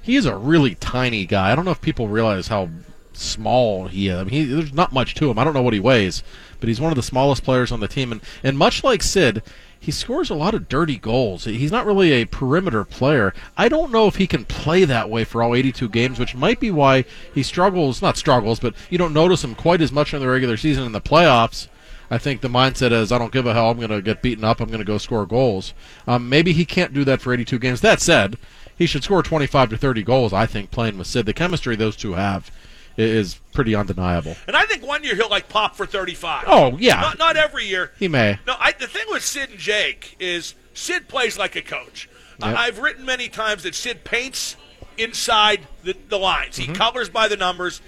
he 0.00 0.14
is 0.14 0.26
a 0.26 0.36
really 0.36 0.76
tiny 0.76 1.26
guy. 1.26 1.50
I 1.50 1.56
don't 1.56 1.64
know 1.64 1.72
if 1.72 1.80
people 1.80 2.06
realize 2.06 2.46
how 2.46 2.68
small 3.14 3.88
he 3.88 4.06
is. 4.06 4.16
I 4.16 4.22
mean, 4.22 4.30
he, 4.32 4.44
there's 4.44 4.72
not 4.72 4.92
much 4.92 5.16
to 5.16 5.28
him. 5.28 5.36
I 5.36 5.42
don't 5.42 5.54
know 5.54 5.62
what 5.62 5.74
he 5.74 5.80
weighs, 5.80 6.22
but 6.60 6.68
he's 6.68 6.80
one 6.80 6.92
of 6.92 6.96
the 6.96 7.02
smallest 7.02 7.42
players 7.42 7.72
on 7.72 7.80
the 7.80 7.88
team. 7.88 8.12
And, 8.12 8.20
and 8.44 8.56
much 8.56 8.84
like 8.84 9.02
Sid, 9.02 9.42
he 9.80 9.90
scores 9.90 10.30
a 10.30 10.36
lot 10.36 10.54
of 10.54 10.68
dirty 10.68 10.98
goals. 10.98 11.46
He's 11.46 11.72
not 11.72 11.84
really 11.84 12.12
a 12.12 12.24
perimeter 12.24 12.84
player. 12.84 13.34
I 13.56 13.68
don't 13.68 13.90
know 13.90 14.06
if 14.06 14.14
he 14.14 14.28
can 14.28 14.44
play 14.44 14.84
that 14.84 15.10
way 15.10 15.24
for 15.24 15.42
all 15.42 15.56
82 15.56 15.88
games, 15.88 16.20
which 16.20 16.36
might 16.36 16.60
be 16.60 16.70
why 16.70 17.04
he 17.34 17.42
struggles, 17.42 18.00
not 18.00 18.16
struggles, 18.16 18.60
but 18.60 18.72
you 18.88 18.98
don't 18.98 19.12
notice 19.12 19.42
him 19.42 19.56
quite 19.56 19.80
as 19.80 19.90
much 19.90 20.14
in 20.14 20.20
the 20.20 20.28
regular 20.28 20.56
season 20.56 20.84
in 20.84 20.92
the 20.92 21.00
playoffs. 21.00 21.66
I 22.10 22.18
think 22.18 22.40
the 22.40 22.48
mindset 22.48 22.90
is, 22.92 23.12
I 23.12 23.18
don't 23.18 23.32
give 23.32 23.46
a 23.46 23.52
hell. 23.54 23.70
I'm 23.70 23.76
going 23.76 23.90
to 23.90 24.00
get 24.02 24.22
beaten 24.22 24.44
up. 24.44 24.60
I'm 24.60 24.68
going 24.68 24.78
to 24.80 24.84
go 24.84 24.98
score 24.98 25.26
goals. 25.26 25.74
Um, 26.06 26.28
maybe 26.28 26.52
he 26.52 26.64
can't 26.64 26.94
do 26.94 27.04
that 27.04 27.20
for 27.20 27.32
82 27.34 27.58
games. 27.58 27.80
That 27.82 28.00
said, 28.00 28.38
he 28.76 28.86
should 28.86 29.04
score 29.04 29.22
25 29.22 29.70
to 29.70 29.76
30 29.76 30.02
goals, 30.04 30.32
I 30.32 30.46
think, 30.46 30.70
playing 30.70 30.96
with 30.96 31.06
Sid. 31.06 31.26
The 31.26 31.34
chemistry 31.34 31.76
those 31.76 31.96
two 31.96 32.14
have 32.14 32.50
is 32.96 33.36
pretty 33.52 33.74
undeniable. 33.74 34.36
And 34.46 34.56
I 34.56 34.64
think 34.64 34.84
one 34.86 35.04
year 35.04 35.14
he'll 35.14 35.28
like 35.30 35.48
pop 35.48 35.76
for 35.76 35.84
35. 35.86 36.44
Oh, 36.46 36.76
yeah. 36.78 37.00
Not, 37.00 37.18
not 37.18 37.36
every 37.36 37.66
year. 37.66 37.92
He 37.98 38.08
may. 38.08 38.38
No, 38.46 38.54
I, 38.58 38.72
the 38.72 38.86
thing 38.86 39.04
with 39.10 39.22
Sid 39.24 39.50
and 39.50 39.58
Jake 39.58 40.16
is 40.18 40.54
Sid 40.74 41.08
plays 41.08 41.38
like 41.38 41.56
a 41.56 41.62
coach. 41.62 42.08
Yep. 42.40 42.56
I've 42.56 42.78
written 42.78 43.04
many 43.04 43.28
times 43.28 43.64
that 43.64 43.74
Sid 43.74 44.04
paints 44.04 44.56
inside 44.96 45.60
the, 45.84 45.94
the 46.08 46.18
lines. 46.18 46.56
He 46.56 46.64
Mm-hmm. 46.64 46.74
colors 46.74 47.08
by 47.08 47.28
the 47.28 47.36
numbers, 47.36 47.80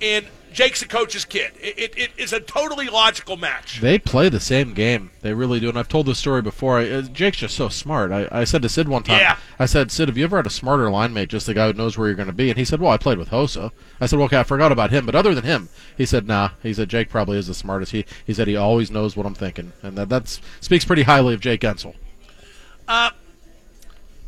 and 0.00 0.26
Jake's 0.52 0.82
a 0.82 0.88
coach's 0.88 1.24
kid. 1.24 1.52
It, 1.60 1.78
it, 1.78 1.98
it 1.98 2.10
is 2.16 2.32
a 2.32 2.40
totally 2.40 2.88
logical 2.88 3.36
match. 3.36 3.80
They 3.80 3.98
play 3.98 4.28
the 4.28 4.40
same 4.40 4.74
game. 4.74 5.10
They 5.20 5.34
really 5.34 5.60
do. 5.60 5.68
And 5.68 5.78
I've 5.78 5.88
told 5.88 6.06
this 6.06 6.18
story 6.18 6.42
before. 6.42 6.78
I, 6.78 6.90
uh, 6.90 7.02
Jake's 7.02 7.38
just 7.38 7.56
so 7.56 7.68
smart. 7.68 8.12
I, 8.12 8.28
I 8.30 8.44
said 8.44 8.62
to 8.62 8.68
Sid 8.68 8.88
one 8.88 9.02
time, 9.02 9.18
Yeah. 9.18 9.36
I 9.58 9.66
said, 9.66 9.90
Sid, 9.90 10.08
have 10.08 10.18
you 10.18 10.24
ever 10.24 10.36
had 10.36 10.46
a 10.46 10.50
smarter 10.50 10.90
line 10.90 11.12
mate, 11.12 11.28
just 11.28 11.46
the 11.46 11.54
guy 11.54 11.66
who 11.68 11.72
knows 11.72 11.96
where 11.96 12.08
you're 12.08 12.16
going 12.16 12.26
to 12.26 12.32
be? 12.32 12.50
And 12.50 12.58
he 12.58 12.64
said, 12.64 12.80
well, 12.80 12.92
I 12.92 12.96
played 12.96 13.18
with 13.18 13.30
Hossa. 13.30 13.70
I 14.00 14.06
said, 14.06 14.18
well, 14.18 14.26
okay, 14.26 14.40
I 14.40 14.44
forgot 14.44 14.72
about 14.72 14.90
him. 14.90 15.06
But 15.06 15.14
other 15.14 15.34
than 15.34 15.44
him, 15.44 15.68
he 15.96 16.06
said, 16.06 16.26
nah. 16.26 16.50
He 16.62 16.74
said, 16.74 16.88
Jake 16.88 17.08
probably 17.08 17.38
is 17.38 17.46
the 17.46 17.54
smartest. 17.54 17.92
He, 17.92 18.04
he 18.26 18.34
said 18.34 18.48
he 18.48 18.56
always 18.56 18.90
knows 18.90 19.16
what 19.16 19.26
I'm 19.26 19.34
thinking. 19.34 19.72
And 19.82 19.96
that 19.96 20.08
that's, 20.08 20.40
speaks 20.60 20.84
pretty 20.84 21.02
highly 21.02 21.34
of 21.34 21.40
Jake 21.40 21.60
Guentzel. 21.62 21.94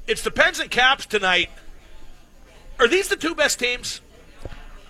It's 0.06 0.22
the 0.22 0.30
Pens 0.30 0.60
and 0.60 0.70
Caps 0.70 1.06
tonight. 1.06 1.50
Are 2.78 2.88
these 2.88 3.08
the 3.08 3.16
two 3.16 3.34
best 3.34 3.58
teams? 3.58 4.00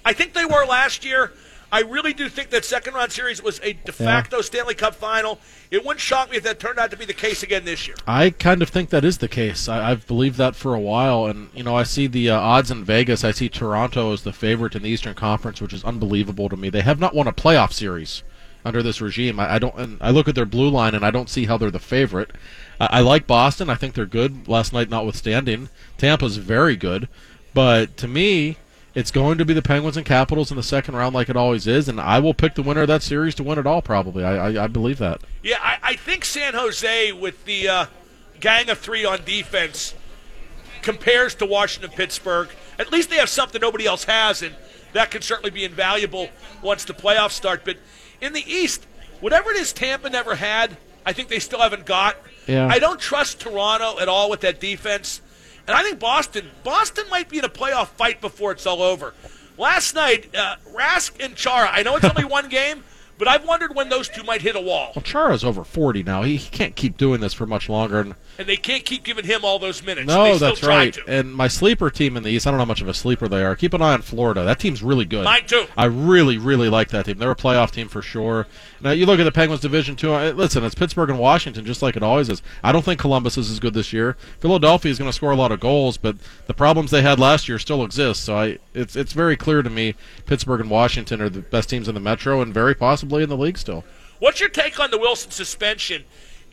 I 0.04 0.12
think 0.12 0.34
they 0.34 0.44
were 0.44 0.64
last 0.66 1.04
year. 1.04 1.32
I 1.72 1.80
really 1.80 2.12
do 2.12 2.28
think 2.28 2.50
that 2.50 2.64
second 2.64 2.94
round 2.94 3.10
series 3.10 3.42
was 3.42 3.58
a 3.64 3.72
de 3.72 3.90
facto 3.90 4.42
Stanley 4.42 4.76
Cup 4.76 4.94
final. 4.94 5.40
It 5.72 5.84
wouldn't 5.84 6.00
shock 6.00 6.30
me 6.30 6.36
if 6.36 6.44
that 6.44 6.60
turned 6.60 6.78
out 6.78 6.92
to 6.92 6.96
be 6.96 7.04
the 7.04 7.12
case 7.12 7.42
again 7.42 7.64
this 7.64 7.88
year. 7.88 7.96
I 8.06 8.30
kind 8.30 8.62
of 8.62 8.68
think 8.68 8.90
that 8.90 9.04
is 9.04 9.18
the 9.18 9.26
case. 9.26 9.68
I, 9.68 9.90
I've 9.90 10.06
believed 10.06 10.36
that 10.38 10.54
for 10.54 10.74
a 10.74 10.80
while, 10.80 11.26
and 11.26 11.48
you 11.52 11.64
know, 11.64 11.74
I 11.74 11.82
see 11.82 12.06
the 12.06 12.30
uh, 12.30 12.38
odds 12.38 12.70
in 12.70 12.84
Vegas. 12.84 13.24
I 13.24 13.32
see 13.32 13.48
Toronto 13.48 14.12
as 14.12 14.22
the 14.22 14.32
favorite 14.32 14.76
in 14.76 14.82
the 14.82 14.88
Eastern 14.88 15.14
Conference, 15.14 15.60
which 15.60 15.72
is 15.72 15.82
unbelievable 15.82 16.48
to 16.48 16.56
me. 16.56 16.68
They 16.68 16.82
have 16.82 17.00
not 17.00 17.12
won 17.12 17.26
a 17.26 17.32
playoff 17.32 17.72
series 17.72 18.22
under 18.64 18.80
this 18.80 19.00
regime. 19.00 19.40
I, 19.40 19.54
I 19.54 19.58
don't. 19.58 19.74
And 19.74 19.98
I 20.00 20.10
look 20.10 20.28
at 20.28 20.36
their 20.36 20.46
blue 20.46 20.68
line, 20.68 20.94
and 20.94 21.04
I 21.04 21.10
don't 21.10 21.30
see 21.30 21.46
how 21.46 21.56
they're 21.56 21.72
the 21.72 21.80
favorite. 21.80 22.30
I, 22.78 22.88
I 22.92 23.00
like 23.00 23.26
Boston. 23.26 23.68
I 23.68 23.74
think 23.74 23.94
they're 23.94 24.06
good. 24.06 24.46
Last 24.46 24.72
night, 24.72 24.90
notwithstanding, 24.90 25.70
Tampa's 25.98 26.36
very 26.36 26.76
good, 26.76 27.08
but 27.52 27.96
to 27.96 28.06
me. 28.06 28.58
It's 28.94 29.10
going 29.10 29.38
to 29.38 29.44
be 29.44 29.54
the 29.54 29.62
Penguins 29.62 29.96
and 29.96 30.06
Capitals 30.06 30.52
in 30.52 30.56
the 30.56 30.62
second 30.62 30.94
round, 30.94 31.14
like 31.14 31.28
it 31.28 31.36
always 31.36 31.66
is, 31.66 31.88
and 31.88 32.00
I 32.00 32.20
will 32.20 32.34
pick 32.34 32.54
the 32.54 32.62
winner 32.62 32.82
of 32.82 32.88
that 32.88 33.02
series 33.02 33.34
to 33.36 33.42
win 33.42 33.58
it 33.58 33.66
all. 33.66 33.82
Probably, 33.82 34.22
I, 34.22 34.50
I, 34.50 34.64
I 34.64 34.66
believe 34.68 34.98
that. 34.98 35.20
Yeah, 35.42 35.58
I, 35.60 35.78
I 35.82 35.96
think 35.96 36.24
San 36.24 36.54
Jose 36.54 37.10
with 37.12 37.44
the 37.44 37.68
uh, 37.68 37.86
gang 38.38 38.70
of 38.70 38.78
three 38.78 39.04
on 39.04 39.24
defense 39.24 39.94
compares 40.82 41.34
to 41.36 41.46
Washington 41.46 41.90
Pittsburgh. 41.90 42.50
At 42.78 42.92
least 42.92 43.10
they 43.10 43.16
have 43.16 43.28
something 43.28 43.60
nobody 43.60 43.86
else 43.86 44.04
has, 44.04 44.42
and 44.42 44.54
that 44.92 45.10
can 45.10 45.22
certainly 45.22 45.50
be 45.50 45.64
invaluable 45.64 46.28
once 46.62 46.84
the 46.84 46.94
playoffs 46.94 47.32
start. 47.32 47.64
But 47.64 47.78
in 48.20 48.32
the 48.32 48.44
East, 48.46 48.86
whatever 49.20 49.50
it 49.50 49.56
is 49.56 49.72
Tampa 49.72 50.08
never 50.08 50.36
had, 50.36 50.76
I 51.04 51.12
think 51.12 51.28
they 51.28 51.40
still 51.40 51.60
haven't 51.60 51.84
got. 51.84 52.16
Yeah. 52.46 52.68
I 52.68 52.78
don't 52.78 53.00
trust 53.00 53.40
Toronto 53.40 53.98
at 53.98 54.08
all 54.08 54.30
with 54.30 54.40
that 54.40 54.60
defense. 54.60 55.20
And 55.66 55.76
I 55.76 55.82
think 55.82 55.98
Boston, 55.98 56.50
Boston 56.62 57.04
might 57.10 57.28
be 57.28 57.38
in 57.38 57.44
a 57.44 57.48
playoff 57.48 57.88
fight 57.88 58.20
before 58.20 58.52
it's 58.52 58.66
all 58.66 58.82
over. 58.82 59.14
Last 59.56 59.94
night, 59.94 60.34
uh, 60.34 60.56
Rask 60.74 61.12
and 61.24 61.36
Chara, 61.36 61.68
I 61.70 61.82
know 61.82 61.96
it's 61.96 62.04
only 62.04 62.24
one 62.38 62.48
game, 62.48 62.84
but 63.18 63.28
I've 63.28 63.44
wondered 63.46 63.74
when 63.74 63.88
those 63.88 64.08
two 64.08 64.22
might 64.24 64.42
hit 64.42 64.56
a 64.56 64.60
wall. 64.60 64.92
Well, 64.94 65.02
Chara's 65.02 65.44
over 65.44 65.64
40 65.64 66.02
now. 66.02 66.22
He, 66.22 66.36
he 66.36 66.50
can't 66.50 66.74
keep 66.76 66.96
doing 66.96 67.20
this 67.20 67.32
for 67.32 67.46
much 67.46 67.68
longer. 67.68 68.00
And 68.00 68.14
and 68.38 68.48
they 68.48 68.56
can't 68.56 68.84
keep 68.84 69.04
giving 69.04 69.24
him 69.24 69.44
all 69.44 69.58
those 69.58 69.82
minutes. 69.82 70.08
no, 70.08 70.32
they 70.32 70.38
that's 70.38 70.62
right. 70.62 70.94
To. 70.94 71.04
And 71.06 71.34
my 71.34 71.48
sleeper 71.48 71.90
team 71.90 72.16
in 72.16 72.22
the 72.22 72.30
East, 72.30 72.46
I 72.46 72.50
don't 72.50 72.58
know 72.58 72.64
how 72.64 72.68
much 72.68 72.80
of 72.80 72.88
a 72.88 72.94
sleeper 72.94 73.28
they 73.28 73.44
are. 73.44 73.54
Keep 73.56 73.74
an 73.74 73.82
eye 73.82 73.92
on 73.92 74.02
Florida. 74.02 74.44
That 74.44 74.58
team's 74.58 74.82
really 74.82 75.04
good. 75.04 75.24
Mine 75.24 75.46
too. 75.46 75.66
I 75.76 75.86
really, 75.86 76.38
really 76.38 76.68
like 76.68 76.88
that 76.88 77.06
team. 77.06 77.18
They're 77.18 77.30
a 77.30 77.36
playoff 77.36 77.70
team 77.70 77.88
for 77.88 78.02
sure. 78.02 78.46
Now 78.80 78.90
you 78.90 79.06
look 79.06 79.20
at 79.20 79.24
the 79.24 79.32
Penguins 79.32 79.60
division 79.60 79.96
too. 79.96 80.12
Uh, 80.12 80.32
listen, 80.32 80.64
it's 80.64 80.74
Pittsburgh 80.74 81.10
and 81.10 81.18
Washington, 81.18 81.64
just 81.64 81.82
like 81.82 81.96
it 81.96 82.02
always 82.02 82.28
is. 82.28 82.42
I 82.62 82.72
don't 82.72 82.84
think 82.84 83.00
Columbus 83.00 83.38
is 83.38 83.50
as 83.50 83.60
good 83.60 83.74
this 83.74 83.92
year. 83.92 84.16
Philadelphia 84.40 84.90
is 84.90 84.98
going 84.98 85.08
to 85.08 85.12
score 85.12 85.30
a 85.30 85.36
lot 85.36 85.52
of 85.52 85.60
goals, 85.60 85.96
but 85.96 86.16
the 86.46 86.54
problems 86.54 86.90
they 86.90 87.02
had 87.02 87.18
last 87.18 87.48
year 87.48 87.58
still 87.58 87.84
exist. 87.84 88.24
So 88.24 88.36
I, 88.36 88.58
it's 88.74 88.96
it's 88.96 89.12
very 89.12 89.36
clear 89.36 89.62
to 89.62 89.70
me 89.70 89.94
Pittsburgh 90.26 90.60
and 90.60 90.70
Washington 90.70 91.20
are 91.20 91.28
the 91.28 91.40
best 91.40 91.68
teams 91.68 91.88
in 91.88 91.94
the 91.94 92.00
Metro 92.00 92.40
and 92.40 92.52
very 92.52 92.74
possibly 92.74 93.22
in 93.22 93.28
the 93.28 93.36
league 93.36 93.58
still. 93.58 93.84
What's 94.18 94.40
your 94.40 94.48
take 94.48 94.80
on 94.80 94.90
the 94.90 94.98
Wilson 94.98 95.30
suspension 95.30 96.04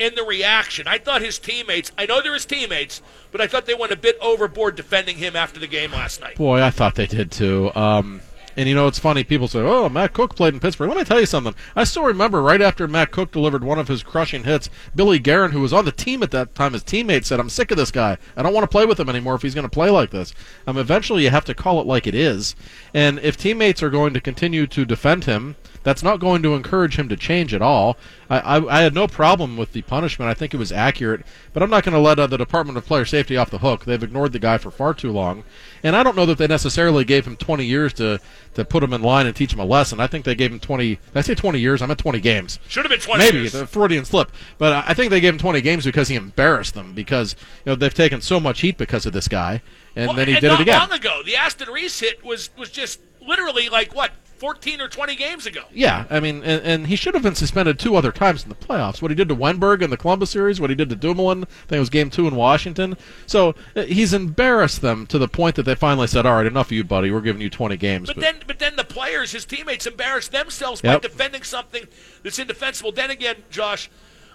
and 0.02 0.16
the 0.18 0.24
reaction? 0.24 0.88
I 0.88 0.98
thought 0.98 1.22
his 1.22 1.40
teammates, 1.40 1.92
I 1.98 2.06
know 2.06 2.22
they're 2.22 2.34
his 2.34 2.46
teammates, 2.46 3.02
but 3.32 3.40
I 3.42 3.48
thought 3.48 3.66
they 3.66 3.76
went 3.76 3.92
a 3.92 3.98
bit 3.98 4.18
overboard 4.20 4.76
defending 4.76 5.18
him 5.18 5.36
after 5.36 5.60
the 5.60 5.68
game 5.68 5.92
last 5.92 6.20
night. 6.20 6.36
Boy, 6.36 6.62
I 6.62 6.72
thought 6.72 6.96
they 6.96 7.08
did 7.08 7.32
too. 7.32 7.72
Um, 7.76 8.22
and 8.58 8.68
you 8.68 8.76
know, 8.76 8.88
it's 8.88 9.00
funny. 9.00 9.24
People 9.24 9.48
say, 9.48 9.60
"Oh, 9.60 9.88
Matt 9.88 10.14
Cooke 10.14 10.36
played 10.36 10.54
in 10.54 10.60
Pittsburgh." 10.60 10.90
Let 10.90 10.98
me 10.98 11.04
tell 11.04 11.20
you 11.20 11.26
something. 11.26 11.56
I 11.76 11.84
still 11.84 12.04
remember 12.04 12.42
right 12.42 12.62
after 12.62 12.88
Matt 12.88 13.12
Cooke 13.12 13.32
delivered 13.32 13.64
one 13.64 13.80
of 13.80 13.88
his 13.88 14.04
crushing 14.04 14.44
hits, 14.44 14.70
Billy 14.96 15.20
Guerin, 15.20 15.52
who 15.52 15.62
was 15.62 15.74
on 15.74 15.86
the 15.86 15.92
team 15.92 16.22
at 16.22 16.32
that 16.32 16.54
time, 16.54 16.74
his 16.74 16.84
teammate 16.84 17.26
said, 17.26 17.40
"I'm 17.40 17.50
sick 17.50 17.72
of 17.72 17.78
this 17.78 17.92
guy. 17.92 18.18
I 18.36 18.44
don't 18.44 18.54
want 18.54 18.64
to 18.64 18.72
play 18.72 18.86
with 18.86 19.00
him 19.00 19.10
anymore 19.10 19.36
if 19.36 19.42
he's 19.42 19.56
going 19.56 19.68
to 19.68 19.70
play 19.70 19.90
like 19.90 20.12
this." 20.12 20.34
Um, 20.68 20.78
eventually, 20.78 21.24
you 21.24 21.30
have 21.30 21.46
to 21.46 21.54
call 21.54 21.80
it 21.80 21.88
like 21.88 22.08
it 22.08 22.16
is. 22.16 22.56
And 22.94 23.20
if 23.20 23.38
teammates 23.38 23.82
are 23.82 23.90
going 23.90 24.14
to 24.14 24.22
continue 24.22 24.68
to 24.68 24.86
defend 24.86 25.26
him, 25.26 25.56
that's 25.84 26.04
not 26.04 26.20
going 26.20 26.42
to 26.44 26.54
encourage 26.56 26.96
him 26.98 27.10
to 27.10 27.16
change 27.18 27.54
at 27.54 27.62
all. 27.62 27.98
I, 28.30 28.40
I, 28.40 28.80
I 28.80 28.82
had 28.82 28.94
no 28.94 29.08
problem 29.08 29.58
with 29.58 29.74
the 29.74 29.82
punishment. 29.82 30.30
I 30.30 30.34
think 30.34 30.54
it 30.54 30.58
was 30.58 30.72
accurate, 30.72 31.26
but 31.54 31.64
I'm 31.64 31.70
not 31.70 31.84
going 31.84 31.94
to 31.94 32.00
let 32.00 32.20
uh, 32.20 32.28
the 32.28 32.38
Department 32.38 32.78
of 32.78 32.86
Player 32.86 33.04
Safety 33.06 33.36
off 33.36 33.50
the 33.50 33.58
hook. 33.58 33.86
They've 33.86 34.02
ignored 34.02 34.32
the 34.32 34.40
guy 34.40 34.58
for 34.58 34.72
far 34.72 34.94
too 34.94 35.12
long, 35.12 35.44
and 35.84 35.96
I 35.96 36.04
don't 36.04 36.16
know 36.16 36.26
that 36.28 36.38
they 36.38 36.48
necessarily 36.48 37.04
gave 37.04 37.26
him 37.26 37.36
20 37.36 37.66
years 37.66 37.94
to 37.94 38.20
to 38.54 38.66
put 38.66 38.84
him 38.84 38.92
in 38.92 39.02
line 39.02 39.26
and 39.28 39.36
teach 39.36 39.54
him 39.54 39.60
a 39.60 39.66
lesson. 39.66 40.00
I 40.02 40.08
think 40.08 40.26
they 40.26 40.36
gave 40.36 40.52
him 40.52 40.60
20. 40.60 40.88
Did 40.96 41.00
I 41.16 41.22
say 41.22 41.36
20 41.36 41.60
years? 41.60 41.82
I 41.82 41.86
meant 41.86 42.00
20 42.00 42.20
games. 42.20 42.60
Should 42.68 42.84
have 42.84 42.90
been 42.92 43.00
20 43.00 43.18
Maybe 43.24 43.38
years. 43.40 43.54
the 43.54 43.66
Freudian 43.66 44.04
slip, 44.06 44.32
but 44.58 44.84
I 44.88 44.94
think 44.94 45.10
they 45.10 45.22
gave 45.22 45.34
him 45.34 45.40
20 45.40 45.62
games 45.62 45.86
because 45.86 46.10
he 46.10 46.16
embarrassed 46.16 46.74
them 46.74 46.94
because 46.94 47.36
you 47.66 47.72
know 47.72 47.76
they've 47.76 47.94
taken 47.94 48.22
so 48.22 48.40
much 48.40 48.62
heat 48.62 48.78
because 48.78 49.06
of 49.06 49.14
this 49.14 49.28
guy, 49.28 49.62
and 49.96 50.08
Well, 50.10 50.16
then 50.18 50.28
he 50.28 50.34
and 50.34 50.42
did 50.42 50.52
it 50.52 50.60
again. 50.60 50.80
long 50.80 50.92
ago, 50.92 51.22
the 51.26 51.36
Aston 51.36 51.70
Reese 51.70 52.00
hit 52.00 52.24
was, 52.24 52.50
was 52.58 52.70
just 52.70 53.00
literally 53.26 53.70
like, 53.70 53.96
what, 53.96 54.12
14 54.42 54.82
or 54.82 54.88
20 54.88 55.16
games 55.16 55.46
ago? 55.46 55.62
Yeah, 55.72 56.06
I 56.10 56.20
mean, 56.20 56.38
and, 56.38 56.64
and 56.64 56.88
he 56.88 56.96
should 56.96 57.14
have 57.14 57.22
been 57.22 57.36
suspended 57.36 57.78
two 57.78 57.96
other 57.96 58.12
times 58.12 58.42
in 58.42 58.50
the 58.50 58.56
playoffs. 58.56 59.00
What 59.00 59.12
he 59.12 59.16
did 59.16 59.30
to 59.30 59.36
Wennberg 59.36 59.84
in 59.84 59.92
the 59.92 59.98
Columbus 59.98 60.32
series, 60.32 60.60
what 60.60 60.72
he 60.72 60.76
did 60.76 60.90
to 60.90 60.96
Dumoulin, 60.96 61.44
I 61.44 61.46
think 61.46 61.74
it 61.74 61.80
was 61.80 61.92
Game 61.92 62.10
Two 62.10 62.28
in 62.28 62.36
Washington. 62.36 62.98
So 63.28 63.54
uh, 63.76 63.84
he's 63.84 64.14
embarrassed 64.16 64.82
them 64.82 65.06
to 65.08 65.20
the 65.20 65.28
point 65.28 65.58
that 65.58 65.64
they 65.64 65.76
finally 65.76 66.08
said, 66.08 66.26
"All 66.26 66.38
right, 66.38 66.46
enough 66.48 66.70
of 66.70 66.72
you, 66.72 66.84
buddy. 66.84 67.12
We're 67.12 67.22
giving 67.22 67.40
you 67.40 67.52
20 67.52 67.78
games." 67.78 68.08
But 68.08 68.18
then, 68.18 68.38
but 68.48 68.58
then 68.58 68.78
the 68.78 68.84
players, 68.84 69.32
his 69.32 69.46
teammates, 69.46 69.86
embarrassed 69.86 70.32
themselves 70.32 70.82
Yep. 70.84 71.04
by 71.04 71.08
defending 71.08 71.44
something 71.44 71.84
that's 72.24 72.40
indefensible. 72.40 72.92
Then 72.92 73.12
again, 73.12 73.36
Josh, 73.52 73.92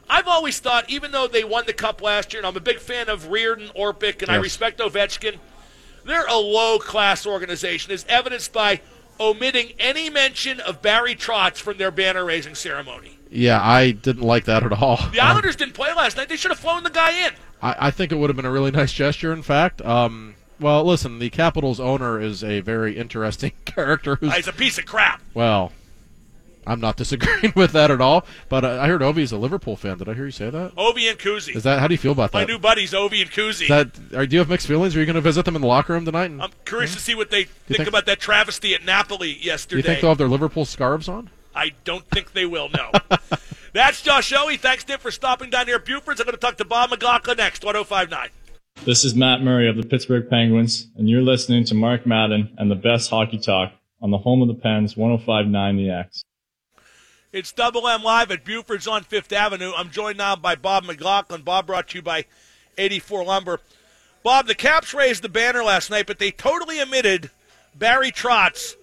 I've 0.08 0.28
always 0.28 0.60
thought, 0.60 0.88
even 0.88 1.10
though 1.10 1.26
they 1.26 1.42
won 1.42 1.66
the 1.66 1.72
cup 1.72 2.00
last 2.00 2.32
year, 2.32 2.38
and 2.38 2.46
I'm 2.46 2.56
a 2.56 2.60
big 2.60 2.78
fan 2.78 3.08
of 3.08 3.24
Reirden, 3.24 3.74
Orpik, 3.74 4.22
and 4.22 4.30
I 4.30 4.36
respect 4.36 4.78
Ovechkin, 4.78 5.38
they're 6.04 6.26
a 6.28 6.36
low-class 6.36 7.26
organization, 7.26 7.90
as 7.90 8.06
evidenced 8.08 8.52
by 8.52 8.80
omitting 9.20 9.72
any 9.78 10.10
mention 10.10 10.60
of 10.60 10.82
Barry 10.82 11.14
Trotz 11.14 11.58
from 11.58 11.78
their 11.78 11.90
banner-raising 11.90 12.54
ceremony. 12.54 13.18
yeah, 13.30 13.60
I 13.62 13.90
didn't 13.92 14.22
like 14.22 14.44
that 14.44 14.62
at 14.64 14.72
all. 14.72 14.98
The 15.12 15.20
Islanders 15.20 15.56
didn't 15.56 15.74
play 15.74 15.92
last 15.94 16.16
night. 16.16 16.28
They 16.28 16.36
should 16.36 16.50
have 16.50 16.60
flown 16.60 16.82
the 16.82 16.90
guy 16.90 17.26
in. 17.26 17.32
I, 17.62 17.88
I 17.88 17.90
think 17.90 18.12
it 18.12 18.16
would 18.16 18.30
have 18.30 18.36
been 18.36 18.44
a 18.44 18.50
really 18.50 18.70
nice 18.70 18.92
gesture. 18.92 19.32
In 19.32 19.42
fact, 19.42 19.80
um, 19.82 20.34
well, 20.60 20.84
listen, 20.84 21.18
the 21.18 21.30
Capitals 21.30 21.80
owner 21.80 22.20
is 22.20 22.42
a 22.44 22.60
very 22.60 22.96
interesting 22.96 23.52
character. 23.64 24.16
Who's 24.16 24.34
He's 24.34 24.48
a 24.48 24.52
piece 24.52 24.78
of 24.78 24.86
crap. 24.86 25.20
well. 25.34 25.72
I'm 26.66 26.80
not 26.80 26.96
disagreeing 26.96 27.52
with 27.56 27.72
that 27.72 27.90
at 27.90 28.00
all, 28.00 28.26
but 28.48 28.64
uh, 28.64 28.80
I 28.80 28.88
heard 28.88 29.00
Ovi's 29.00 29.32
a 29.32 29.38
Liverpool 29.38 29.76
fan. 29.76 29.98
Did 29.98 30.08
I 30.08 30.14
hear 30.14 30.24
you 30.24 30.30
say 30.32 30.50
that? 30.50 30.74
Ovi 30.74 31.08
and 31.08 31.18
Kuzi. 31.18 31.54
Is 31.54 31.62
that 31.62 31.78
how 31.78 31.86
do 31.86 31.94
you 31.94 31.98
feel 31.98 32.12
about 32.12 32.32
My 32.32 32.40
that? 32.40 32.48
My 32.48 32.54
new 32.54 32.58
buddies, 32.58 32.92
Ovi 32.92 33.22
and 33.22 33.30
Kuzi. 33.30 33.62
Is 33.62 33.68
that 33.68 33.90
are, 34.14 34.26
do 34.26 34.34
you 34.34 34.40
have 34.40 34.48
mixed 34.48 34.66
feelings? 34.66 34.96
Are 34.96 35.00
you 35.00 35.06
going 35.06 35.14
to 35.14 35.20
visit 35.20 35.44
them 35.44 35.54
in 35.54 35.62
the 35.62 35.68
locker 35.68 35.92
room 35.92 36.04
tonight? 36.04 36.30
And, 36.30 36.42
I'm 36.42 36.50
curious 36.64 36.94
to 36.94 37.00
see 37.00 37.14
what 37.14 37.30
they 37.30 37.44
think, 37.44 37.78
think- 37.78 37.88
about 37.88 38.06
that 38.06 38.18
travesty 38.18 38.74
at 38.74 38.84
Napoli 38.84 39.36
yesterday. 39.40 39.82
do 39.82 39.88
you 39.88 39.94
think 39.94 40.00
they'll 40.00 40.10
have 40.10 40.18
their 40.18 40.28
Liverpool 40.28 40.64
scarves 40.64 41.08
on? 41.08 41.30
I 41.54 41.72
don't 41.84 42.04
think 42.10 42.32
they 42.32 42.44
will, 42.44 42.68
no. 42.68 42.90
That's 43.72 44.02
Josh 44.02 44.30
Yohe. 44.32 44.58
Thanks, 44.58 44.84
Tim, 44.84 44.98
for 44.98 45.10
stopping 45.10 45.48
down 45.48 45.66
here 45.66 45.76
at 45.76 45.84
Buford's. 45.86 46.20
I'm 46.20 46.26
going 46.26 46.34
to 46.34 46.40
talk 46.40 46.56
to 46.58 46.64
Bob 46.64 46.90
McLaughlin 46.90 47.38
next, 47.38 47.64
1059. 47.64 48.28
This 48.84 49.04
is 49.04 49.14
Matt 49.14 49.40
Murray 49.40 49.68
of 49.68 49.76
the 49.76 49.82
Pittsburgh 49.82 50.28
Penguins, 50.28 50.88
and 50.96 51.08
you're 51.08 51.22
listening 51.22 51.64
to 51.64 51.74
Mark 51.74 52.06
Madden 52.06 52.54
and 52.58 52.70
the 52.70 52.74
best 52.74 53.08
hockey 53.08 53.38
talk 53.38 53.72
on 54.02 54.10
the 54.10 54.18
home 54.18 54.42
of 54.42 54.48
the 54.48 54.54
Pens, 54.54 54.94
105.9 54.94 55.76
The 55.78 55.90
X. 55.90 56.22
It's 57.36 57.52
Double 57.52 57.86
M 57.86 58.02
Live 58.02 58.30
at 58.30 58.46
Buford's 58.46 58.86
on 58.86 59.02
Fifth 59.02 59.30
Avenue. 59.30 59.70
I'm 59.76 59.90
joined 59.90 60.16
now 60.16 60.36
by 60.36 60.54
Bob 60.54 60.84
McLaughlin. 60.84 61.42
Bob 61.42 61.66
brought 61.66 61.88
to 61.88 61.98
you 61.98 62.02
by 62.02 62.24
84 62.78 63.24
Lumber. 63.24 63.60
Bob, 64.22 64.46
the 64.46 64.54
Caps 64.54 64.94
raised 64.94 65.20
the 65.20 65.28
banner 65.28 65.62
last 65.62 65.90
night, 65.90 66.06
but 66.06 66.18
they 66.18 66.30
totally 66.30 66.80
omitted 66.80 67.28
Barry 67.74 68.10
Trotz 68.10 68.76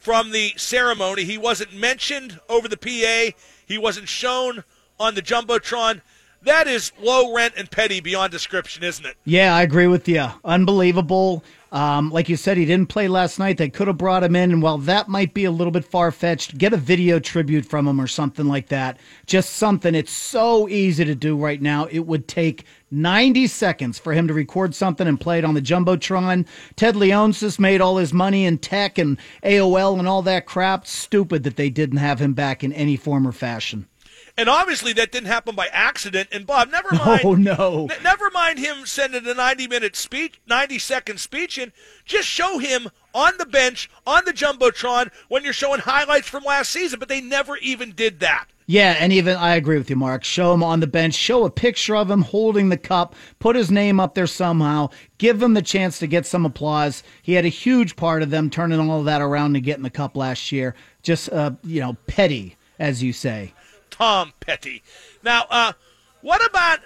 from 0.00 0.32
the 0.32 0.52
ceremony. 0.58 1.24
He 1.24 1.38
wasn't 1.38 1.72
mentioned 1.72 2.38
over 2.46 2.68
the 2.68 2.76
PA. 2.76 3.34
He 3.64 3.78
wasn't 3.78 4.08
shown 4.08 4.64
on 5.00 5.14
the 5.14 5.22
Jumbotron. 5.22 6.02
That 6.42 6.66
is 6.66 6.92
low 7.00 7.34
rent 7.34 7.54
and 7.56 7.70
petty 7.70 8.00
beyond 8.00 8.32
description, 8.32 8.84
isn't 8.84 9.06
it? 9.06 9.16
Yeah, 9.24 9.56
I 9.56 9.62
agree 9.62 9.86
with 9.86 10.06
you. 10.08 10.26
Unbelievable. 10.44 11.42
Um, 11.74 12.10
like 12.10 12.28
you 12.28 12.36
said, 12.36 12.56
he 12.56 12.64
didn't 12.64 12.88
play 12.88 13.08
last 13.08 13.40
night. 13.40 13.58
They 13.58 13.68
could 13.68 13.88
have 13.88 13.98
brought 13.98 14.22
him 14.22 14.36
in, 14.36 14.52
and 14.52 14.62
while 14.62 14.78
that 14.78 15.08
might 15.08 15.34
be 15.34 15.44
a 15.44 15.50
little 15.50 15.72
bit 15.72 15.84
far 15.84 16.12
fetched, 16.12 16.56
get 16.56 16.72
a 16.72 16.76
video 16.76 17.18
tribute 17.18 17.66
from 17.66 17.88
him 17.88 18.00
or 18.00 18.06
something 18.06 18.46
like 18.46 18.68
that. 18.68 19.00
Just 19.26 19.56
something. 19.56 19.92
It's 19.92 20.12
so 20.12 20.68
easy 20.68 21.04
to 21.04 21.16
do 21.16 21.36
right 21.36 21.60
now. 21.60 21.86
It 21.86 22.06
would 22.06 22.28
take 22.28 22.64
90 22.92 23.48
seconds 23.48 23.98
for 23.98 24.12
him 24.12 24.28
to 24.28 24.34
record 24.34 24.72
something 24.72 25.08
and 25.08 25.20
play 25.20 25.38
it 25.38 25.44
on 25.44 25.54
the 25.54 25.60
Jumbotron. 25.60 26.46
Ted 26.76 26.94
Leonsis 26.94 27.58
made 27.58 27.80
all 27.80 27.96
his 27.96 28.12
money 28.12 28.44
in 28.44 28.58
tech 28.58 28.96
and 28.96 29.18
AOL 29.42 29.98
and 29.98 30.06
all 30.06 30.22
that 30.22 30.46
crap. 30.46 30.86
Stupid 30.86 31.42
that 31.42 31.56
they 31.56 31.70
didn't 31.70 31.98
have 31.98 32.20
him 32.20 32.34
back 32.34 32.62
in 32.62 32.72
any 32.72 32.96
form 32.96 33.26
or 33.26 33.32
fashion. 33.32 33.88
And 34.36 34.48
obviously 34.48 34.92
that 34.94 35.12
didn't 35.12 35.28
happen 35.28 35.54
by 35.54 35.68
accident. 35.68 36.28
And 36.32 36.46
Bob, 36.46 36.70
never 36.70 36.88
mind. 36.92 37.20
Oh 37.24 37.34
no. 37.34 37.88
N- 37.90 38.02
never 38.02 38.30
mind 38.30 38.58
him 38.58 38.84
sending 38.84 39.26
a 39.26 39.34
90 39.34 39.68
minute 39.68 39.94
speech, 39.96 40.40
90 40.46 40.78
second 40.78 41.20
speech 41.20 41.56
in. 41.58 41.72
Just 42.04 42.26
show 42.28 42.58
him 42.58 42.88
on 43.14 43.34
the 43.38 43.46
bench, 43.46 43.88
on 44.06 44.24
the 44.24 44.32
Jumbotron, 44.32 45.10
when 45.28 45.44
you're 45.44 45.52
showing 45.52 45.80
highlights 45.80 46.28
from 46.28 46.42
last 46.44 46.70
season. 46.72 46.98
But 46.98 47.08
they 47.08 47.20
never 47.20 47.56
even 47.58 47.92
did 47.92 48.20
that. 48.20 48.46
Yeah, 48.66 48.96
and 48.98 49.12
even 49.12 49.36
I 49.36 49.56
agree 49.56 49.76
with 49.76 49.90
you, 49.90 49.96
Mark. 49.96 50.24
Show 50.24 50.54
him 50.54 50.62
on 50.62 50.80
the 50.80 50.86
bench, 50.86 51.12
show 51.14 51.44
a 51.44 51.50
picture 51.50 51.94
of 51.94 52.10
him 52.10 52.22
holding 52.22 52.70
the 52.70 52.78
cup, 52.78 53.14
put 53.38 53.56
his 53.56 53.70
name 53.70 54.00
up 54.00 54.14
there 54.14 54.26
somehow, 54.26 54.88
give 55.18 55.42
him 55.42 55.52
the 55.52 55.60
chance 55.60 55.98
to 55.98 56.06
get 56.06 56.24
some 56.24 56.46
applause. 56.46 57.02
He 57.22 57.34
had 57.34 57.44
a 57.44 57.48
huge 57.48 57.94
part 57.94 58.22
of 58.22 58.30
them 58.30 58.48
turning 58.48 58.80
all 58.80 59.00
of 59.00 59.04
that 59.04 59.20
around 59.20 59.54
and 59.54 59.62
getting 59.64 59.82
the 59.82 59.90
cup 59.90 60.16
last 60.16 60.50
year. 60.50 60.74
Just, 61.02 61.30
uh, 61.30 61.50
you 61.62 61.82
know, 61.82 61.92
petty, 62.06 62.56
as 62.78 63.02
you 63.02 63.12
say. 63.12 63.52
Tom 63.94 64.32
Petty. 64.40 64.82
Now, 65.22 65.46
uh, 65.50 65.72
what 66.20 66.44
about 66.44 66.80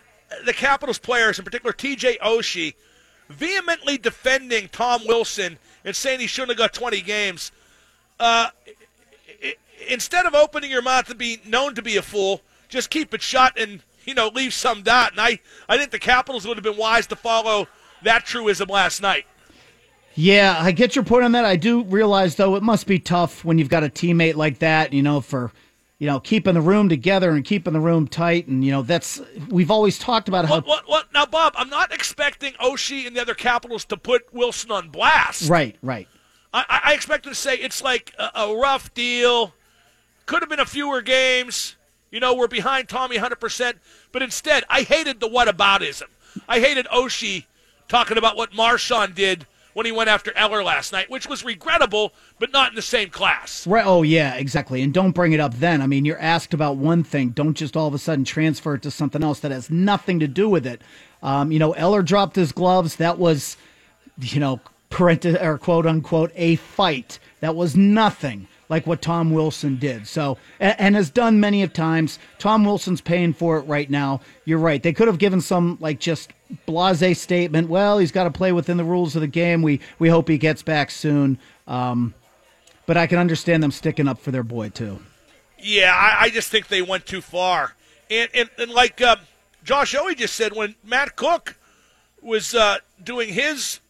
the 0.44 0.52
Capitals 0.52 0.98
players, 0.98 1.38
in 1.38 1.44
particular 1.44 1.72
TJ 1.72 2.18
Oshie, 2.18 2.74
vehemently 3.30 3.96
defending 3.96 4.68
Tom 4.68 5.00
Wilson 5.06 5.58
and 5.86 5.96
saying 5.96 6.20
he 6.20 6.26
shouldn't 6.26 6.50
have 6.50 6.58
got 6.58 6.74
20 6.74 7.00
games? 7.00 7.50
Uh, 8.20 8.48
instead 9.88 10.26
of 10.26 10.34
opening 10.34 10.70
your 10.70 10.82
mouth 10.82 11.06
to 11.06 11.14
be 11.14 11.40
known 11.46 11.74
to 11.76 11.82
be 11.82 11.96
a 11.96 12.02
fool, 12.02 12.42
just 12.68 12.90
keep 12.90 13.14
it 13.14 13.22
shut 13.22 13.58
and 13.58 13.80
you 14.04 14.12
know 14.12 14.28
leave 14.28 14.52
some 14.52 14.82
doubt. 14.82 15.12
And 15.12 15.20
I, 15.22 15.40
I 15.66 15.78
think 15.78 15.90
the 15.90 15.98
Capitals 15.98 16.46
would 16.46 16.58
have 16.58 16.64
been 16.64 16.76
wise 16.76 17.06
to 17.06 17.16
follow 17.16 17.68
that 18.02 18.26
truism 18.26 18.68
last 18.68 19.00
night. 19.00 19.24
Yeah, 20.14 20.58
I 20.60 20.72
get 20.72 20.94
your 20.94 21.04
point 21.04 21.24
on 21.24 21.32
that. 21.32 21.46
I 21.46 21.56
do 21.56 21.84
realize 21.84 22.34
though 22.34 22.56
it 22.56 22.62
must 22.62 22.86
be 22.86 22.98
tough 22.98 23.46
when 23.46 23.58
you've 23.58 23.70
got 23.70 23.82
a 23.82 23.88
teammate 23.88 24.34
like 24.34 24.58
that. 24.58 24.92
You 24.92 25.02
know, 25.02 25.22
for 25.22 25.52
you 25.98 26.06
know, 26.06 26.20
keeping 26.20 26.54
the 26.54 26.60
room 26.60 26.88
together 26.88 27.32
and 27.32 27.44
keeping 27.44 27.72
the 27.72 27.80
room 27.80 28.06
tight. 28.06 28.46
And, 28.46 28.64
you 28.64 28.70
know, 28.70 28.82
that's, 28.82 29.20
we've 29.48 29.70
always 29.70 29.98
talked 29.98 30.28
about 30.28 30.44
how. 30.44 30.56
What, 30.56 30.66
what, 30.66 30.88
what? 30.88 31.12
Now, 31.12 31.26
Bob, 31.26 31.54
I'm 31.56 31.68
not 31.68 31.92
expecting 31.92 32.52
Oshie 32.54 33.06
and 33.06 33.16
the 33.16 33.20
other 33.20 33.34
Capitals 33.34 33.84
to 33.86 33.96
put 33.96 34.32
Wilson 34.32 34.70
on 34.70 34.90
blast. 34.90 35.50
Right, 35.50 35.76
right. 35.82 36.06
I, 36.54 36.80
I 36.84 36.94
expect 36.94 37.24
them 37.24 37.32
to 37.32 37.38
say 37.38 37.56
it's 37.56 37.82
like 37.82 38.14
a, 38.18 38.30
a 38.34 38.56
rough 38.56 38.94
deal. 38.94 39.54
Could 40.26 40.42
have 40.42 40.48
been 40.48 40.60
a 40.60 40.66
fewer 40.66 41.02
games. 41.02 41.76
You 42.10 42.20
know, 42.20 42.32
we're 42.32 42.48
behind 42.48 42.88
Tommy 42.88 43.18
100%. 43.18 43.74
But 44.12 44.22
instead, 44.22 44.64
I 44.68 44.82
hated 44.82 45.20
the 45.20 45.28
whataboutism. 45.28 46.04
I 46.48 46.60
hated 46.60 46.86
Oshie 46.86 47.46
talking 47.88 48.18
about 48.18 48.36
what 48.36 48.54
Marchand 48.54 49.16
did 49.16 49.46
when 49.78 49.86
he 49.86 49.92
went 49.92 50.10
after 50.10 50.36
Eller 50.36 50.64
last 50.64 50.92
night, 50.92 51.08
which 51.08 51.28
was 51.28 51.44
regrettable, 51.44 52.12
but 52.40 52.52
not 52.52 52.70
in 52.70 52.74
the 52.74 52.82
same 52.82 53.10
class. 53.10 53.64
Right. 53.64 53.86
Oh, 53.86 54.02
yeah, 54.02 54.34
exactly. 54.34 54.82
And 54.82 54.92
don't 54.92 55.12
bring 55.12 55.30
it 55.30 55.38
up 55.38 55.54
then. 55.54 55.80
I 55.80 55.86
mean, 55.86 56.04
you're 56.04 56.18
asked 56.18 56.52
about 56.52 56.78
one 56.78 57.04
thing. 57.04 57.28
Don't 57.28 57.54
just 57.54 57.76
all 57.76 57.86
of 57.86 57.94
a 57.94 57.98
sudden 57.98 58.24
transfer 58.24 58.74
it 58.74 58.82
to 58.82 58.90
something 58.90 59.22
else 59.22 59.38
that 59.38 59.52
has 59.52 59.70
nothing 59.70 60.18
to 60.18 60.26
do 60.26 60.48
with 60.48 60.66
it. 60.66 60.82
Um, 61.22 61.52
you 61.52 61.60
know, 61.60 61.74
Eller 61.74 62.02
dropped 62.02 62.34
his 62.34 62.50
gloves. 62.50 62.96
That 62.96 63.20
was, 63.20 63.56
you 64.20 64.40
know, 64.40 64.60
parent- 64.90 65.24
or 65.24 65.58
quote 65.58 65.86
unquote, 65.86 66.32
a 66.34 66.56
fight. 66.56 67.20
That 67.38 67.54
was 67.54 67.76
nothing 67.76 68.48
like 68.68 68.84
what 68.84 69.00
Tom 69.00 69.30
Wilson 69.30 69.76
did. 69.76 70.08
So, 70.08 70.38
and, 70.58 70.74
and, 70.80 70.96
has 70.96 71.08
done 71.08 71.38
many 71.38 71.62
of 71.62 71.72
times. 71.72 72.18
Tom 72.38 72.64
Wilson's 72.64 73.00
paying 73.00 73.32
for 73.32 73.58
it 73.58 73.62
right 73.62 73.88
now. 73.88 74.22
You're 74.44 74.58
right. 74.58 74.82
They 74.82 74.92
could 74.92 75.06
have 75.06 75.18
given 75.18 75.40
some 75.40 75.78
like 75.80 76.00
just 76.00 76.32
blase 76.66 77.20
statement. 77.20 77.68
Well, 77.68 77.98
he's 77.98 78.12
got 78.12 78.24
to 78.24 78.30
play 78.30 78.52
within 78.52 78.76
the 78.76 78.84
rules 78.84 79.14
of 79.14 79.20
the 79.20 79.26
game. 79.26 79.62
We 79.62 79.80
we 79.98 80.08
hope 80.08 80.28
he 80.28 80.38
gets 80.38 80.62
back 80.62 80.90
soon. 80.90 81.38
Um, 81.66 82.14
but 82.86 82.96
I 82.96 83.06
can 83.06 83.18
understand 83.18 83.62
them 83.62 83.70
sticking 83.70 84.08
up 84.08 84.18
for 84.18 84.30
their 84.30 84.42
boy 84.42 84.70
too. 84.70 85.00
Yeah, 85.58 85.92
I, 85.94 86.24
I 86.24 86.30
just 86.30 86.50
think 86.50 86.68
they 86.68 86.82
went 86.82 87.06
too 87.06 87.20
far. 87.20 87.74
And 88.10 88.30
and, 88.34 88.50
and 88.58 88.70
like 88.70 89.00
uh, 89.00 89.16
Josh 89.64 89.94
Yohe 89.94 90.16
just 90.16 90.34
said, 90.34 90.54
when 90.54 90.74
Matt 90.82 91.16
Cooke 91.16 91.56
was 92.22 92.54
uh, 92.54 92.78
doing 93.02 93.32
his 93.32 93.80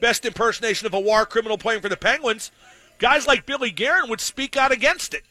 best 0.00 0.24
impersonation 0.24 0.86
of 0.86 0.94
a 0.94 1.00
war 1.00 1.26
criminal 1.26 1.58
playing 1.58 1.80
for 1.80 1.88
the 1.88 1.96
Penguins, 1.96 2.52
guys 2.98 3.26
like 3.26 3.46
Billy 3.46 3.70
Guerin 3.70 4.08
would 4.08 4.20
speak 4.20 4.56
out 4.56 4.70
against 4.70 5.14
it, 5.14 5.22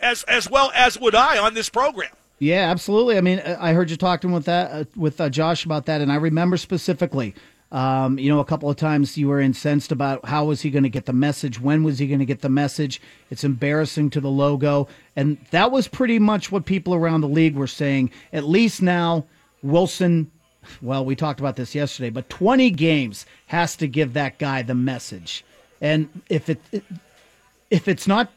as 0.00 0.22
as 0.24 0.48
well 0.48 0.72
as 0.74 0.98
would 0.98 1.14
I 1.14 1.38
on 1.38 1.54
this 1.54 1.68
program. 1.68 2.12
Yeah, 2.40 2.70
absolutely. 2.70 3.18
I 3.18 3.20
mean, 3.20 3.38
I 3.38 3.74
heard 3.74 3.90
you 3.90 3.96
talking 3.98 4.32
with 4.32 4.46
that 4.46 4.72
uh, 4.72 4.84
with 4.96 5.20
uh, 5.20 5.28
Josh 5.28 5.66
about 5.66 5.84
that, 5.86 6.00
and 6.00 6.10
I 6.10 6.16
remember 6.16 6.56
specifically. 6.56 7.34
Um, 7.70 8.18
you 8.18 8.28
know, 8.28 8.40
a 8.40 8.44
couple 8.44 8.68
of 8.68 8.76
times 8.76 9.16
you 9.16 9.28
were 9.28 9.40
incensed 9.40 9.92
about 9.92 10.24
how 10.24 10.46
was 10.46 10.62
he 10.62 10.70
going 10.70 10.82
to 10.82 10.88
get 10.88 11.04
the 11.04 11.12
message? 11.12 11.60
When 11.60 11.84
was 11.84 12.00
he 12.00 12.08
going 12.08 12.18
to 12.18 12.24
get 12.24 12.40
the 12.40 12.48
message? 12.48 13.00
It's 13.30 13.44
embarrassing 13.44 14.10
to 14.10 14.20
the 14.20 14.30
logo, 14.30 14.88
and 15.14 15.36
that 15.50 15.70
was 15.70 15.86
pretty 15.86 16.18
much 16.18 16.50
what 16.50 16.64
people 16.64 16.94
around 16.94 17.20
the 17.20 17.28
league 17.28 17.54
were 17.54 17.66
saying. 17.66 18.10
At 18.32 18.44
least 18.44 18.80
now, 18.80 19.26
Wilson. 19.62 20.30
Well, 20.80 21.04
we 21.04 21.16
talked 21.16 21.40
about 21.40 21.56
this 21.56 21.74
yesterday, 21.74 22.10
but 22.10 22.28
20 22.30 22.70
games 22.70 23.26
has 23.46 23.76
to 23.76 23.86
give 23.86 24.14
that 24.14 24.38
guy 24.38 24.62
the 24.62 24.74
message. 24.74 25.44
And 25.80 26.08
if 26.30 26.48
it 26.48 26.60
if 27.70 27.86
it's 27.86 28.06
not 28.06 28.32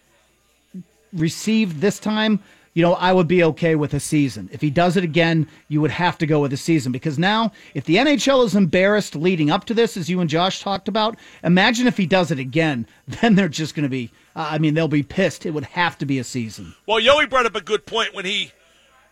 received 1.14 1.80
this 1.80 2.00
time, 2.00 2.40
you 2.74 2.82
know, 2.82 2.96
I 2.96 3.14
would 3.14 3.28
be 3.28 3.44
okay 3.44 3.76
with 3.76 3.94
a 3.94 4.00
season. 4.00 4.50
If 4.52 4.62
he 4.62 4.72
does 4.72 4.98
it 4.98 5.04
again, 5.04 5.48
you 5.68 5.80
would 5.82 5.92
have 5.92 6.18
to 6.18 6.26
go 6.26 6.40
with 6.42 6.54
a 6.54 6.58
season 6.58 6.92
because 6.92 7.20
now, 7.20 7.52
if 7.76 7.86
the 7.86 7.98
NHL 7.98 8.46
is 8.46 8.56
embarrassed 8.56 9.16
leading 9.16 9.52
up 9.52 9.66
to 9.66 9.74
this, 9.74 9.96
as 9.96 10.10
you 10.10 10.20
and 10.22 10.30
Josh 10.30 10.62
talked 10.62 10.88
about, 10.88 11.18
imagine 11.44 11.86
if 11.86 11.98
he 11.98 12.08
does 12.08 12.32
it 12.32 12.40
again. 12.40 12.88
Then 13.22 13.36
they're 13.36 13.50
just 13.50 13.76
going 13.76 13.84
to 13.84 13.90
be, 13.90 14.12
uh, 14.36 14.48
I 14.52 14.58
mean, 14.58 14.74
they'll 14.74 14.88
be 14.88 15.04
pissed. 15.04 15.46
It 15.46 15.52
would 15.52 15.66
have 15.66 15.98
to 16.00 16.06
be 16.06 16.20
a 16.20 16.24
season. 16.24 16.74
Well, 16.88 17.00
Yoey 17.00 17.30
brought 17.30 17.46
up 17.46 17.56
a 17.56 17.62
good 17.62 17.86
point 17.86 18.14
when 18.14 18.26
he 18.26 18.52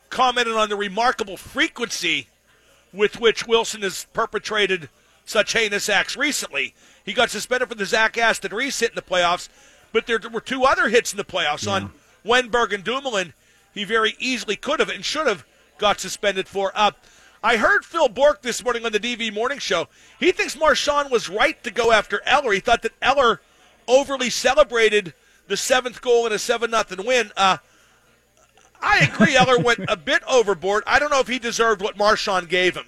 commented 0.10 0.56
on 0.56 0.70
the 0.70 0.76
remarkable 0.76 1.38
frequency 1.38 2.28
with 2.94 3.20
which 3.20 3.48
Wilson 3.48 3.82
has 3.82 4.08
perpetrated 4.14 4.90
such 5.26 5.54
heinous 5.54 5.88
acts 5.88 6.18
recently. 6.18 6.74
He 7.06 7.14
got 7.14 7.30
suspended 7.30 7.70
for 7.70 7.76
the 7.76 7.86
Zach 7.86 8.18
Aston 8.18 8.54
Reese 8.54 8.80
hit 8.80 8.92
in 8.92 8.96
the 8.96 9.02
playoffs, 9.02 9.50
but 9.92 10.08
there 10.08 10.20
were 10.32 10.42
two 10.42 10.64
other 10.64 10.90
hits 10.90 11.12
in 11.12 11.18
the 11.18 11.24
playoffs 11.24 11.66
yeah. 11.66 11.74
on 11.74 11.92
Wennberg 12.26 12.74
and 12.74 12.84
Dumoulin 12.84 13.34
he 13.74 13.84
very 13.84 14.16
easily 14.20 14.56
could 14.56 14.80
have 14.80 14.90
and 14.90 15.04
should 15.04 15.28
have 15.28 15.46
got 15.78 16.00
suspended 16.00 16.48
for. 16.48 16.72
Uh, 16.76 16.92
I 17.44 17.58
heard 17.58 17.84
Phil 17.84 18.08
Bourque 18.08 18.44
this 18.44 18.64
morning 18.64 18.86
on 18.86 18.92
the 18.92 19.00
DV 19.00 19.34
Morning 19.34 19.58
Show. 19.58 19.88
He 20.20 20.32
thinks 20.32 20.56
Marchand 20.56 21.10
was 21.10 21.28
right 21.28 21.62
to 21.64 21.72
go 21.72 21.92
after 21.92 22.22
Eller. 22.26 22.52
He 22.52 22.60
thought 22.60 22.84
that 22.84 22.94
Eller 23.02 23.42
overly 23.88 24.30
celebrated 24.30 25.14
the 25.48 25.58
seventh 25.58 26.02
goal 26.02 26.28
in 26.28 26.34
a 26.34 26.40
7 26.40 26.70
nothing 26.70 27.06
win. 27.06 27.32
Uh, 27.36 27.58
I 28.82 29.00
agree, 29.00 29.36
Eller 29.36 29.60
went 29.60 29.80
a 29.88 29.98
bit 29.98 30.22
overboard. 30.30 30.84
I 30.86 31.00
don't 31.00 31.12
know 31.12 31.20
if 31.20 31.28
he 31.28 31.40
deserved 31.40 31.82
what 31.82 31.98
Marchand 31.98 32.50
gave 32.50 32.76
him. 32.76 32.86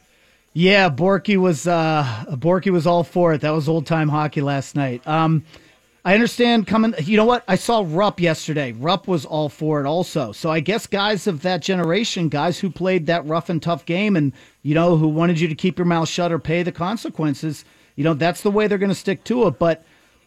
Yeah, 0.53 0.89
Borky 0.89 1.37
was 1.37 1.65
uh, 1.65 2.25
Borky 2.29 2.71
was 2.71 2.85
all 2.85 3.03
for 3.03 3.33
it. 3.33 3.41
That 3.41 3.51
was 3.51 3.67
old 3.67 3.87
time 3.87 4.07
hockey 4.07 4.41
last 4.41 4.75
night. 4.75 5.05
Um, 5.07 5.43
I 6.05 6.13
understand 6.13 6.67
coming. 6.67 6.93
You 6.99 7.15
know 7.15 7.25
what? 7.25 7.45
I 7.47 7.55
saw 7.55 7.85
Rupp 7.87 8.19
yesterday. 8.19 8.73
Rupp 8.73 9.07
was 9.07 9.25
all 9.25 9.47
for 9.47 9.79
it 9.79 9.87
also. 9.87 10.33
So 10.33 10.51
I 10.51 10.59
guess 10.59 10.85
guys 10.85 11.27
of 11.27 11.43
that 11.43 11.61
generation, 11.61 12.27
guys 12.27 12.59
who 12.59 12.69
played 12.69 13.05
that 13.05 13.25
rough 13.25 13.49
and 13.49 13.61
tough 13.61 13.85
game 13.85 14.17
and, 14.17 14.33
you 14.63 14.75
know, 14.75 14.97
who 14.97 15.07
wanted 15.07 15.39
you 15.39 15.47
to 15.47 15.55
keep 15.55 15.77
your 15.77 15.85
mouth 15.85 16.09
shut 16.09 16.31
or 16.31 16.39
pay 16.39 16.61
the 16.61 16.73
consequences, 16.73 17.63
you 17.95 18.03
know, 18.03 18.13
that's 18.13 18.41
the 18.41 18.51
way 18.51 18.67
they're 18.67 18.77
going 18.77 18.89
to 18.89 18.95
stick 18.95 19.23
to 19.25 19.47
it. 19.47 19.57
But 19.59 19.85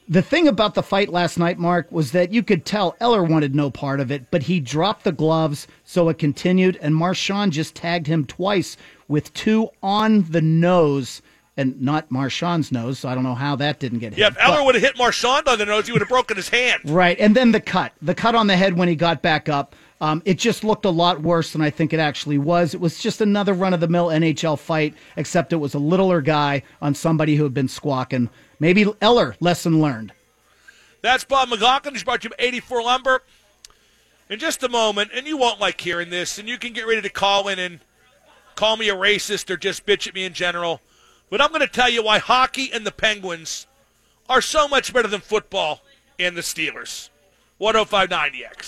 the 0.08 0.22
thing 0.22 0.48
about 0.48 0.74
the 0.74 0.82
fight 0.82 1.10
last 1.10 1.36
night, 1.36 1.58
Mark, 1.58 1.92
was 1.92 2.12
that 2.12 2.32
you 2.32 2.42
could 2.42 2.64
tell 2.64 2.96
Eller 3.00 3.22
wanted 3.22 3.54
no 3.54 3.70
part 3.70 4.00
of 4.00 4.10
it, 4.10 4.30
but 4.30 4.44
he 4.44 4.60
dropped 4.60 5.04
the 5.04 5.12
gloves, 5.12 5.66
so 5.84 6.08
it 6.08 6.16
continued, 6.16 6.78
and 6.80 6.94
Marchand 6.94 7.52
just 7.52 7.74
tagged 7.74 8.06
him 8.06 8.24
twice 8.24 8.76
with 9.08 9.34
two 9.34 9.68
on 9.82 10.22
the 10.30 10.40
nose 10.40 11.22
and 11.56 11.80
not 11.80 12.10
Marchand's 12.10 12.70
nose. 12.70 12.98
So 12.98 13.08
I 13.08 13.14
don't 13.14 13.24
know 13.24 13.34
how 13.34 13.56
that 13.56 13.78
didn't 13.78 14.00
get 14.00 14.12
hit. 14.12 14.18
Yeah, 14.18 14.28
if 14.28 14.36
Eller 14.38 14.64
would 14.64 14.74
have 14.74 14.82
hit 14.82 14.98
Marchand 14.98 15.48
on 15.48 15.58
the 15.58 15.66
nose, 15.66 15.86
he 15.86 15.92
would 15.92 16.02
have 16.02 16.08
broken 16.08 16.36
his 16.36 16.48
hand. 16.48 16.82
Right, 16.84 17.18
and 17.18 17.34
then 17.34 17.52
the 17.52 17.60
cut, 17.60 17.92
the 18.02 18.14
cut 18.14 18.34
on 18.34 18.46
the 18.46 18.56
head 18.56 18.76
when 18.76 18.88
he 18.88 18.94
got 18.94 19.22
back 19.22 19.48
up. 19.48 19.74
Um, 19.98 20.20
it 20.26 20.38
just 20.38 20.62
looked 20.62 20.84
a 20.84 20.90
lot 20.90 21.22
worse 21.22 21.52
than 21.52 21.62
I 21.62 21.70
think 21.70 21.94
it 21.94 22.00
actually 22.00 22.36
was. 22.36 22.74
It 22.74 22.80
was 22.80 22.98
just 22.98 23.22
another 23.22 23.54
run 23.54 23.72
of 23.72 23.80
the 23.80 23.88
mill 23.88 24.08
NHL 24.08 24.58
fight, 24.58 24.94
except 25.16 25.54
it 25.54 25.56
was 25.56 25.72
a 25.72 25.78
littler 25.78 26.20
guy 26.20 26.62
on 26.82 26.94
somebody 26.94 27.36
who 27.36 27.44
had 27.44 27.54
been 27.54 27.68
squawking. 27.68 28.28
Maybe 28.60 28.84
Eller, 29.00 29.36
lesson 29.40 29.80
learned. 29.80 30.12
That's 31.00 31.24
Bob 31.24 31.48
McLaughlin. 31.48 31.94
He's 31.94 32.04
brought 32.04 32.24
you 32.24 32.30
84 32.38 32.82
Lumber. 32.82 33.22
In 34.28 34.40
just 34.40 34.62
a 34.64 34.68
moment, 34.68 35.12
and 35.14 35.24
you 35.26 35.36
won't 35.36 35.60
like 35.60 35.80
hearing 35.80 36.10
this, 36.10 36.36
and 36.36 36.48
you 36.48 36.58
can 36.58 36.72
get 36.72 36.86
ready 36.86 37.00
to 37.00 37.08
call 37.08 37.46
in 37.46 37.60
and 37.60 37.78
call 38.56 38.76
me 38.76 38.88
a 38.88 38.94
racist 38.94 39.48
or 39.50 39.56
just 39.56 39.86
bitch 39.86 40.08
at 40.08 40.14
me 40.14 40.24
in 40.24 40.32
general. 40.32 40.80
But 41.30 41.40
I'm 41.40 41.48
going 41.48 41.60
to 41.60 41.66
tell 41.66 41.88
you 41.88 42.02
why 42.02 42.18
hockey 42.18 42.70
and 42.72 42.86
the 42.86 42.92
Penguins 42.92 43.66
are 44.28 44.40
so 44.40 44.68
much 44.68 44.92
better 44.92 45.08
than 45.08 45.20
football 45.20 45.82
and 46.18 46.36
the 46.36 46.40
Steelers. 46.40 47.10
1059 47.58 48.32
EX. 48.44 48.66